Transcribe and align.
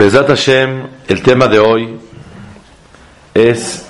Besat 0.00 0.28
Hashem, 0.28 0.88
el 1.08 1.22
tema 1.22 1.46
de 1.46 1.58
hoy 1.58 1.98
es 3.34 3.86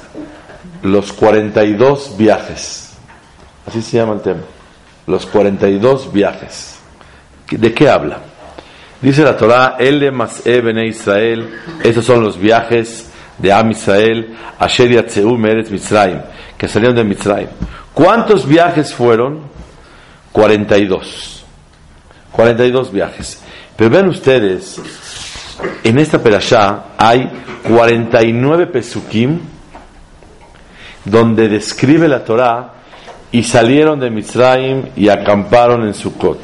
los 0.82 1.12
42 1.12 2.16
viajes. 2.18 2.94
Así 3.64 3.80
se 3.80 3.98
llama 3.98 4.14
el 4.14 4.20
tema. 4.20 4.40
Los 5.06 5.24
42 5.26 6.12
viajes. 6.12 6.80
¿De 7.48 7.72
qué 7.72 7.88
habla? 7.88 8.18
Dice 9.00 9.22
la 9.22 9.36
Torah, 9.36 9.76
El 9.78 10.10
más 10.10 10.42
Bene 10.42 10.88
Israel, 10.88 11.48
estos 11.80 12.06
son 12.06 12.24
los 12.24 12.36
viajes 12.36 13.08
de 13.38 13.52
Am 13.52 13.70
Israel, 13.70 14.36
Asher 14.58 14.90
Yatzeu 14.90 15.38
Meretz 15.38 15.70
Mitzrayim, 15.70 16.22
que 16.58 16.66
salieron 16.66 16.96
de 16.96 17.04
Mitzrayim. 17.04 17.50
¿Cuántos 17.94 18.48
viajes 18.48 18.92
fueron? 18.92 19.42
42. 20.32 21.44
42 22.32 22.90
viajes. 22.90 23.40
Pero 23.76 23.90
vean 23.90 24.08
ustedes, 24.08 24.80
en 25.84 25.98
esta 25.98 26.22
perashá 26.22 26.84
hay 26.96 27.30
49 27.66 28.66
pesukim 28.66 29.40
donde 31.04 31.48
describe 31.48 32.08
la 32.08 32.24
Torah 32.24 32.74
y 33.32 33.42
salieron 33.42 34.00
de 34.00 34.10
Mitzrayim 34.10 34.86
y 34.96 35.08
acamparon 35.08 35.86
en 35.86 35.94
Sukkot, 35.94 36.40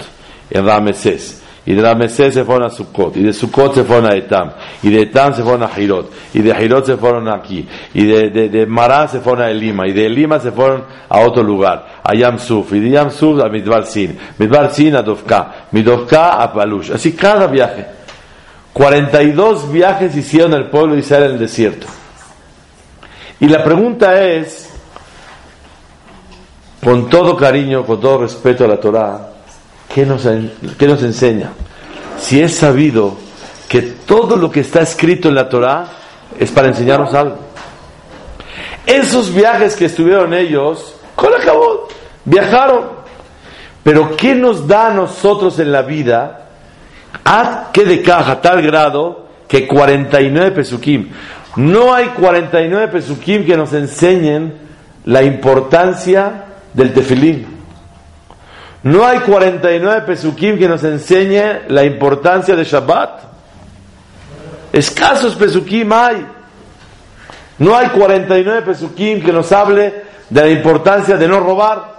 en 0.50 0.66
Ramesés. 0.66 1.42
Y 1.68 1.74
de 1.74 1.82
Ramesés 1.82 2.32
se 2.32 2.44
fueron 2.44 2.68
a 2.68 2.70
Sukkot, 2.70 3.16
y 3.16 3.24
de 3.24 3.32
Sukkot 3.32 3.74
se 3.74 3.82
fueron 3.82 4.06
a 4.08 4.14
Etam, 4.14 4.52
y 4.84 4.90
de 4.90 5.02
Etam 5.02 5.34
se 5.34 5.42
fueron 5.42 5.64
a 5.64 5.68
Jirot, 5.68 6.12
y 6.32 6.38
de 6.38 6.54
Jirot 6.54 6.86
se 6.86 6.96
fueron 6.96 7.28
aquí, 7.28 7.66
y 7.92 8.04
de, 8.04 8.30
de, 8.30 8.48
de 8.48 8.66
Mará 8.66 9.08
se 9.08 9.18
fueron 9.18 9.42
a 9.42 9.50
Elima, 9.50 9.84
y 9.88 9.92
de 9.92 10.06
Elima 10.06 10.38
se 10.38 10.52
fueron 10.52 10.84
a 11.08 11.18
otro 11.18 11.42
lugar, 11.42 12.00
a 12.04 12.14
Yamsuf, 12.14 12.72
y 12.72 12.78
de 12.78 12.90
Yamsuf 12.90 13.42
a 13.42 13.48
Midbar 13.48 13.84
Sin, 13.84 14.16
Midbar 14.38 14.72
Sin 14.72 14.94
a 14.94 15.02
Dovka, 15.02 15.66
Midovka 15.72 16.40
a 16.40 16.52
Palush. 16.52 16.92
Así 16.92 17.14
cada 17.14 17.48
viaje. 17.48 17.84
42 18.76 19.72
viajes 19.72 20.14
hicieron 20.14 20.52
el 20.52 20.66
pueblo 20.66 20.92
de 20.92 21.00
Israel 21.00 21.24
en 21.24 21.30
el 21.30 21.38
desierto. 21.38 21.86
Y 23.40 23.48
la 23.48 23.64
pregunta 23.64 24.22
es, 24.22 24.68
con 26.84 27.08
todo 27.08 27.38
cariño, 27.38 27.86
con 27.86 27.98
todo 28.02 28.18
respeto 28.18 28.66
a 28.66 28.68
la 28.68 28.78
Torah, 28.78 29.30
¿qué 29.94 30.04
nos, 30.04 30.28
qué 30.78 30.86
nos 30.86 31.02
enseña? 31.02 31.52
Si 32.18 32.38
es 32.42 32.54
sabido 32.54 33.16
que 33.66 33.80
todo 33.80 34.36
lo 34.36 34.50
que 34.50 34.60
está 34.60 34.82
escrito 34.82 35.30
en 35.30 35.36
la 35.36 35.48
Torah 35.48 35.86
es 36.38 36.50
para 36.50 36.68
enseñarnos 36.68 37.14
algo. 37.14 37.38
Esos 38.84 39.32
viajes 39.32 39.74
que 39.74 39.86
estuvieron 39.86 40.34
ellos, 40.34 40.96
con 41.14 41.32
acabó, 41.32 41.88
viajaron. 42.26 42.90
Pero 43.82 44.14
¿qué 44.18 44.34
nos 44.34 44.68
da 44.68 44.88
a 44.88 44.92
nosotros 44.92 45.58
en 45.60 45.72
la 45.72 45.80
vida? 45.80 46.45
Haz 47.24 47.68
que 47.72 47.84
de 47.84 48.02
caja 48.02 48.40
tal 48.40 48.62
grado 48.62 49.26
que 49.48 49.66
49 49.66 50.50
pesukim. 50.52 51.10
No 51.56 51.94
hay 51.94 52.08
49 52.08 52.88
pesukim 52.88 53.44
que 53.44 53.56
nos 53.56 53.72
enseñen 53.72 54.54
la 55.04 55.22
importancia 55.22 56.44
del 56.74 56.92
tefilín. 56.92 57.46
No 58.82 59.04
hay 59.06 59.20
49 59.20 60.02
pesukim 60.02 60.58
que 60.58 60.68
nos 60.68 60.84
enseñe 60.84 61.62
la 61.68 61.84
importancia 61.84 62.54
de 62.54 62.64
Shabbat. 62.64 63.20
Escasos 64.72 65.34
pesukim 65.34 65.90
hay. 65.92 66.26
No 67.58 67.74
hay 67.76 67.88
49 67.88 68.62
pesukim 68.62 69.22
que 69.22 69.32
nos 69.32 69.50
hable 69.50 70.04
de 70.28 70.40
la 70.40 70.48
importancia 70.48 71.16
de 71.16 71.26
no 71.26 71.40
robar, 71.40 71.94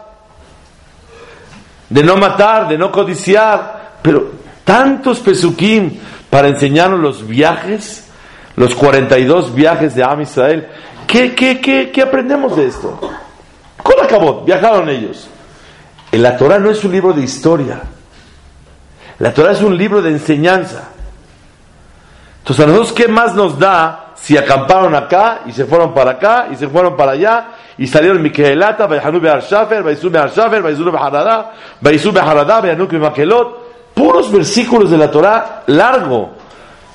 de 1.89 2.03
no 2.03 2.15
matar, 2.17 2.67
de 2.67 2.77
no 2.77 2.91
codiciar. 2.91 3.97
Pero 4.01 4.31
tantos 4.67 5.21
pesukim 5.21 5.97
para 6.29 6.49
enseñarnos 6.49 6.99
los 6.99 7.25
viajes, 7.25 8.09
los 8.57 8.75
42 8.75 9.55
viajes 9.55 9.95
de 9.95 10.03
Am 10.03 10.19
Israel. 10.19 10.67
¿Qué, 11.07 11.33
qué, 11.33 11.61
qué, 11.61 11.89
qué 11.89 12.01
aprendemos 12.01 12.57
de 12.57 12.67
esto? 12.67 12.99
¿Cómo 13.81 14.03
acabó? 14.03 14.43
Viajaron 14.43 14.89
ellos. 14.89 15.29
La 16.11 16.35
Torah 16.35 16.59
no 16.59 16.69
es 16.69 16.83
un 16.83 16.91
libro 16.91 17.13
de 17.13 17.21
historia. 17.21 17.81
La 19.19 19.33
Torah 19.33 19.53
es 19.53 19.61
un 19.61 19.77
libro 19.77 20.01
de 20.01 20.09
enseñanza. 20.09 20.89
Entonces, 22.39 22.65
a 22.65 22.67
nosotros, 22.67 22.91
¿qué 22.91 23.07
más 23.07 23.35
nos 23.35 23.57
da 23.57 24.11
si 24.15 24.37
acamparon 24.37 24.93
acá 24.95 25.43
y 25.45 25.53
se 25.53 25.63
fueron 25.65 25.93
para 25.93 26.11
acá 26.11 26.49
y 26.51 26.57
se 26.57 26.67
fueron 26.67 26.97
para 26.97 27.13
allá 27.13 27.47
y 27.77 27.87
salieron 27.87 28.21
Miquelata, 28.21 28.85
Bayhanu 28.85 29.21
Be'ar 29.21 29.41
Shafer, 29.41 29.81
Baysu 29.81 30.09
Be'ar 30.09 30.29
Shafer, 30.29 30.61
Baysu 30.61 30.83
Be'harada, 30.83 31.53
Baysu 31.79 32.11
Be'harada, 32.11 32.59
Bayanuk 32.59 32.91
Be'makelot? 32.91 33.66
Puros 33.97 34.31
versículos 34.31 34.91
de 34.91 34.97
la 34.97 35.09
Torah 35.09 35.63
largo 35.65 36.29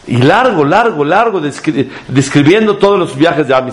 y 0.06 0.18
largo, 0.18 0.64
largo, 0.64 1.04
largo, 1.04 1.40
descri 1.40 1.90
describiendo 2.06 2.76
todos 2.76 2.96
los 2.96 3.16
viajes 3.16 3.48
de 3.48 3.54
Am. 3.54 3.68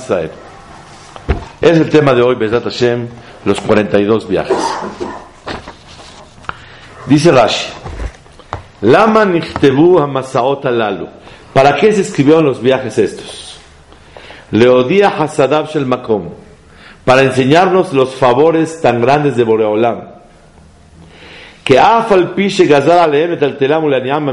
Es 1.61 1.77
el 1.77 1.89
tema 1.89 2.15
de 2.15 2.23
hoy, 2.23 2.33
Bezat 2.35 2.63
Hashem, 2.63 3.07
los 3.45 3.61
42 3.61 4.27
viajes. 4.27 4.57
Dice 7.05 7.31
Rashi, 7.31 7.69
Lama 8.81 9.25
nichtebu 9.25 9.99
hamasaot 9.99 10.65
alalu. 10.65 11.07
¿Para 11.53 11.75
qué 11.75 11.91
se 11.93 12.01
escribieron 12.01 12.45
los 12.45 12.59
viajes 12.59 12.97
estos? 12.97 13.59
Leodía 14.49 15.09
hasadab 15.09 15.67
shel 15.67 15.85
makom. 15.85 16.29
Para 17.05 17.21
enseñarnos 17.21 17.93
los 17.93 18.15
favores 18.15 18.81
tan 18.81 19.01
grandes 19.01 19.35
de 19.35 19.43
Boreolam. 19.43 20.08
Que 21.69 21.77
afal 21.77 22.33
pishe 22.33 22.65
gazar 22.65 22.97
aleem 22.97 23.37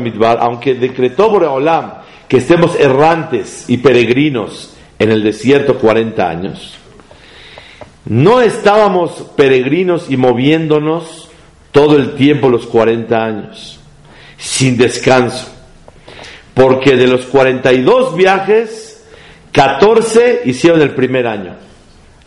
midbar, 0.00 0.38
aunque 0.40 0.72
decretó 0.72 1.28
Boreolam 1.28 1.92
que 2.26 2.38
estemos 2.38 2.74
errantes 2.80 3.68
y 3.68 3.76
peregrinos 3.76 4.74
en 4.98 5.10
el 5.10 5.22
desierto 5.22 5.78
40 5.78 6.26
años. 6.26 6.78
No 8.06 8.40
estábamos 8.40 9.26
peregrinos 9.36 10.06
y 10.08 10.16
moviéndonos 10.16 11.28
todo 11.72 11.98
el 11.98 12.14
tiempo 12.14 12.48
los 12.48 12.64
40 12.64 13.22
años, 13.22 13.80
sin 14.38 14.78
descanso. 14.78 15.46
Porque 16.54 16.96
de 16.96 17.06
los 17.06 17.26
42 17.26 18.16
viajes, 18.16 19.04
14 19.52 20.40
hicieron 20.46 20.80
el 20.80 20.92
primer 20.92 21.26
año. 21.26 21.54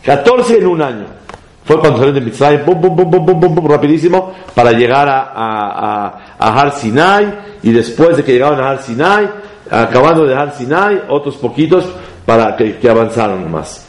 14 0.04 0.58
en 0.58 0.66
un 0.68 0.82
año. 0.82 1.19
Fue 1.70 1.78
cuando 1.78 1.98
salieron 1.98 2.16
de 2.16 2.28
Mitzrayim, 2.28 2.64
pum, 2.64 2.80
pum, 2.80 2.96
pum, 2.96 3.24
pum, 3.24 3.40
pum, 3.40 3.54
pum, 3.54 3.68
rapidísimo, 3.68 4.34
para 4.56 4.72
llegar 4.72 5.08
a, 5.08 5.20
a, 5.20 6.08
a, 6.08 6.36
a 6.36 6.60
Har 6.60 6.72
Sinai, 6.72 7.32
y 7.62 7.70
después 7.70 8.16
de 8.16 8.24
que 8.24 8.32
llegaron 8.32 8.58
a 8.58 8.70
Har 8.70 8.82
Sinai, 8.82 9.30
acabando 9.70 10.26
de 10.26 10.34
Har 10.34 10.52
Sinai, 10.52 11.00
otros 11.08 11.36
poquitos 11.36 11.84
para 12.26 12.56
que, 12.56 12.78
que 12.78 12.90
avanzaron 12.90 13.48
más. 13.52 13.86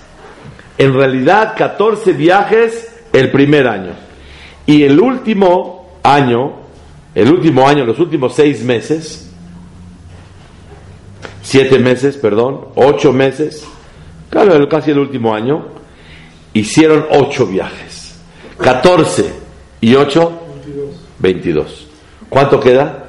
En 0.78 0.94
realidad, 0.94 1.56
14 1.58 2.14
viajes 2.14 3.02
el 3.14 3.32
primer 3.32 3.68
año. 3.68 3.94
Y 4.68 4.84
el 4.84 5.00
último 5.00 5.98
año, 6.04 6.58
el 7.16 7.32
último 7.32 7.68
año, 7.68 7.84
los 7.84 7.98
últimos 7.98 8.36
seis 8.36 8.64
meses, 8.64 9.28
siete 11.42 11.80
meses, 11.80 12.16
perdón, 12.18 12.62
ocho 12.76 13.12
meses, 13.12 13.66
claro, 14.30 14.70
casi 14.70 14.92
el 14.92 15.00
último 15.00 15.34
año, 15.34 15.81
hicieron 16.54 17.06
ocho 17.12 17.46
viajes. 17.46 18.16
14 18.58 19.34
y 19.82 19.96
8, 19.96 20.32
22. 21.20 21.88
¿Cuánto 22.30 22.60
queda? 22.60 23.06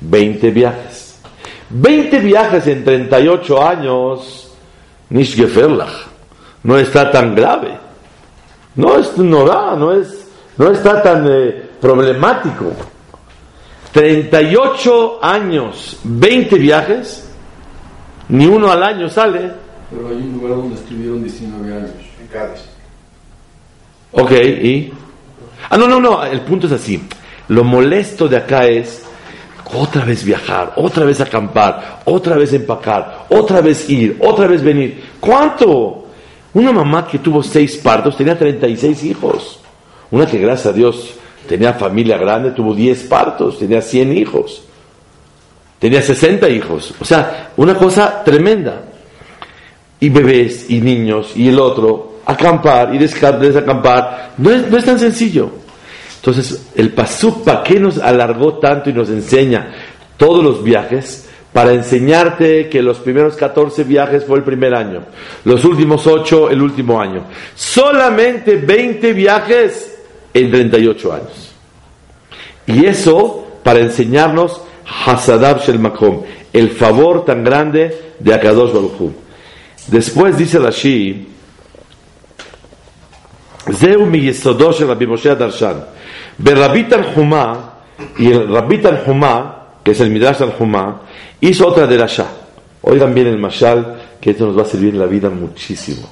20 0.00 0.50
viajes. 0.50 1.18
20 1.70 2.20
viajes 2.20 2.66
en 2.68 2.84
38 2.84 3.66
años, 3.66 4.52
Nishgeferlach, 5.10 6.06
no 6.62 6.78
está 6.78 7.10
tan 7.10 7.34
grave. 7.34 7.78
No 8.76 8.96
es 8.96 9.16
no, 9.18 9.76
no 9.76 9.92
es, 9.92 10.28
no 10.56 10.70
está 10.70 11.02
tan 11.02 11.26
eh, 11.28 11.70
problemático. 11.80 12.72
38 13.92 15.18
años, 15.22 15.98
20 16.04 16.58
viajes, 16.58 17.28
ni 18.28 18.46
uno 18.46 18.70
al 18.70 18.82
año 18.82 19.08
sale. 19.08 19.52
Pero 19.90 20.08
hay 20.08 20.16
un 20.16 20.32
lugar 20.34 20.56
donde 20.56 20.74
estuvieron 20.74 21.22
19 21.22 21.74
años. 21.74 22.03
Ok, 24.12 24.32
¿y? 24.32 24.92
Ah, 25.70 25.76
no, 25.76 25.88
no, 25.88 26.00
no, 26.00 26.24
el 26.24 26.40
punto 26.42 26.66
es 26.66 26.72
así. 26.72 27.02
Lo 27.48 27.64
molesto 27.64 28.28
de 28.28 28.36
acá 28.36 28.66
es 28.66 29.02
otra 29.72 30.04
vez 30.04 30.24
viajar, 30.24 30.74
otra 30.76 31.04
vez 31.04 31.20
acampar, 31.20 32.00
otra 32.04 32.36
vez 32.36 32.52
empacar, 32.52 33.26
otra 33.28 33.60
vez 33.60 33.88
ir, 33.88 34.18
otra 34.20 34.46
vez 34.46 34.62
venir. 34.62 35.02
¿Cuánto? 35.20 36.06
Una 36.52 36.72
mamá 36.72 37.06
que 37.06 37.18
tuvo 37.18 37.42
seis 37.42 37.76
partos 37.78 38.16
tenía 38.16 38.38
36 38.38 39.04
hijos. 39.04 39.60
Una 40.10 40.26
que, 40.26 40.38
gracias 40.38 40.66
a 40.66 40.72
Dios, 40.72 41.14
tenía 41.48 41.74
familia 41.74 42.16
grande, 42.16 42.52
tuvo 42.52 42.74
10 42.74 43.04
partos, 43.04 43.58
tenía 43.58 43.82
100 43.82 44.16
hijos. 44.16 44.62
Tenía 45.78 46.00
60 46.00 46.48
hijos. 46.50 46.94
O 47.00 47.04
sea, 47.04 47.50
una 47.56 47.74
cosa 47.74 48.22
tremenda. 48.22 48.82
Y 49.98 50.08
bebés 50.08 50.70
y 50.70 50.80
niños 50.80 51.32
y 51.34 51.48
el 51.48 51.58
otro, 51.58 52.13
acampar 52.26 52.94
y 52.94 52.98
desacampar. 52.98 54.32
No 54.38 54.50
es, 54.50 54.70
no 54.70 54.76
es 54.76 54.84
tan 54.84 54.98
sencillo. 54.98 55.50
Entonces, 56.16 56.70
el 56.74 56.90
Pasuk, 56.92 57.44
¿para 57.44 57.62
qué 57.62 57.78
nos 57.78 57.98
alargó 57.98 58.54
tanto 58.54 58.88
y 58.88 58.94
nos 58.94 59.10
enseña 59.10 59.74
todos 60.16 60.42
los 60.42 60.62
viajes? 60.64 61.28
Para 61.52 61.72
enseñarte 61.72 62.68
que 62.68 62.82
los 62.82 62.98
primeros 62.98 63.36
14 63.36 63.84
viajes 63.84 64.24
fue 64.24 64.38
el 64.38 64.42
primer 64.42 64.74
año, 64.74 65.02
los 65.44 65.64
últimos 65.64 66.06
8 66.06 66.50
el 66.50 66.60
último 66.62 67.00
año. 67.00 67.26
Solamente 67.54 68.56
20 68.56 69.12
viajes 69.12 69.98
en 70.32 70.50
38 70.50 71.12
años. 71.12 71.52
Y 72.66 72.86
eso 72.86 73.58
para 73.62 73.80
enseñarnos 73.80 74.62
Hasadab 75.06 75.60
Shel 75.60 75.78
Makom, 75.78 76.22
el 76.52 76.70
favor 76.70 77.24
tan 77.24 77.44
grande 77.44 78.14
de 78.18 78.34
Akadosh 78.34 78.72
Baruch 78.72 79.12
Después 79.88 80.38
dice 80.38 80.58
Rashi, 80.58 81.33
Yesodosh 83.66 84.86
Rabbi 84.86 85.06
Moshe 85.06 85.34
Darshan. 85.34 85.84
Berrabit 86.38 86.92
al 86.92 87.06
y 88.18 88.30
el 88.30 88.48
Rabit 88.48 88.86
al 88.86 89.04
que 89.82 89.92
es 89.92 90.00
el 90.00 90.10
Midrash 90.10 90.42
al 90.42 90.54
hizo 91.40 91.68
otra 91.68 91.86
de 91.86 91.98
Rasha. 91.98 92.26
Oigan 92.82 93.14
bien 93.14 93.28
el 93.28 93.38
Mashal, 93.38 94.16
que 94.20 94.30
esto 94.30 94.46
nos 94.46 94.58
va 94.58 94.62
a 94.62 94.66
servir 94.66 94.90
en 94.90 95.00
la 95.00 95.06
vida 95.06 95.30
muchísimo. 95.30 96.08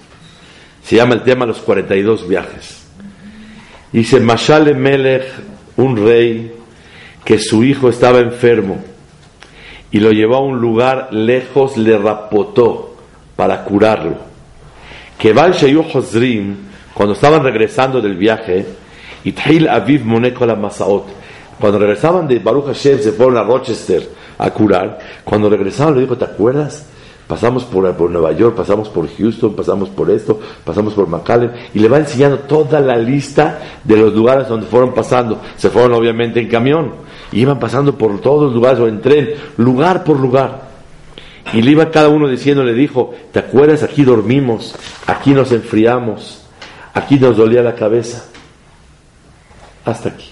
Se 0.83 0.97
llama 0.97 1.15
el 1.15 1.23
tema 1.23 1.45
los 1.45 1.59
42 1.59 2.27
viajes. 2.29 2.83
Dice 3.93 4.21
Mashal 4.21 4.75
Melech, 4.75 5.25
un 5.77 5.97
rey, 5.97 6.53
que 7.25 7.39
su 7.39 7.63
hijo 7.63 7.89
estaba 7.89 8.21
enfermo 8.21 8.83
y 9.91 10.01
lo 10.01 10.11
llevó 10.11 10.37
a 10.37 10.41
un 10.41 10.61
lugar 10.61 11.09
lejos, 11.13 11.77
le 11.77 11.97
rapotó 11.99 12.97
para 13.37 13.65
curarlo. 13.65 14.17
Que 15.19 15.33
Val 15.35 15.55
Hozrim, 15.95 16.57
cuando 16.95 17.15
estaban 17.15 17.43
regresando 17.43 18.01
del 18.01 18.17
viaje, 18.17 18.67
Ithil 19.25 19.69
Aviv 19.69 20.05
la 20.47 20.57
Masaot, 20.57 21.07
cuando 21.59 21.79
regresaban 21.79 22.27
de 22.27 22.39
Baruch 22.39 22.67
Hashem, 22.67 22.99
se 22.99 23.13
fueron 23.13 23.37
a 23.37 23.45
Rochester 23.45 24.09
a 24.39 24.51
curar. 24.51 24.99
Cuando 25.25 25.49
regresaban, 25.49 25.95
le 25.95 26.01
dijo: 26.01 26.17
¿Te 26.17 26.25
acuerdas? 26.25 26.87
Pasamos 27.29 27.65
por, 27.65 27.91
por, 27.95 28.11
Nueva 28.11 28.33
York, 28.33 28.57
pasamos 28.57 28.89
por 28.89 29.09
Houston, 29.09 29.55
pasamos 29.55 29.89
por 29.89 30.11
esto, 30.11 30.41
pasamos 30.65 30.93
por 30.93 31.09
McAllen, 31.09 31.53
y 31.73 31.79
le 31.79 31.89
va 31.89 31.99
enseñando 31.99 32.41
toda 32.41 32.81
la 32.81 32.97
lista 32.97 33.61
de 33.85 33.97
los 33.97 34.13
lugares 34.13 34.49
donde 34.49 34.67
fueron 34.67 34.93
pasando. 34.93 35.41
Se 35.57 35.71
fueron 35.71 35.95
obviamente 35.95 36.41
en 36.41 36.49
camión, 36.49 36.95
y 37.31 37.41
iban 37.41 37.59
pasando 37.59 37.97
por 37.97 38.21
todos 38.21 38.45
los 38.45 38.55
lugares 38.55 38.81
o 38.81 38.89
en 38.89 39.01
tren, 39.01 39.31
lugar 39.57 40.05
por 40.05 40.19
lugar. 40.19 40.73
Y 41.53 41.63
le 41.63 41.71
iba 41.71 41.91
cada 41.91 42.09
uno 42.09 42.29
diciendo, 42.29 42.65
le 42.65 42.75
dijo, 42.75 43.15
¿te 43.31 43.39
acuerdas? 43.39 43.83
Aquí 43.83 44.05
dormimos, 44.05 44.75
aquí 45.07 45.31
nos 45.31 45.53
enfriamos, 45.53 46.42
aquí 46.95 47.19
nos 47.19 47.37
dolía 47.37 47.63
la 47.63 47.75
cabeza. 47.75 48.25
Hasta 49.85 50.11
aquí. 50.11 50.31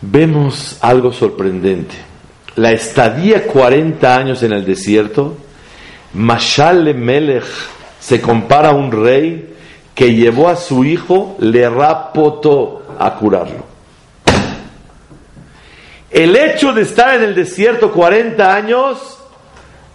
Vemos 0.00 0.78
algo 0.80 1.12
sorprendente 1.12 2.12
la 2.56 2.72
estadía 2.72 3.46
40 3.46 4.16
años 4.16 4.42
en 4.42 4.52
el 4.52 4.64
desierto, 4.64 5.36
Mashal 6.14 6.94
Melech 6.94 7.44
se 7.98 8.20
compara 8.20 8.70
a 8.70 8.74
un 8.74 8.92
rey 8.92 9.54
que 9.94 10.14
llevó 10.14 10.48
a 10.48 10.56
su 10.56 10.84
hijo, 10.84 11.36
le 11.40 11.68
rapotó 11.68 12.82
a 12.98 13.14
curarlo. 13.14 13.72
El 16.10 16.36
hecho 16.36 16.74
de 16.74 16.82
estar 16.82 17.14
en 17.14 17.22
el 17.22 17.34
desierto 17.34 17.90
40 17.90 18.54
años 18.54 19.18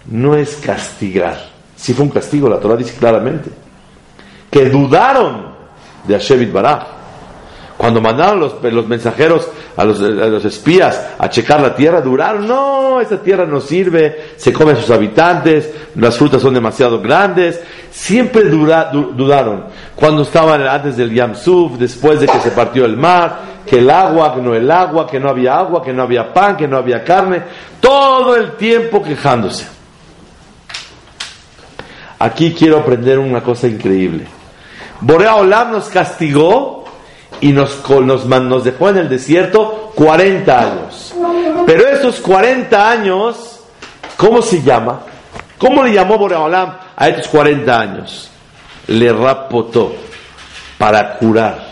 no 0.07 0.35
es 0.35 0.55
castigar. 0.55 1.49
Si 1.75 1.93
fue 1.93 2.05
un 2.05 2.11
castigo, 2.11 2.49
la 2.49 2.59
Torah 2.59 2.75
dice 2.75 2.95
claramente. 2.97 3.51
Que 4.57 4.69
dudaron 4.69 5.49
de 6.07 6.15
Hashem 6.15 6.51
Baraj. 6.51 6.87
Cuando 7.77 8.01
mandaron 8.01 8.39
los, 8.39 8.55
los 8.63 8.87
mensajeros 8.87 9.47
a 9.75 9.85
los, 9.85 9.99
los, 9.99 10.43
espías 10.45 11.09
a 11.19 11.29
checar 11.29 11.61
la 11.61 11.75
tierra, 11.75 12.01
duraron, 12.01 12.47
no, 12.47 12.99
esa 12.99 13.21
tierra 13.21 13.45
no 13.45 13.61
sirve, 13.61 14.33
se 14.35 14.51
come 14.51 14.71
a 14.71 14.77
sus 14.77 14.89
habitantes, 14.89 15.71
las 15.93 16.17
frutas 16.17 16.41
son 16.41 16.55
demasiado 16.55 16.99
grandes, 16.99 17.61
siempre 17.91 18.45
dudaron. 18.45 19.65
Cuando 19.95 20.23
estaban 20.23 20.63
antes 20.63 20.97
del 20.97 21.13
Yam 21.13 21.35
Suf, 21.35 21.73
después 21.73 22.19
de 22.19 22.25
que 22.25 22.39
se 22.39 22.49
partió 22.49 22.83
el 22.85 22.97
mar, 22.97 23.61
que 23.63 23.77
el 23.77 23.91
agua, 23.91 24.33
que 24.33 24.41
no 24.41 24.55
el 24.55 24.71
agua, 24.71 25.05
que 25.05 25.19
no 25.19 25.29
había 25.29 25.55
agua, 25.55 25.83
que 25.83 25.93
no 25.93 26.01
había 26.01 26.33
pan, 26.33 26.57
que 26.57 26.67
no 26.67 26.77
había 26.77 27.03
carne, 27.03 27.43
todo 27.79 28.35
el 28.35 28.53
tiempo 28.53 29.03
quejándose. 29.03 29.67
Aquí 32.17 32.55
quiero 32.57 32.79
aprender 32.79 33.19
una 33.19 33.41
cosa 33.41 33.67
increíble. 33.67 34.36
Borea 35.01 35.35
Olam 35.35 35.71
nos 35.71 35.89
castigó 35.89 36.85
y 37.39 37.51
nos, 37.51 37.87
nos, 37.89 38.63
dejó 38.63 38.89
en 38.89 38.97
el 38.97 39.09
desierto 39.09 39.91
40 39.95 40.59
años. 40.59 41.13
Pero 41.65 41.87
esos 41.87 42.19
40 42.19 42.89
años, 42.89 43.59
¿cómo 44.15 44.41
se 44.41 44.61
llama? 44.61 45.01
¿Cómo 45.57 45.83
le 45.83 45.93
llamó 45.93 46.17
Boreolam 46.17 46.77
a 46.95 47.07
estos 47.07 47.27
40 47.27 47.79
años? 47.79 48.29
Le 48.87 49.11
rapotó 49.11 49.93
para 50.77 51.17
curar. 51.17 51.65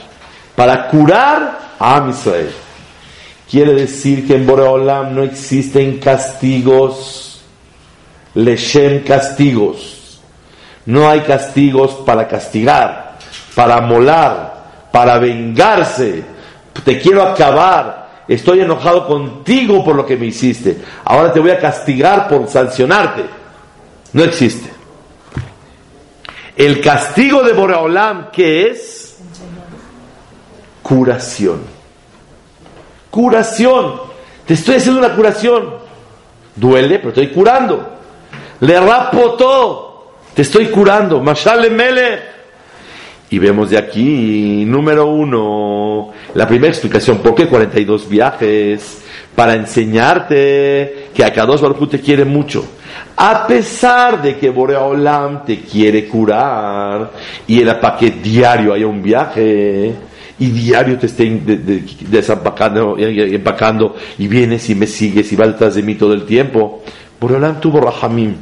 Para 0.56 0.88
curar 0.88 1.60
a 1.80 2.08
Israel. 2.10 2.52
Quiere 3.50 3.74
decir 3.74 4.28
que 4.28 4.36
en 4.36 4.46
Boreolam 4.46 5.16
no 5.16 5.24
existen 5.24 6.00
castigos. 6.00 7.42
Leshem 8.34 9.04
castigos. 9.04 10.20
No 10.86 11.10
hay 11.10 11.22
castigos 11.22 11.94
para 12.06 12.28
castigar, 12.28 13.05
para 13.56 13.80
molar, 13.82 14.90
para 14.92 15.18
vengarse. 15.18 16.24
Te 16.84 17.00
quiero 17.00 17.24
acabar. 17.24 18.06
Estoy 18.28 18.62
enojado 18.62 19.08
contigo 19.08 19.84
por 19.84 19.96
lo 19.96 20.06
que 20.06 20.18
me 20.18 20.26
hiciste. 20.28 20.78
Ahora 21.06 21.32
te 21.32 21.40
voy 21.40 21.52
a 21.52 21.60
castigar 21.60 22.28
por 22.28 22.48
sancionarte. 22.50 23.24
No 24.14 24.24
existe. 24.24 24.70
El 26.56 26.82
castigo 26.82 27.44
de 27.44 27.54
Boreolam, 27.54 28.30
¿qué 28.32 28.68
es? 28.68 29.18
Curación. 30.82 31.62
Curación. 33.10 34.02
Te 34.46 34.54
estoy 34.54 34.76
haciendo 34.76 35.00
una 35.00 35.16
curación. 35.16 35.76
Duele, 36.56 37.00
pero 37.00 37.10
estoy 37.10 37.30
curando. 37.30 37.90
Le 38.60 38.80
rapotó. 38.80 40.14
Te 40.34 40.42
estoy 40.42 40.68
curando. 40.68 41.22
Mashale 41.22 41.70
Mele. 41.70 42.35
Y 43.30 43.40
vemos 43.40 43.72
de 43.72 43.78
aquí, 43.78 44.64
número 44.66 45.08
uno, 45.08 46.12
la 46.36 46.48
primera 46.48 46.72
explicación, 46.72 47.20
¿por 47.20 47.34
qué 47.34 47.48
42 47.48 48.08
viajes? 48.08 49.02
Para 49.36 49.56
enseñarte 49.56 51.10
que 51.14 51.24
Akadosh 51.24 51.62
Baruch 51.62 51.90
te 51.90 52.00
quiere 52.00 52.24
mucho. 52.24 52.66
A 53.18 53.48
pesar 53.48 54.22
de 54.22 54.38
que 54.38 54.50
Boreolam 54.50 55.44
te 55.44 55.60
quiere 55.62 56.08
curar 56.08 57.12
y 57.48 57.62
el 57.62 57.76
paquete 57.80 58.20
diario 58.22 58.74
haya 58.74 58.88
un 58.88 59.02
viaje 59.02 59.94
y 60.38 60.50
diario 60.50 60.98
te 60.98 61.06
esté 61.06 61.42
desempacando 62.10 62.98
y 63.00 63.36
empacando 63.36 63.96
y 64.18 64.28
vienes 64.28 64.70
y 64.70 64.76
me 64.76 64.86
sigues 64.86 65.32
y 65.32 65.36
vas 65.36 65.48
detrás 65.48 65.76
de 65.76 65.84
mí 65.84 65.96
todo 65.96 66.14
el 66.14 66.26
tiempo. 66.26 66.84
Boreolam 67.20 67.60
tuvo 67.60 67.80
Rahamim 67.80 68.36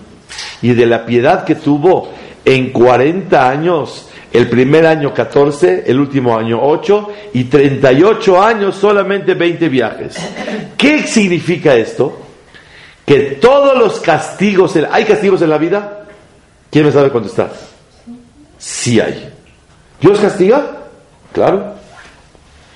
y 0.61 0.73
de 0.73 0.85
la 0.85 1.05
piedad 1.05 1.45
que 1.45 1.55
tuvo 1.55 2.09
en 2.43 2.71
40 2.71 3.49
años 3.49 4.09
el 4.33 4.49
primer 4.49 4.87
año 4.87 5.13
14, 5.13 5.83
el 5.85 5.99
último 5.99 6.35
año 6.35 6.59
8 6.61 7.09
y 7.33 7.43
38 7.43 8.41
años 8.41 8.75
solamente 8.75 9.35
20 9.35 9.69
viajes. 9.69 10.17
¿Qué 10.75 11.03
significa 11.03 11.75
esto? 11.75 12.19
Que 13.05 13.37
todos 13.39 13.77
los 13.77 13.99
castigos, 13.99 14.75
¿hay 14.91 15.05
castigos 15.05 15.41
en 15.43 15.51
la 15.51 15.59
vida? 15.59 16.05
¿Quién 16.71 16.85
me 16.85 16.91
sabe 16.91 17.11
contestar? 17.11 17.51
Sí 18.57 18.99
hay. 18.99 19.31
¿Dios 20.01 20.19
castiga? 20.19 20.65
Claro. 21.31 21.75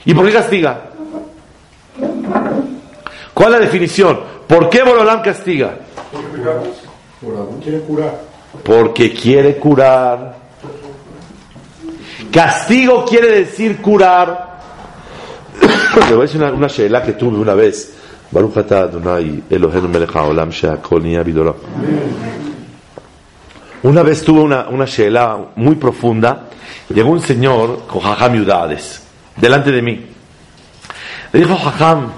¿Y 0.06 0.14
por 0.14 0.28
qué 0.28 0.34
castiga? 0.34 0.82
¿Cuál 3.34 3.54
es 3.54 3.60
la 3.60 3.66
definición? 3.66 4.20
¿Por 4.48 4.70
qué 4.70 4.84
Borolam 4.84 5.24
castiga? 5.24 5.76
Porque 8.64 9.12
quiere 9.12 9.58
curar. 9.58 10.37
Castigo 12.32 13.06
quiere 13.06 13.32
decir 13.32 13.78
curar. 13.82 14.58
Le 16.10 16.16
voy 16.16 16.20
a 16.20 16.22
decir 16.22 16.42
una, 16.42 16.52
una 16.52 17.04
que 17.04 17.14
tuve 17.14 17.38
una 17.38 17.54
vez. 17.54 17.94
Una 23.84 24.04
vez 24.04 24.24
tuve 24.24 24.42
una, 24.42 24.68
una 24.68 24.86
sheela 24.86 25.38
muy 25.56 25.76
profunda. 25.76 26.50
Llegó 26.90 27.10
un 27.12 27.22
señor 27.22 27.86
con 27.88 28.02
jajam 28.02 28.36
Yudades 28.36 29.02
delante 29.38 29.72
de 29.72 29.82
mí. 29.82 30.06
Le 31.32 31.40
dijo, 31.40 31.56
jajam, 31.56 32.12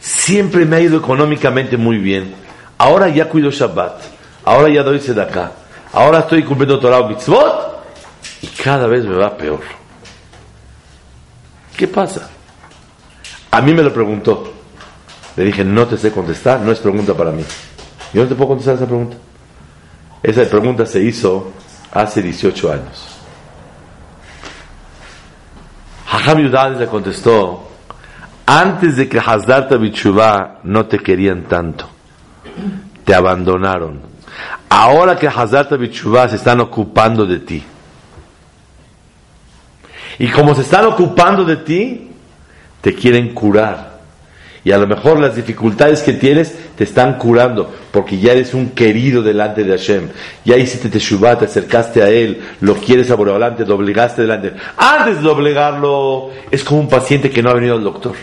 siempre 0.00 0.64
me 0.64 0.76
ha 0.76 0.80
ido 0.80 0.98
económicamente 0.98 1.76
muy 1.76 1.98
bien. 1.98 2.34
Ahora 2.76 3.08
ya 3.08 3.28
cuido 3.28 3.50
Shabbat. 3.50 4.00
Ahora 4.44 4.68
ya 4.68 4.82
doy 4.82 5.00
acá. 5.20 5.52
Ahora 5.92 6.20
estoy 6.20 6.42
cumpliendo 6.42 6.78
Torah 6.78 7.00
o 7.00 7.08
mitzvot. 7.08 7.67
Y 8.42 8.46
cada 8.46 8.86
vez 8.86 9.04
me 9.04 9.16
va 9.16 9.36
peor. 9.36 9.60
¿Qué 11.76 11.88
pasa? 11.88 12.28
A 13.50 13.60
mí 13.60 13.72
me 13.72 13.82
lo 13.82 13.92
preguntó. 13.92 14.52
Le 15.36 15.44
dije, 15.44 15.64
no 15.64 15.86
te 15.86 15.96
sé 15.96 16.10
contestar, 16.10 16.60
no 16.60 16.72
es 16.72 16.80
pregunta 16.80 17.14
para 17.14 17.30
mí. 17.30 17.44
Yo 18.12 18.22
no 18.22 18.28
te 18.28 18.34
puedo 18.34 18.48
contestar 18.48 18.74
esa 18.74 18.86
pregunta. 18.86 19.16
Esa 20.22 20.44
pregunta 20.44 20.84
se 20.84 21.00
hizo 21.00 21.52
hace 21.92 22.22
18 22.22 22.72
años. 22.72 23.18
Hajam 26.10 26.38
Yudades 26.38 26.78
le 26.78 26.86
contestó, 26.86 27.68
antes 28.46 28.96
de 28.96 29.08
que 29.08 29.18
Hazdarta 29.18 29.76
Bichuvá 29.76 30.58
no 30.64 30.86
te 30.86 30.98
querían 30.98 31.44
tanto, 31.44 31.88
te 33.04 33.14
abandonaron. 33.14 34.00
Ahora 34.68 35.16
que 35.16 35.28
Hazdarta 35.28 35.76
Bichuvá 35.76 36.28
se 36.28 36.36
están 36.36 36.60
ocupando 36.60 37.26
de 37.26 37.38
ti. 37.40 37.64
Y 40.18 40.28
como 40.28 40.54
se 40.54 40.62
están 40.62 40.86
ocupando 40.86 41.44
de 41.44 41.56
ti, 41.56 42.08
te 42.80 42.94
quieren 42.94 43.34
curar. 43.34 43.98
Y 44.64 44.72
a 44.72 44.78
lo 44.78 44.86
mejor 44.86 45.20
las 45.20 45.36
dificultades 45.36 46.02
que 46.02 46.12
tienes 46.12 46.54
te 46.76 46.84
están 46.84 47.16
curando, 47.16 47.72
porque 47.92 48.18
ya 48.18 48.32
eres 48.32 48.54
un 48.54 48.70
querido 48.70 49.22
delante 49.22 49.64
de 49.64 49.70
Hashem. 49.70 50.08
Ya 50.44 50.56
hiciste 50.56 50.88
teshuvah, 50.88 51.38
te 51.38 51.44
acercaste 51.44 52.02
a 52.02 52.10
Él, 52.10 52.40
lo 52.60 52.74
quieres 52.74 53.10
a 53.10 53.14
adelante, 53.14 53.64
te 53.64 53.72
obligaste 53.72 54.22
delante. 54.22 54.52
Antes 54.76 55.22
de 55.22 55.28
obligarlo, 55.28 56.30
es 56.50 56.64
como 56.64 56.80
un 56.80 56.88
paciente 56.88 57.30
que 57.30 57.42
no 57.42 57.50
ha 57.50 57.54
venido 57.54 57.74
al 57.74 57.84
doctor. 57.84 58.14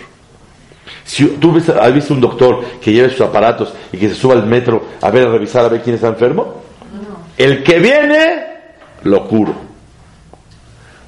Si 1.05 1.25
tú 1.25 1.55
has 1.81 1.93
visto 1.93 2.13
un 2.13 2.21
doctor 2.21 2.63
que 2.81 2.91
lleva 2.91 3.09
sus 3.09 3.21
aparatos 3.21 3.73
y 3.91 3.97
que 3.97 4.09
se 4.09 4.15
suba 4.15 4.33
al 4.33 4.45
metro 4.45 4.83
a 5.01 5.09
ver, 5.11 5.27
a 5.27 5.31
revisar, 5.31 5.65
a 5.65 5.69
ver 5.69 5.81
quién 5.81 5.95
está 5.95 6.07
enfermo, 6.07 6.61
el 7.37 7.63
que 7.63 7.79
viene, 7.79 8.43
lo 9.03 9.27
curo. 9.27 9.74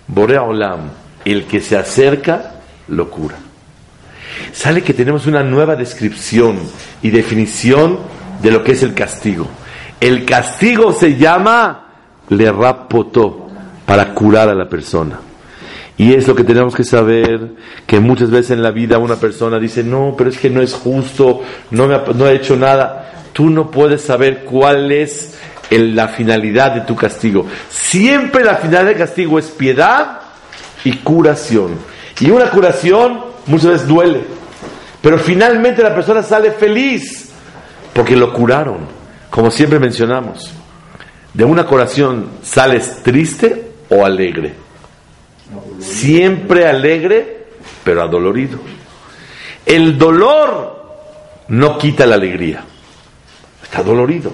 Borea 0.07 0.43
Olam, 0.43 0.89
el 1.25 1.45
que 1.45 1.59
se 1.59 1.77
acerca, 1.77 2.55
lo 2.87 3.09
cura. 3.09 3.35
Sale 4.53 4.81
que 4.81 4.93
tenemos 4.93 5.25
una 5.25 5.43
nueva 5.43 5.75
descripción 5.75 6.59
y 7.01 7.09
definición 7.09 7.99
de 8.41 8.51
lo 8.51 8.63
que 8.63 8.73
es 8.73 8.83
el 8.83 8.93
castigo. 8.93 9.47
El 9.99 10.25
castigo 10.25 10.93
se 10.93 11.17
llama 11.17 11.87
le 12.29 12.51
rapotó 12.51 13.47
para 13.85 14.13
curar 14.13 14.49
a 14.49 14.55
la 14.55 14.67
persona. 14.67 15.19
Y 15.97 16.13
es 16.13 16.27
lo 16.27 16.35
que 16.35 16.43
tenemos 16.43 16.75
que 16.75 16.83
saber, 16.83 17.53
que 17.87 17.99
muchas 17.99 18.29
veces 18.29 18.51
en 18.51 18.61
la 18.61 18.69
vida 18.69 18.99
una 18.99 19.15
persona 19.15 19.57
dice, 19.57 19.83
no, 19.83 20.13
pero 20.15 20.29
es 20.29 20.37
que 20.37 20.49
no 20.49 20.61
es 20.61 20.73
justo, 20.73 21.41
no, 21.71 21.87
me 21.87 21.95
ha, 21.95 22.03
no 22.13 22.27
he 22.27 22.35
hecho 22.35 22.55
nada. 22.55 23.13
Tú 23.33 23.49
no 23.49 23.71
puedes 23.71 24.01
saber 24.01 24.43
cuál 24.45 24.91
es 24.91 25.35
la 25.69 26.09
finalidad 26.09 26.71
de 26.71 26.81
tu 26.81 26.95
castigo. 26.95 27.45
Siempre 27.69 28.43
la 28.43 28.55
finalidad 28.55 28.85
del 28.85 28.97
castigo 28.97 29.39
es 29.39 29.47
piedad 29.47 30.21
y 30.83 30.93
curación. 30.97 31.75
Y 32.19 32.29
una 32.29 32.49
curación 32.49 33.21
muchas 33.45 33.71
veces 33.71 33.87
duele. 33.87 34.23
Pero 35.01 35.17
finalmente 35.19 35.83
la 35.83 35.93
persona 35.93 36.23
sale 36.23 36.51
feliz 36.51 37.29
porque 37.93 38.15
lo 38.15 38.33
curaron. 38.33 38.87
Como 39.29 39.51
siempre 39.51 39.79
mencionamos, 39.79 40.51
de 41.33 41.43
una 41.43 41.65
curación 41.65 42.29
sales 42.41 43.03
triste 43.03 43.71
o 43.89 44.05
alegre. 44.05 44.53
Siempre 45.79 46.67
alegre, 46.67 47.47
pero 47.83 48.01
adolorido. 48.01 48.59
El 49.65 49.97
dolor 49.97 50.77
no 51.49 51.77
quita 51.77 52.05
la 52.05 52.15
alegría. 52.15 52.63
Está 53.63 53.83
dolorido. 53.83 54.31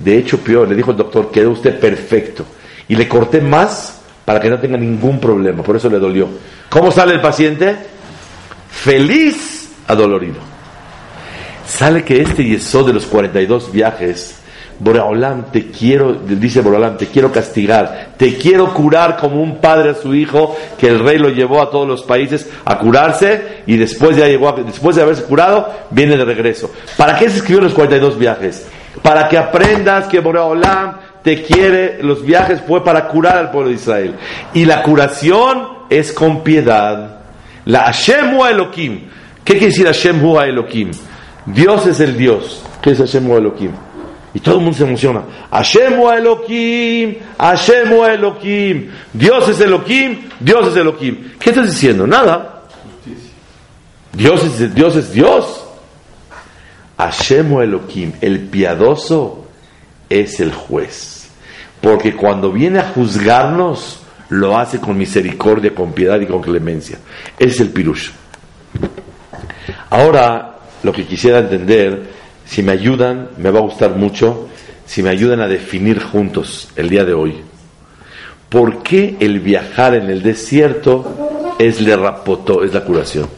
De 0.00 0.18
hecho, 0.18 0.38
peor, 0.38 0.68
le 0.68 0.74
dijo 0.74 0.90
el 0.90 0.96
doctor, 0.96 1.30
quedó 1.30 1.50
usted 1.50 1.78
perfecto. 1.78 2.44
Y 2.88 2.96
le 2.96 3.06
corté 3.06 3.40
más 3.40 4.00
para 4.24 4.40
que 4.40 4.50
no 4.50 4.58
tenga 4.58 4.76
ningún 4.76 5.20
problema. 5.20 5.62
Por 5.62 5.76
eso 5.76 5.88
le 5.88 5.98
dolió. 5.98 6.28
¿Cómo 6.68 6.90
sale 6.90 7.14
el 7.14 7.20
paciente? 7.20 7.76
Feliz, 8.68 9.70
adolorido. 9.86 10.38
Sale 11.66 12.02
que 12.02 12.20
este 12.20 12.44
yesod 12.44 12.86
de 12.86 12.94
los 12.94 13.06
42 13.06 13.70
viajes 13.70 14.40
Boreolam, 14.80 15.52
te 15.52 15.70
quiero, 15.70 16.14
dice 16.14 16.62
Boreolam, 16.62 16.96
te 16.96 17.06
quiero 17.06 17.30
castigar, 17.30 18.14
te 18.16 18.38
quiero 18.38 18.72
curar 18.72 19.18
como 19.18 19.42
un 19.42 19.58
padre 19.58 19.90
a 19.90 19.94
su 19.94 20.14
hijo, 20.14 20.56
que 20.78 20.88
el 20.88 21.00
rey 21.00 21.18
lo 21.18 21.28
llevó 21.28 21.60
a 21.60 21.70
todos 21.70 21.86
los 21.86 22.02
países 22.02 22.48
a 22.64 22.78
curarse 22.78 23.62
y 23.66 23.76
después 23.76 24.16
después 24.16 24.96
de 24.96 25.02
haberse 25.02 25.24
curado, 25.24 25.70
viene 25.90 26.16
de 26.16 26.24
regreso. 26.24 26.70
¿Para 26.96 27.18
qué 27.18 27.28
se 27.28 27.36
escribió 27.36 27.60
los 27.60 27.74
42 27.74 28.18
viajes? 28.18 28.66
Para 29.02 29.28
que 29.28 29.38
aprendas 29.38 30.08
que 30.08 30.20
Boreolam 30.20 30.96
te 31.22 31.42
quiere, 31.42 32.02
los 32.02 32.24
viajes 32.24 32.60
fue 32.66 32.82
para 32.82 33.08
curar 33.08 33.38
al 33.38 33.50
pueblo 33.50 33.68
de 33.68 33.76
Israel. 33.76 34.14
Y 34.54 34.64
la 34.64 34.82
curación 34.82 35.68
es 35.88 36.12
con 36.12 36.42
piedad. 36.42 37.20
La 37.64 37.84
Hashem 37.84 38.40
Elohim. 38.40 39.08
¿Qué 39.44 39.54
quiere 39.54 39.66
decir 39.66 39.86
Hashem 39.86 40.24
Elohim? 40.24 40.90
Dios 41.46 41.86
es 41.86 42.00
el 42.00 42.16
Dios. 42.16 42.62
¿Qué 42.82 42.90
es 42.90 42.98
Hashem 42.98 43.30
Elohim? 43.30 43.72
Y 44.32 44.40
todo 44.40 44.56
el 44.56 44.60
mundo 44.62 44.76
se 44.76 44.84
emociona. 44.84 45.22
Hashem 45.50 45.94
Elohim, 46.00 47.16
Hashem 47.38 47.92
Elohim. 47.92 48.90
Dios 49.12 49.48
es 49.48 49.60
Elohim, 49.60 50.28
Dios 50.38 50.68
es 50.68 50.76
Elohim. 50.76 51.32
¿Qué 51.38 51.50
estás 51.50 51.66
diciendo? 51.66 52.06
Nada. 52.06 52.62
Dios 54.12 54.44
es 54.44 54.74
Dios. 54.74 54.96
Es 54.96 55.12
Dios. 55.12 55.59
Hashem 57.00 57.60
Elohim, 57.60 58.12
el 58.20 58.40
piadoso, 58.40 59.46
es 60.08 60.38
el 60.40 60.52
juez. 60.52 61.28
Porque 61.80 62.14
cuando 62.14 62.52
viene 62.52 62.78
a 62.78 62.90
juzgarnos, 62.90 64.00
lo 64.28 64.58
hace 64.58 64.78
con 64.78 64.98
misericordia, 64.98 65.74
con 65.74 65.92
piedad 65.92 66.20
y 66.20 66.26
con 66.26 66.42
clemencia. 66.42 66.98
Es 67.38 67.58
el 67.60 67.70
pirush. 67.70 68.10
Ahora, 69.88 70.58
lo 70.82 70.92
que 70.92 71.06
quisiera 71.06 71.38
entender 71.38 72.10
si 72.44 72.62
me 72.62 72.72
ayudan, 72.72 73.30
me 73.38 73.50
va 73.50 73.60
a 73.60 73.62
gustar 73.62 73.96
mucho, 73.96 74.48
si 74.84 75.02
me 75.02 75.10
ayudan 75.10 75.40
a 75.40 75.48
definir 75.48 76.02
juntos 76.02 76.68
el 76.76 76.88
día 76.88 77.04
de 77.04 77.14
hoy, 77.14 77.42
¿por 78.48 78.82
qué 78.82 79.16
el 79.20 79.40
viajar 79.40 79.94
en 79.94 80.10
el 80.10 80.22
desierto 80.22 81.56
es 81.58 81.80
le 81.80 81.96
rapotó, 81.96 82.62
es 82.62 82.74
la 82.74 82.84
curación? 82.84 83.28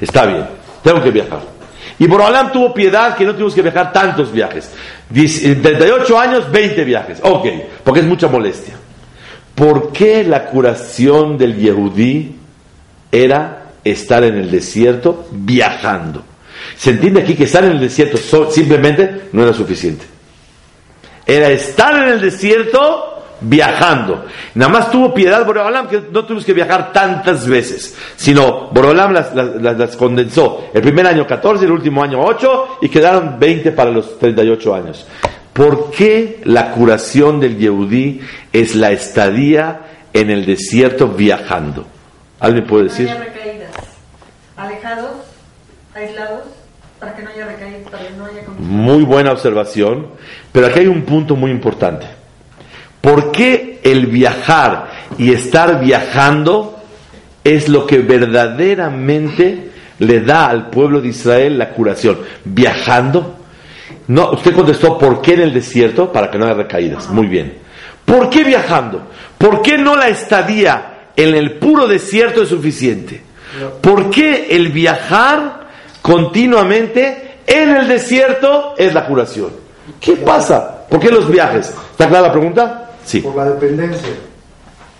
Está 0.00 0.26
bien, 0.26 0.44
tengo 0.82 1.02
que 1.02 1.10
viajar. 1.10 1.55
Y 1.98 2.06
Borolam 2.06 2.52
tuvo 2.52 2.74
piedad 2.74 3.16
que 3.16 3.24
no 3.24 3.32
tuvimos 3.32 3.54
que 3.54 3.62
viajar 3.62 3.92
tantos 3.92 4.30
viajes. 4.30 4.70
38 5.12 6.18
años, 6.18 6.50
20 6.50 6.84
viajes. 6.84 7.18
Ok, 7.22 7.46
porque 7.82 8.00
es 8.00 8.06
mucha 8.06 8.28
molestia. 8.28 8.74
¿Por 9.54 9.92
qué 9.92 10.22
la 10.22 10.44
curación 10.44 11.38
del 11.38 11.56
Yehudí 11.56 12.36
era 13.10 13.68
estar 13.82 14.22
en 14.24 14.36
el 14.36 14.50
desierto 14.50 15.26
viajando? 15.30 16.22
Se 16.76 16.90
entiende 16.90 17.22
aquí 17.22 17.34
que 17.34 17.44
estar 17.44 17.64
en 17.64 17.72
el 17.72 17.80
desierto 17.80 18.18
simplemente 18.50 19.28
no 19.32 19.42
era 19.42 19.54
suficiente. 19.54 20.04
Era 21.24 21.48
estar 21.48 21.94
en 22.02 22.12
el 22.12 22.20
desierto 22.20 23.15
viajando. 23.40 24.24
Nada 24.54 24.72
más 24.72 24.90
tuvo 24.90 25.12
piedad 25.12 25.44
Borolam 25.44 25.88
que 25.88 26.02
no 26.10 26.24
tuvimos 26.24 26.44
que 26.44 26.52
viajar 26.52 26.92
tantas 26.92 27.46
veces, 27.46 27.96
sino 28.16 28.68
Borolam 28.70 29.12
las, 29.12 29.34
las, 29.34 29.96
condensó. 29.96 30.68
El 30.72 30.82
primer 30.82 31.06
año 31.06 31.26
14, 31.26 31.64
el 31.64 31.72
último 31.72 32.02
año 32.02 32.20
8 32.22 32.78
y 32.82 32.88
quedaron 32.88 33.38
20 33.38 33.72
para 33.72 33.90
los 33.90 34.18
38 34.18 34.74
años. 34.74 35.06
¿Por 35.52 35.90
qué 35.90 36.40
la 36.44 36.72
curación 36.72 37.40
del 37.40 37.58
Yehudí 37.58 38.20
es 38.52 38.74
la 38.74 38.90
estadía 38.90 39.80
en 40.12 40.30
el 40.30 40.44
desierto 40.44 41.08
viajando? 41.08 41.86
¿Alguien 42.40 42.66
puede 42.66 42.84
decir? 42.84 43.08
Alejados, 44.56 45.10
aislados 45.94 46.42
para 46.98 47.14
que 47.14 47.22
no 47.22 47.30
haya 47.30 47.46
recaído, 47.46 47.90
para 47.90 47.98
que 47.98 48.10
no 48.14 48.24
haya 48.24 48.42
Muy 48.58 49.02
buena 49.04 49.32
observación, 49.32 50.08
pero 50.52 50.66
aquí 50.66 50.80
hay 50.80 50.86
un 50.86 51.02
punto 51.02 51.36
muy 51.36 51.50
importante. 51.50 52.06
¿Por 53.06 53.30
qué 53.30 53.78
el 53.84 54.06
viajar 54.06 54.88
y 55.16 55.32
estar 55.32 55.78
viajando 55.78 56.76
es 57.44 57.68
lo 57.68 57.86
que 57.86 57.98
verdaderamente 57.98 59.70
le 60.00 60.20
da 60.22 60.48
al 60.48 60.70
pueblo 60.70 61.00
de 61.00 61.10
Israel 61.10 61.56
la 61.56 61.70
curación? 61.70 62.18
Viajando. 62.44 63.36
No, 64.08 64.32
usted 64.32 64.52
contestó, 64.52 64.98
¿por 64.98 65.22
qué 65.22 65.34
en 65.34 65.42
el 65.42 65.54
desierto? 65.54 66.12
Para 66.12 66.32
que 66.32 66.36
no 66.36 66.46
haya 66.46 66.54
recaídas. 66.54 67.08
Muy 67.08 67.28
bien. 67.28 67.58
¿Por 68.04 68.28
qué 68.28 68.42
viajando? 68.42 69.06
¿Por 69.38 69.62
qué 69.62 69.78
no 69.78 69.94
la 69.94 70.08
estadía 70.08 71.10
en 71.14 71.36
el 71.36 71.58
puro 71.58 71.86
desierto 71.86 72.42
es 72.42 72.48
suficiente. 72.48 73.22
¿Por 73.80 74.10
qué 74.10 74.48
el 74.50 74.70
viajar 74.70 75.68
continuamente 76.02 77.36
en 77.46 77.70
el 77.70 77.86
desierto 77.86 78.74
es 78.76 78.92
la 78.92 79.06
curación? 79.06 79.50
¿Qué 80.00 80.16
pasa? 80.16 80.86
¿Por 80.90 80.98
qué 80.98 81.12
los 81.12 81.30
viajes? 81.30 81.72
¿Está 81.92 82.08
clara 82.08 82.26
la 82.26 82.32
pregunta? 82.32 82.85
Sí. 83.06 83.20
Por 83.20 83.34
la 83.36 83.46
dependencia. 83.46 84.08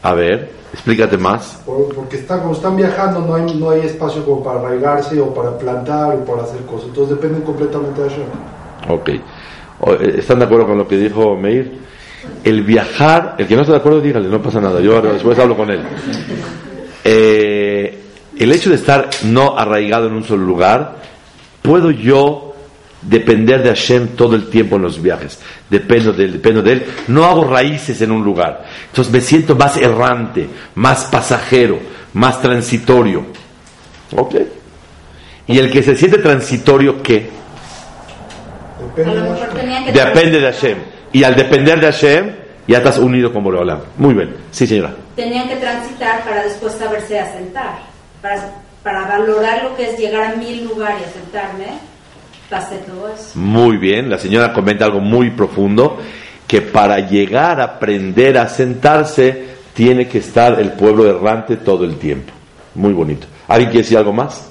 A 0.02 0.14
ver, 0.14 0.50
explícate 0.72 1.18
más. 1.18 1.60
Por- 1.66 1.94
porque 1.94 2.16
está, 2.16 2.36
cuando 2.36 2.54
están 2.56 2.76
viajando 2.76 3.20
no 3.20 3.34
hay, 3.34 3.54
no 3.54 3.70
hay 3.70 3.80
espacio 3.80 4.24
como 4.24 4.42
para 4.42 4.60
arraigarse 4.60 5.20
o 5.20 5.34
para 5.34 5.58
plantar 5.58 6.14
o 6.14 6.24
para 6.24 6.44
hacer 6.44 6.60
cosas. 6.62 6.86
Entonces 6.88 7.16
dependen 7.16 7.42
completamente 7.42 8.00
de 8.02 8.08
Hashem. 8.08 8.24
Ok. 8.88 9.08
Eh, 9.08 10.14
¿Están 10.18 10.38
de 10.38 10.44
acuerdo 10.46 10.66
con 10.68 10.78
lo 10.78 10.86
que 10.88 10.96
dijo 10.96 11.36
Meir? 11.36 11.78
El 12.42 12.62
viajar, 12.62 13.34
el 13.38 13.46
que 13.46 13.54
no 13.56 13.62
está 13.62 13.72
de 13.74 13.78
acuerdo, 13.80 14.00
dígale, 14.00 14.28
no 14.28 14.40
pasa 14.40 14.60
nada. 14.60 14.80
Yo 14.80 15.00
después 15.02 15.38
hablo 15.38 15.56
con 15.56 15.70
él. 15.70 15.80
Eh, 17.04 18.02
el 18.38 18.52
hecho 18.52 18.70
de 18.70 18.76
estar 18.76 19.08
no 19.24 19.56
arraigado 19.56 20.06
en 20.06 20.14
un 20.14 20.24
solo 20.24 20.44
lugar, 20.44 20.96
puedo 21.62 21.90
yo 21.90 22.45
depender 23.08 23.62
de 23.62 23.70
Hashem 23.70 24.08
todo 24.08 24.34
el 24.36 24.48
tiempo 24.48 24.76
en 24.76 24.82
los 24.82 25.00
viajes. 25.00 25.38
Dependo 25.70 26.12
de 26.12 26.24
él, 26.24 26.32
dependo 26.34 26.62
de 26.62 26.72
él. 26.72 26.86
No 27.08 27.24
hago 27.24 27.44
raíces 27.44 28.00
en 28.02 28.10
un 28.10 28.24
lugar. 28.24 28.64
Entonces 28.88 29.12
me 29.12 29.20
siento 29.20 29.54
más 29.54 29.76
errante, 29.76 30.48
más 30.74 31.04
pasajero, 31.04 31.78
más 32.12 32.40
transitorio. 32.42 33.26
¿Ok? 34.14 34.34
Y 35.46 35.58
el 35.58 35.70
que 35.70 35.82
se 35.82 35.96
siente 35.96 36.18
transitorio, 36.18 37.02
¿qué? 37.02 37.30
Depende 38.96 39.20
de 39.20 39.28
Hashem. 39.28 39.54
tenían 39.54 39.84
que 39.84 39.92
Depende 39.92 40.40
de 40.40 40.52
Hashem. 40.52 40.78
Y 41.12 41.24
al 41.24 41.36
depender 41.36 41.80
de 41.80 41.86
Hashem, 41.86 42.32
ya 42.66 42.78
estás 42.78 42.98
unido 42.98 43.32
con 43.32 43.44
Boreolam. 43.44 43.80
Muy 43.96 44.14
bien. 44.14 44.34
Sí, 44.50 44.66
señora. 44.66 44.94
tenían 45.14 45.48
que 45.48 45.56
transitar 45.56 46.24
para 46.24 46.42
después 46.42 46.74
saberse 46.74 47.18
asentar, 47.18 47.78
para, 48.20 48.50
para 48.82 49.06
valorar 49.06 49.62
lo 49.62 49.76
que 49.76 49.90
es 49.90 49.98
llegar 49.98 50.32
a 50.32 50.36
mil 50.36 50.64
lugares 50.64 51.00
y 51.00 51.04
asentarme. 51.04 51.95
Muy 53.34 53.76
bien. 53.76 54.08
La 54.08 54.18
señora 54.18 54.52
comenta 54.52 54.84
algo 54.84 55.00
muy 55.00 55.30
profundo, 55.30 55.98
que 56.46 56.62
para 56.62 57.00
llegar 57.00 57.60
a 57.60 57.64
aprender 57.64 58.38
a 58.38 58.48
sentarse, 58.48 59.56
tiene 59.74 60.08
que 60.08 60.18
estar 60.18 60.58
el 60.58 60.72
pueblo 60.72 61.06
errante 61.06 61.56
todo 61.56 61.84
el 61.84 61.98
tiempo. 61.98 62.32
Muy 62.74 62.92
bonito. 62.92 63.26
¿Alguien 63.48 63.70
quiere 63.70 63.82
decir 63.82 63.98
algo 63.98 64.12
más? 64.12 64.48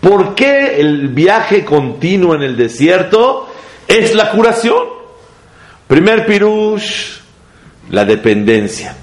¿Por 0.00 0.34
qué 0.34 0.80
el 0.80 1.08
viaje 1.08 1.64
continuo 1.64 2.34
en 2.34 2.42
el 2.42 2.56
desierto 2.56 3.48
es 3.88 4.14
la 4.14 4.30
curación? 4.30 4.84
Primer 5.86 6.26
pirush, 6.26 7.18
la 7.90 8.04
dependencia 8.04 8.94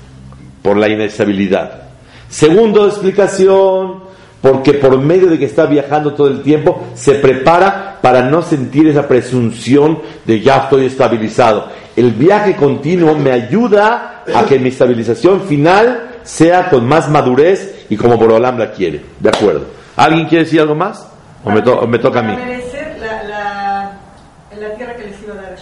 por 0.61 0.77
la 0.77 0.89
inestabilidad. 0.89 1.83
Segundo 2.29 2.87
explicación, 2.87 4.02
porque 4.43 4.73
por 4.75 4.99
medio 4.99 5.27
de 5.29 5.39
que 5.39 5.45
está 5.45 5.65
viajando 5.65 6.13
todo 6.13 6.27
el 6.27 6.43
tiempo, 6.43 6.85
se 6.93 7.15
prepara 7.15 7.97
para 8.01 8.21
no 8.23 8.41
sentir 8.43 8.87
esa 8.87 9.07
presunción 9.07 9.99
de 10.25 10.41
ya 10.41 10.57
estoy 10.57 10.85
estabilizado. 10.85 11.69
El 11.95 12.11
viaje 12.11 12.55
continuo 12.55 13.15
me 13.15 13.31
ayuda 13.31 14.23
a 14.35 14.45
que 14.45 14.59
mi 14.59 14.69
estabilización 14.69 15.41
final 15.43 16.09
sea 16.23 16.69
con 16.69 16.85
más 16.87 17.09
madurez 17.09 17.85
y 17.89 17.95
como 17.95 18.17
Borolam 18.17 18.57
la 18.59 18.71
quiere. 18.71 19.01
De 19.19 19.29
acuerdo. 19.29 19.65
¿Alguien 19.95 20.27
quiere 20.27 20.43
decir 20.43 20.59
algo 20.59 20.75
más? 20.75 21.07
¿O 21.45 21.49
me, 21.49 21.61
to- 21.61 21.79
o 21.79 21.87
me 21.87 21.99
toca 21.99 22.19
a 22.19 22.23
mí? 22.23 22.33
La, 22.99 23.23
la, 23.23 23.91
la 24.59 24.75
tierra 24.75 24.95
que 24.95 25.05
les 25.05 25.21
iba 25.23 25.33
a 25.33 25.37
dar. 25.37 25.55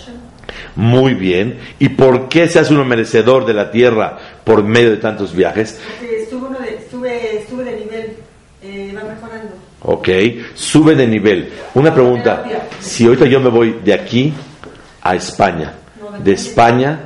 Muy 0.75 1.13
bien. 1.13 1.59
¿Y 1.79 1.89
por 1.89 2.29
qué 2.29 2.47
se 2.47 2.57
hace 2.59 2.73
uno 2.73 2.85
merecedor 2.85 3.45
de 3.45 3.53
la 3.53 3.69
tierra 3.71 4.17
por 4.43 4.63
medio 4.63 4.89
de 4.91 4.97
tantos 4.97 5.35
viajes? 5.35 5.79
Porque 5.99 6.25
sube, 6.29 6.47
uno 6.47 6.59
de, 6.59 6.87
sube, 6.89 7.45
sube 7.49 7.63
de 7.65 7.75
nivel, 7.77 8.13
eh, 8.63 8.93
va 8.95 9.01
mejorando. 9.03 9.53
Ok, 9.83 10.09
sube 10.53 10.95
de 10.95 11.07
nivel. 11.07 11.49
Una 11.73 11.93
pregunta, 11.93 12.43
si 12.79 13.05
ahorita 13.05 13.25
yo 13.25 13.39
me 13.39 13.49
voy 13.49 13.79
de 13.83 13.93
aquí 13.93 14.31
a 15.01 15.15
España, 15.15 15.73
de 16.23 16.33
España 16.33 16.99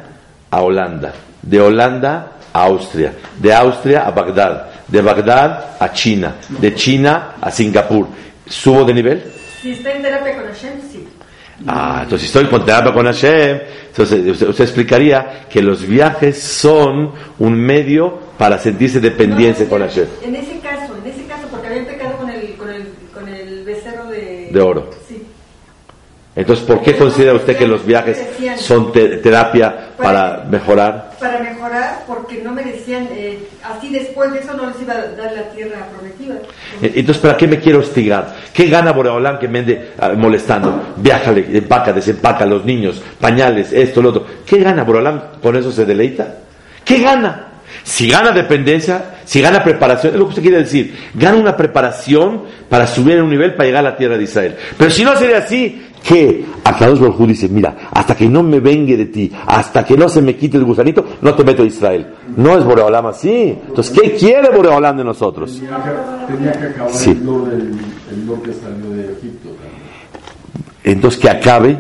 a 0.52 0.62
Holanda, 0.62 1.14
de 1.42 1.62
Holanda 1.62 2.32
a 2.52 2.64
Austria, 2.64 3.14
de 3.40 3.54
Austria 3.54 4.02
a 4.06 4.12
Bagdad, 4.12 4.68
de 4.88 5.02
Bagdad 5.02 5.78
a 5.80 5.92
China, 5.94 6.36
de 6.50 6.76
China 6.76 7.36
a 7.40 7.50
Singapur, 7.50 8.08
¿subo 8.48 8.84
de 8.84 8.94
nivel? 8.94 9.24
Si 9.62 9.72
está 9.72 9.94
en 9.94 10.02
terapia 10.02 10.36
con 10.36 10.46
Hashem, 10.46 10.74
sí. 10.92 11.08
Ah, 11.68 12.00
entonces 12.04 12.30
si 12.30 12.38
estoy 12.38 12.50
con 12.52 12.66
terapia 12.66 12.94
con 12.94 13.06
Hashem, 13.06 13.60
entonces 13.88 14.26
usted, 14.28 14.50
usted 14.50 14.64
explicaría 14.66 15.46
que 15.50 15.62
los 15.62 15.88
viajes 15.88 16.42
son 16.44 17.14
un 17.40 17.54
medio 17.58 18.20
para 18.38 18.60
sentirse 18.60 19.00
dependiente 19.00 19.64
No, 19.64 19.70
con 19.70 19.82
en- 19.82 19.88
Hashem. 19.88 20.08
En 20.24 20.36
ese 20.36 20.60
caso, 20.60 20.94
porque 21.50 21.68
habían 21.68 21.86
pecado 21.86 22.18
con 22.18 22.30
el, 22.30 22.56
con 22.56 22.70
el, 22.70 22.88
con 23.14 23.28
el 23.30 23.64
becerro 23.64 24.06
de... 24.56 24.62
Oro. 24.62 24.90
Sí. 25.08 25.22
Entonces, 26.38 26.66
¿por 26.66 26.82
qué 26.82 26.98
considera 26.98 27.34
usted 27.34 27.56
que 27.58 27.66
los 27.66 27.86
viajes 27.86 28.22
son 28.58 28.92
te- 28.92 29.18
terapia 29.18 29.92
para 29.98 30.44
mejorar? 30.50 31.12
Para 31.18 31.40
mejorar, 31.40 32.04
porque 32.06 32.42
no 32.44 32.52
merecían, 32.52 33.08
eh, 33.12 33.40
así 33.64 33.90
después 33.90 34.34
de 34.34 34.40
eso 34.40 34.54
no 34.54 34.68
les 34.68 34.82
iba 34.82 34.94
a 34.96 35.02
dar 35.16 35.32
la 35.32 35.44
tierra 35.52 35.88
prometida. 35.96 36.36
Eh, 36.82 36.92
Entonces, 36.96 37.22
¿para 37.24 37.38
qué 37.38 37.48
me 37.48 37.58
quiero 37.60 37.80
hostigar? 37.80 38.36
¿Qué 38.54 38.68
gana 38.68 38.92
Boreolán 38.92 39.40
que 39.40 39.48
me 39.48 39.60
ande 39.60 39.92
ah, 39.98 40.10
molestando? 40.18 40.94
Viájale, 40.98 41.46
empaca, 41.58 41.94
desempaca 41.94 42.44
a 42.44 42.48
los 42.48 42.66
niños, 42.66 43.02
pañales, 43.22 43.72
esto, 43.72 44.02
lo 44.02 44.10
otro. 44.10 44.26
¿Qué 44.46 44.58
gana 44.58 44.84
Boreolán? 44.84 45.24
¿Con 45.42 45.56
eso 45.56 45.72
se 45.72 45.86
deleita? 45.86 46.36
¿Qué 46.84 47.00
gana? 47.00 47.48
Si 47.84 48.10
gana 48.10 48.32
dependencia, 48.32 49.16
si 49.26 49.42
gana 49.42 49.64
preparación, 49.64 50.14
es 50.14 50.20
lo 50.20 50.26
que 50.26 50.30
usted 50.30 50.42
quiere 50.42 50.58
decir. 50.60 50.96
Gana 51.14 51.38
una 51.38 51.58
preparación 51.58 52.44
para 52.70 52.88
subir 52.88 53.16
en 53.18 53.24
un 53.24 53.30
nivel 53.30 53.54
para 53.56 53.66
llegar 53.66 53.86
a 53.86 53.92
la 53.92 53.98
tierra 53.98 54.18
de 54.18 54.24
Israel. 54.24 54.56
Pero 54.78 54.90
si 54.92 55.04
no 55.04 55.16
sería 55.16 55.40
así, 55.40 55.82
que 56.04 56.46
Akadosh 56.64 57.00
Baruj 57.00 57.28
dice, 57.28 57.50
mira, 57.50 57.76
hasta 57.92 58.16
que 58.16 58.28
no 58.30 58.44
me 58.44 58.60
vengue 58.60 58.96
de 58.96 59.08
ti, 59.08 59.32
hasta 59.48 59.84
que 59.84 59.98
no 59.98 60.08
se 60.08 60.22
me 60.22 60.36
quite 60.36 60.58
el 60.58 60.64
gusanito, 60.64 61.04
no 61.22 61.34
te 61.34 61.44
meto 61.44 61.64
a 61.64 61.66
Israel. 61.66 62.08
No 62.38 62.56
es 62.58 62.64
Boreolam 62.64 63.08
así. 63.08 63.58
Entonces, 63.68 64.00
¿qué 64.00 64.12
quiere 64.14 64.50
Boreolam 64.56 64.98
de 64.98 65.04
nosotros? 65.04 65.60
Tenía 65.60 65.78
que, 65.84 66.34
tenía 66.34 66.52
que 66.52 66.66
acabar 66.68 66.92
Sí. 66.94 67.10
el 67.12 67.26
lo 67.26 67.46
del 67.46 67.62
el 68.12 68.28
lo 68.28 68.42
que 68.44 68.54
salió 68.54 68.90
de 68.92 69.14
Egipto. 69.14 69.50
entonces 70.84 71.20
que 71.20 71.30
acabe 71.30 71.80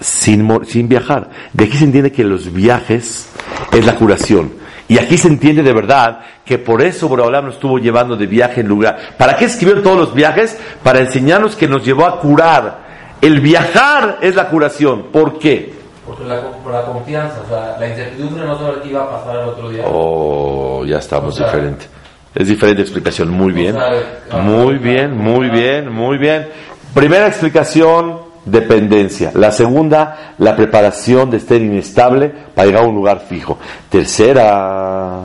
sin, 0.00 0.48
sin 0.66 0.88
viajar. 0.88 1.30
De 1.52 1.64
aquí 1.64 1.76
se 1.76 1.84
entiende 1.84 2.12
que 2.12 2.22
los 2.22 2.52
viajes 2.52 3.26
es 3.72 3.84
la 3.84 3.96
curación. 3.96 4.52
Y 4.88 4.98
aquí 4.98 5.16
se 5.16 5.28
entiende 5.28 5.62
de 5.62 5.72
verdad 5.72 6.20
que 6.44 6.58
por 6.58 6.82
eso 6.82 7.08
Boreolam 7.08 7.46
nos 7.46 7.54
estuvo 7.54 7.78
llevando 7.78 8.16
de 8.16 8.26
viaje 8.26 8.60
en 8.60 8.68
lugar. 8.68 8.98
¿Para 9.16 9.36
qué 9.36 9.46
escribieron 9.46 9.82
todos 9.82 9.96
los 9.96 10.14
viajes? 10.14 10.58
Para 10.82 11.00
enseñarnos 11.00 11.56
que 11.56 11.68
nos 11.68 11.84
llevó 11.84 12.06
a 12.06 12.20
curar. 12.20 12.82
El 13.20 13.40
viajar 13.40 14.18
es 14.20 14.34
la 14.34 14.48
curación. 14.48 15.04
¿Por 15.12 15.38
qué? 15.38 15.72
Porque 16.04 16.24
la, 16.24 16.40
por 16.40 16.72
la 16.72 16.84
confianza, 16.84 17.40
o 17.44 17.48
sea, 17.48 17.76
la 17.78 17.88
incertidumbre 17.88 18.44
no 18.44 18.58
saber 18.58 18.82
qué 18.82 18.88
iba 18.88 19.04
a 19.04 19.10
pasar 19.10 19.36
el 19.36 19.48
otro 19.48 19.70
día. 19.70 19.84
Oh, 19.86 20.84
ya 20.84 20.98
estamos 20.98 21.34
O 21.34 21.36
sea, 21.36 21.46
diferente. 21.46 21.86
Es 22.34 22.48
diferente 22.48 22.82
explicación. 22.82 23.30
Muy 23.30 23.52
bien. 23.52 23.76
sea, 23.76 24.38
Muy 24.40 24.78
bien, 24.78 25.16
muy 25.16 25.48
bien, 25.48 25.92
muy 25.92 26.18
bien. 26.18 26.48
Primera 26.94 27.28
explicación, 27.28 28.18
dependencia. 28.44 29.32
La 29.34 29.52
segunda, 29.52 30.34
la 30.38 30.56
preparación 30.56 31.30
de 31.30 31.36
estar 31.38 31.60
inestable 31.60 32.32
para 32.54 32.66
llegar 32.66 32.84
a 32.84 32.88
un 32.88 32.94
lugar 32.94 33.20
fijo. 33.28 33.58
Tercera, 33.88 35.22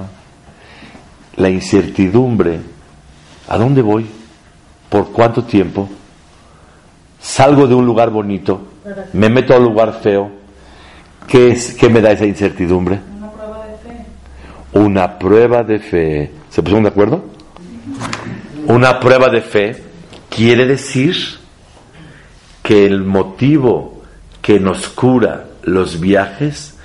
la 1.36 1.49
incertidumbre. 1.49 2.60
¿A 3.47 3.58
dónde 3.58 3.82
voy? 3.82 4.06
¿Por 4.89 5.12
cuánto 5.12 5.43
tiempo? 5.43 5.89
Salgo 7.19 7.67
de 7.67 7.75
un 7.75 7.86
lugar 7.86 8.10
bonito, 8.10 8.67
me 9.13 9.30
meto 9.30 9.53
a 9.53 9.58
un 9.58 9.63
lugar 9.63 9.99
feo. 10.01 10.32
¿Qué, 11.27 11.51
es, 11.51 11.73
¿Qué 11.73 11.89
me 11.89 11.99
da 11.99 12.12
esa 12.12 12.25
incertidumbre? 12.25 12.99
Una 13.17 13.32
prueba 13.32 13.65
de 13.65 13.77
fe. 13.77 14.80
Una 14.80 15.19
prueba 15.19 15.63
de 15.63 15.80
fe. 15.80 16.32
¿Se 16.49 16.62
pusieron 16.62 16.84
de 16.84 16.89
acuerdo? 16.89 17.25
Una 18.67 18.99
prueba 18.99 19.30
de 19.30 19.41
fe 19.41 19.84
quiere 20.30 20.65
decir 20.65 21.15
que 22.67 22.86
el 22.86 23.06
motivo 23.06 24.03
que 24.41 24.60
nos 24.60 24.89
cura 24.89 25.45
los 25.63 26.01
viajes 26.01 26.77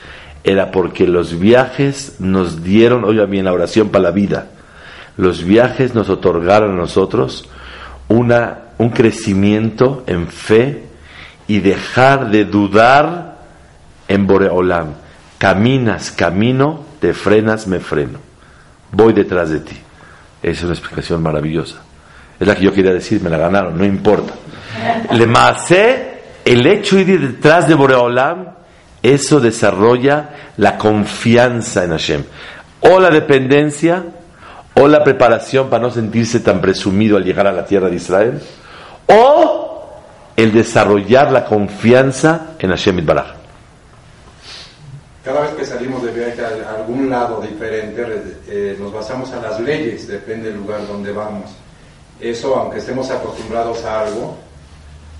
era 0.44 0.70
porque 0.70 1.08
los 1.08 1.40
viajes 1.40 2.20
nos 2.20 2.62
dieron, 2.62 3.02
oiga 3.02 3.24
bien 3.24 3.46
la 3.46 3.52
oración 3.52 3.88
para 3.88 4.04
la 4.04 4.10
vida, 4.12 4.46
los 5.16 5.42
viajes 5.42 5.92
nos 5.92 6.08
otorgaron 6.08 6.74
a 6.74 6.76
nosotros 6.76 7.50
una, 8.06 8.58
un 8.78 8.90
crecimiento 8.90 10.04
en 10.06 10.28
fe 10.28 10.84
y 11.48 11.58
dejar 11.58 12.30
de 12.30 12.44
dudar 12.44 13.38
en 14.06 14.28
Boreolam. 14.28 14.94
Caminas, 15.36 16.12
camino, 16.12 16.84
te 17.00 17.12
frenas, 17.12 17.66
me 17.66 17.80
freno. 17.80 18.20
Voy 18.92 19.14
detrás 19.14 19.50
de 19.50 19.58
ti. 19.58 19.76
Es 20.44 20.62
una 20.62 20.74
explicación 20.74 21.20
maravillosa. 21.20 21.82
Es 22.42 22.48
la 22.48 22.56
que 22.56 22.64
yo 22.64 22.72
quería 22.72 22.92
decir, 22.92 23.22
me 23.22 23.30
la 23.30 23.38
ganaron, 23.38 23.78
no 23.78 23.84
importa. 23.84 24.34
Le 25.12 25.28
masé, 25.28 26.22
el 26.44 26.66
hecho 26.66 26.96
de 26.96 27.02
ir 27.02 27.34
detrás 27.34 27.68
de 27.68 27.76
Boreolam, 27.76 28.46
eso 29.00 29.38
desarrolla 29.38 30.30
la 30.56 30.76
confianza 30.76 31.84
en 31.84 31.90
Hashem. 31.90 32.24
O 32.80 32.98
la 32.98 33.10
dependencia, 33.10 34.02
o 34.74 34.88
la 34.88 35.04
preparación 35.04 35.70
para 35.70 35.84
no 35.84 35.90
sentirse 35.92 36.40
tan 36.40 36.60
presumido 36.60 37.16
al 37.16 37.22
llegar 37.22 37.46
a 37.46 37.52
la 37.52 37.64
tierra 37.64 37.88
de 37.88 37.94
Israel, 37.94 38.42
o 39.06 40.00
el 40.34 40.52
desarrollar 40.52 41.30
la 41.30 41.44
confianza 41.44 42.54
en 42.58 42.70
Hashem 42.70 43.06
Baraj. 43.06 43.36
Cada 45.24 45.42
vez 45.42 45.50
que 45.50 45.64
salimos 45.64 46.02
de 46.02 46.10
viaje 46.10 46.42
a 46.44 46.74
algún 46.74 47.08
lado 47.08 47.40
diferente, 47.40 48.04
eh, 48.48 48.76
nos 48.80 48.92
basamos 48.92 49.30
a 49.30 49.40
las 49.40 49.60
leyes, 49.60 50.08
depende 50.08 50.48
del 50.48 50.58
lugar 50.58 50.84
donde 50.88 51.12
vamos. 51.12 51.62
Eso, 52.22 52.54
aunque 52.54 52.78
estemos 52.78 53.10
acostumbrados 53.10 53.84
a 53.84 54.02
algo, 54.02 54.36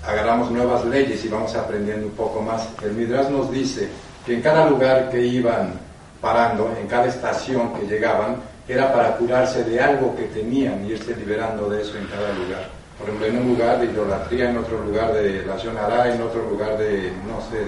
agarramos 0.07 0.49
nuevas 0.51 0.85
leyes 0.85 1.23
y 1.25 1.27
vamos 1.27 1.53
aprendiendo 1.53 2.07
un 2.07 2.13
poco 2.13 2.41
más. 2.41 2.65
El 2.81 2.93
Midrash 2.93 3.27
nos 3.27 3.51
dice 3.51 3.89
que 4.25 4.35
en 4.35 4.41
cada 4.41 4.69
lugar 4.69 5.09
que 5.09 5.21
iban 5.21 5.73
parando, 6.21 6.73
en 6.79 6.87
cada 6.87 7.07
estación 7.07 7.73
que 7.73 7.85
llegaban, 7.87 8.37
era 8.69 8.93
para 8.93 9.17
curarse 9.17 9.65
de 9.65 9.81
algo 9.81 10.15
que 10.15 10.23
tenían 10.23 10.85
y 10.85 10.91
irse 10.91 11.13
liberando 11.13 11.69
de 11.69 11.81
eso 11.81 11.97
en 11.97 12.05
cada 12.05 12.31
lugar. 12.31 12.69
Por 12.97 13.09
ejemplo, 13.09 13.27
en 13.27 13.37
un 13.37 13.47
lugar 13.49 13.81
de 13.81 13.87
idolatría, 13.87 14.49
en 14.49 14.57
otro 14.57 14.81
lugar 14.81 15.13
de 15.13 15.45
la 15.45 15.55
hará, 15.83 16.13
en 16.13 16.21
otro 16.21 16.47
lugar 16.49 16.77
de, 16.77 17.11
no 17.27 17.41
sé, 17.51 17.65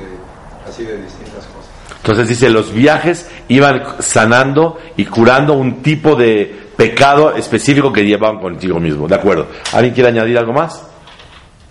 así 0.65 0.85
de 0.85 0.95
distintas 1.01 1.45
cosas. 1.47 1.69
Entonces 1.97 2.29
dice, 2.29 2.49
los 2.49 2.71
viajes 2.71 3.29
iban 3.49 3.83
sanando 3.99 4.79
y 4.95 5.05
curando 5.05 5.53
un 5.53 5.81
tipo 5.81 6.15
de 6.15 6.64
pecado 6.75 7.35
específico 7.35 7.91
que 7.91 8.05
llevaban 8.05 8.39
contigo 8.39 8.79
mismo. 8.79 9.07
¿De 9.07 9.15
acuerdo? 9.15 9.47
¿Alguien 9.73 9.93
quiere 9.93 10.09
añadir 10.09 10.37
algo 10.37 10.53
más? 10.53 10.85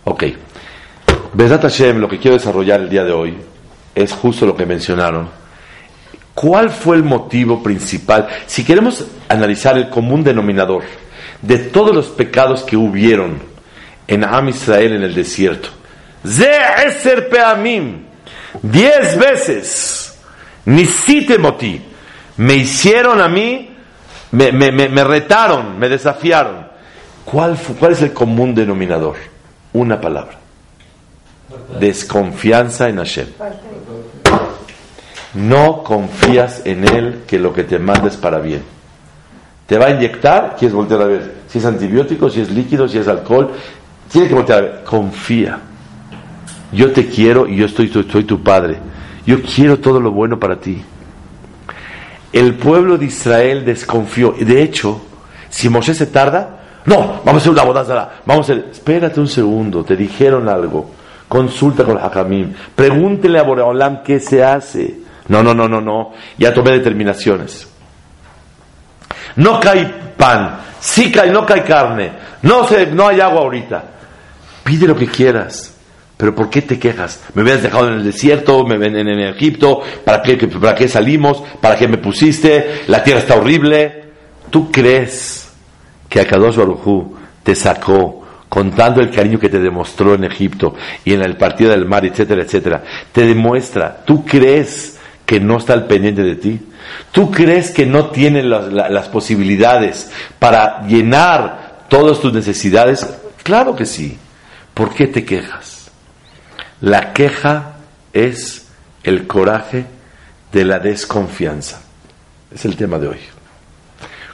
Ok. 0.05 0.25
Besat 1.33 1.63
Hashem, 1.63 1.99
lo 1.99 2.09
que 2.09 2.19
quiero 2.19 2.37
desarrollar 2.37 2.81
el 2.81 2.89
día 2.89 3.05
de 3.05 3.13
hoy 3.13 3.37
es 3.95 4.13
justo 4.13 4.47
lo 4.47 4.57
que 4.57 4.67
mencionaron. 4.67 5.29
¿Cuál 6.35 6.71
fue 6.71 6.97
el 6.97 7.05
motivo 7.05 7.63
principal? 7.63 8.29
Si 8.47 8.65
queremos 8.65 9.07
analizar 9.29 9.77
el 9.77 9.89
común 9.89 10.25
denominador 10.25 10.83
de 11.43 11.59
todos 11.59 11.95
los 11.95 12.07
pecados 12.07 12.63
que 12.63 12.77
hubieron 12.77 13.39
en 14.07 14.25
Am 14.25 14.49
Israel 14.49 14.95
en 14.95 15.03
el 15.03 15.15
desierto, 15.15 15.69
Eser 16.25 17.29
Peamim, 17.29 18.05
diez 18.63 19.17
veces, 19.19 20.19
Nisite 20.65 21.39
Moti, 21.39 21.81
me 22.37 22.55
hicieron 22.55 23.21
a 23.21 23.29
mí, 23.29 23.74
me, 24.35 24.73
me, 24.73 24.89
me, 24.89 25.05
retaron, 25.05 25.79
me 25.79 25.89
desafiaron. 25.89 26.67
¿Cuál, 27.25 27.57
¿Cuál 27.79 27.93
es 27.93 28.03
el 28.03 28.13
común 28.13 28.55
denominador? 28.55 29.17
Una 29.73 30.01
palabra. 30.01 30.39
Desconfianza 31.79 32.89
en 32.89 32.97
Hashem. 32.97 33.27
No 35.35 35.83
confías 35.83 36.63
en 36.65 36.85
Él 36.85 37.23
que 37.27 37.39
lo 37.39 37.53
que 37.53 37.65
te 37.65 37.79
manda 37.79 38.09
es 38.09 38.17
para 38.17 38.41
bien. 38.41 38.63
Te 39.67 39.79
va 39.79 39.87
a 39.87 39.91
inyectar, 39.91 40.57
quieres 40.59 40.75
voltear 40.75 41.03
a 41.03 41.07
ver 41.07 41.35
si 41.49 41.59
es 41.59 41.65
antibiótico, 41.65 42.29
si 42.29 42.41
es 42.41 42.51
líquido, 42.51 42.89
si 42.89 42.99
es 42.99 43.09
alcohol. 43.09 43.53
Tienes 44.11 44.29
que 44.29 44.35
voltear 44.35 44.59
a 44.59 44.63
ver. 44.63 44.85
Confía. 44.85 45.61
Yo 46.73 46.93
te 46.93 47.07
quiero 47.07 47.47
y 47.47 47.57
yo 47.57 47.67
estoy, 47.67 47.87
estoy 47.95 48.25
tu 48.25 48.43
padre. 48.43 48.79
Yo 49.27 49.41
quiero 49.43 49.79
todo 49.79 50.01
lo 50.01 50.11
bueno 50.11 50.39
para 50.39 50.57
ti. 50.57 50.83
El 52.35 52.55
pueblo 52.57 52.99
de 52.99 53.05
Israel 53.05 53.65
desconfió. 53.65 54.35
De 54.37 54.61
hecho, 54.61 55.01
si 55.49 55.69
Moshe 55.69 55.95
se 55.95 56.07
tarda, 56.07 56.83
no, 56.85 57.21
vamos 57.25 57.35
a 57.35 57.37
hacer 57.37 57.53
una 57.53 57.63
boda. 57.63 58.21
Vamos 58.27 58.51
a 58.51 58.53
hacer, 58.53 58.71
espérate 58.73 59.21
un 59.21 59.29
segundo, 59.29 59.85
te 59.85 59.95
dijeron 59.95 60.49
algo. 60.49 60.91
Consulta 61.29 61.85
con 61.85 61.97
Hakamim. 61.97 62.53
Pregúntele 62.75 63.39
a 63.39 63.45
Boreolam 63.45 64.03
qué 64.03 64.19
se 64.19 64.43
hace. 64.43 64.97
No, 65.29 65.45
no, 65.45 65.55
no, 65.55 65.69
no, 65.69 65.81
no. 65.81 66.11
Ya 66.37 66.53
tomé 66.53 66.73
determinaciones. 66.73 67.69
No 69.37 69.61
cae 69.61 69.87
pan, 70.17 70.59
sí 70.81 71.13
cae, 71.13 71.31
no 71.31 71.47
cae 71.47 71.63
carne, 71.63 72.11
no, 72.43 72.67
se, 72.67 72.87
no 72.87 73.07
hay 73.07 73.21
agua 73.21 73.43
ahorita. 73.43 73.85
Pide 74.65 74.89
lo 74.89 74.97
que 74.97 75.07
quieras. 75.07 75.74
Pero 76.25 76.35
¿por 76.35 76.49
qué 76.49 76.63
te 76.63 76.79
quejas? 76.79 77.23
Me 77.35 77.43
hubieras 77.43 77.63
dejado 77.63 77.89
en 77.89 77.97
el 77.97 78.03
desierto, 78.03 78.65
me 78.65 78.79
ven 78.79 78.97
en, 78.97 79.21
Egipto, 79.21 79.83
¿para 80.07 80.23
qué, 80.23 80.39
¿para 80.49 80.75
qué 80.75 80.89
salimos? 80.89 81.43
¿Para 81.61 81.77
qué 81.77 81.87
me 81.87 81.99
pusiste? 81.99 82.81
La 82.87 83.05
tierra 83.05 83.21
está 83.21 83.37
horrible. 83.37 84.05
¿Tú 84.49 84.73
crees 84.73 85.53
que 86.09 86.21
Akadosh 86.21 86.57
Barujú 86.57 87.15
te 87.43 87.55
sacó 87.55 88.27
contando 88.49 89.03
el 89.03 89.11
cariño 89.11 89.39
que 89.39 89.51
te 89.51 89.61
demostró 89.61 90.15
en 90.15 90.25
Egipto 90.25 90.75
y 91.05 91.13
en 91.13 91.21
el 91.21 91.37
partido 91.37 91.73
del 91.73 91.85
mar, 91.85 92.07
etcétera, 92.07 92.41
etcétera? 92.41 92.83
Te 93.13 93.27
demuestra, 93.27 94.03
¿tú 94.07 94.25
crees 94.25 94.99
que 95.27 95.41
no 95.41 95.59
está 95.59 95.75
al 95.75 95.87
pendiente 95.87 96.23
de 96.23 96.37
ti? 96.37 96.59
¿Tú 97.13 97.31
crees 97.31 97.71
que 97.71 97.85
no 97.85 98.07
tiene 98.07 98.43
las, 98.43 99.09
posibilidades 99.11 100.11
para 100.39 100.87
llenar 100.87 101.85
todas 101.91 102.19
tus 102.19 102.33
necesidades? 102.33 103.07
Claro 103.43 103.77
que 103.77 103.85
sí. 103.85 104.17
¿Por 104.73 104.95
qué 104.95 105.07
te 105.07 105.23
quejas? 105.23 105.74
La 106.81 107.13
queja 107.13 107.77
es 108.13 108.69
el 109.03 109.27
coraje 109.27 109.87
de 110.53 110.65
la 110.65 110.79
desconfianza. 110.79 111.81
Es 112.53 112.65
el 112.65 112.77
tema 112.77 112.99
de 112.99 113.09
hoy. 113.09 113.21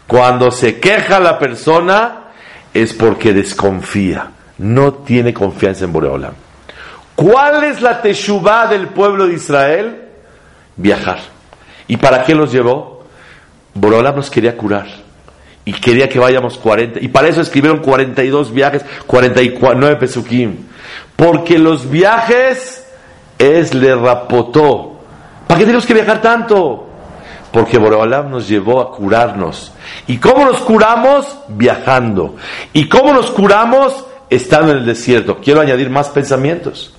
Cuando 0.06 0.50
se 0.50 0.80
queja 0.80 1.20
la 1.20 1.38
persona 1.38 2.24
es 2.74 2.92
porque 2.92 3.32
desconfía, 3.32 4.30
no 4.58 4.94
tiene 4.94 5.32
confianza 5.32 5.84
en 5.84 5.92
Boreolam. 5.92 6.34
¿Cuál 7.14 7.64
es 7.64 7.80
la 7.80 8.02
teshuvah 8.02 8.66
del 8.66 8.88
pueblo 8.88 9.26
de 9.26 9.34
Israel? 9.34 10.00
viajar. 10.80 11.18
¿Y 11.86 11.96
para 11.96 12.24
qué 12.24 12.34
los 12.34 12.52
llevó? 12.52 13.04
Borolam 13.74 14.16
nos 14.16 14.30
quería 14.30 14.56
curar. 14.56 14.86
Y 15.64 15.72
quería 15.72 16.08
que 16.08 16.18
vayamos 16.18 16.56
40. 16.58 17.00
Y 17.00 17.08
para 17.08 17.28
eso 17.28 17.40
escribieron 17.40 17.80
42 17.80 18.52
viajes, 18.52 18.84
49 19.06 19.96
pesukim. 19.96 20.56
Porque 21.20 21.58
los 21.58 21.90
viajes 21.90 22.82
es 23.38 23.74
le 23.74 23.94
rapotó. 23.94 25.00
¿Para 25.46 25.58
qué 25.58 25.66
tenemos 25.66 25.84
que 25.84 25.92
viajar 25.92 26.22
tanto? 26.22 26.88
Porque 27.52 27.76
Borolam 27.76 28.30
nos 28.30 28.48
llevó 28.48 28.80
a 28.80 28.90
curarnos. 28.90 29.70
¿Y 30.06 30.16
cómo 30.16 30.46
nos 30.46 30.62
curamos? 30.62 31.26
Viajando. 31.48 32.36
¿Y 32.72 32.88
cómo 32.88 33.12
nos 33.12 33.30
curamos? 33.32 34.06
Estando 34.30 34.72
en 34.72 34.78
el 34.78 34.86
desierto. 34.86 35.36
Quiero 35.44 35.60
añadir 35.60 35.90
más 35.90 36.08
pensamientos. 36.08 36.94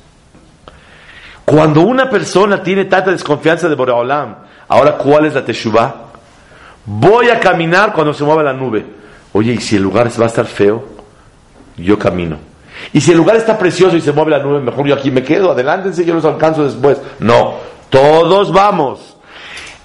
Cuando 1.43 1.81
una 1.81 2.07
persona 2.07 2.61
tiene 2.61 2.85
tanta 2.85 3.09
desconfianza 3.09 3.69
de 3.69 3.73
Boreolam, 3.75 4.35
ahora 4.67 4.99
¿cuál 4.99 5.25
es 5.25 5.33
la 5.33 5.43
Teshuvah? 5.43 5.95
Voy 6.85 7.29
a 7.29 7.39
caminar 7.39 7.91
cuando 7.91 8.13
se 8.13 8.23
mueva 8.23 8.43
la 8.43 8.53
nube. 8.53 8.85
Oye, 9.33 9.53
¿y 9.53 9.57
si 9.57 9.77
el 9.77 9.81
lugar 9.81 10.09
va 10.19 10.25
a 10.25 10.27
estar 10.27 10.45
feo? 10.45 10.85
Yo 11.75 11.97
camino. 11.97 12.50
Y 12.93 13.01
si 13.01 13.11
el 13.11 13.17
lugar 13.17 13.35
está 13.35 13.57
precioso 13.57 13.95
y 13.95 14.01
se 14.01 14.11
mueve 14.11 14.31
la 14.31 14.39
nube, 14.39 14.59
mejor 14.59 14.87
yo 14.87 14.95
aquí 14.95 15.11
me 15.11 15.23
quedo. 15.23 15.51
Adelántense, 15.51 16.05
yo 16.05 16.13
los 16.13 16.25
alcanzo 16.25 16.63
después. 16.63 16.97
No, 17.19 17.55
todos 17.89 18.51
vamos. 18.51 19.17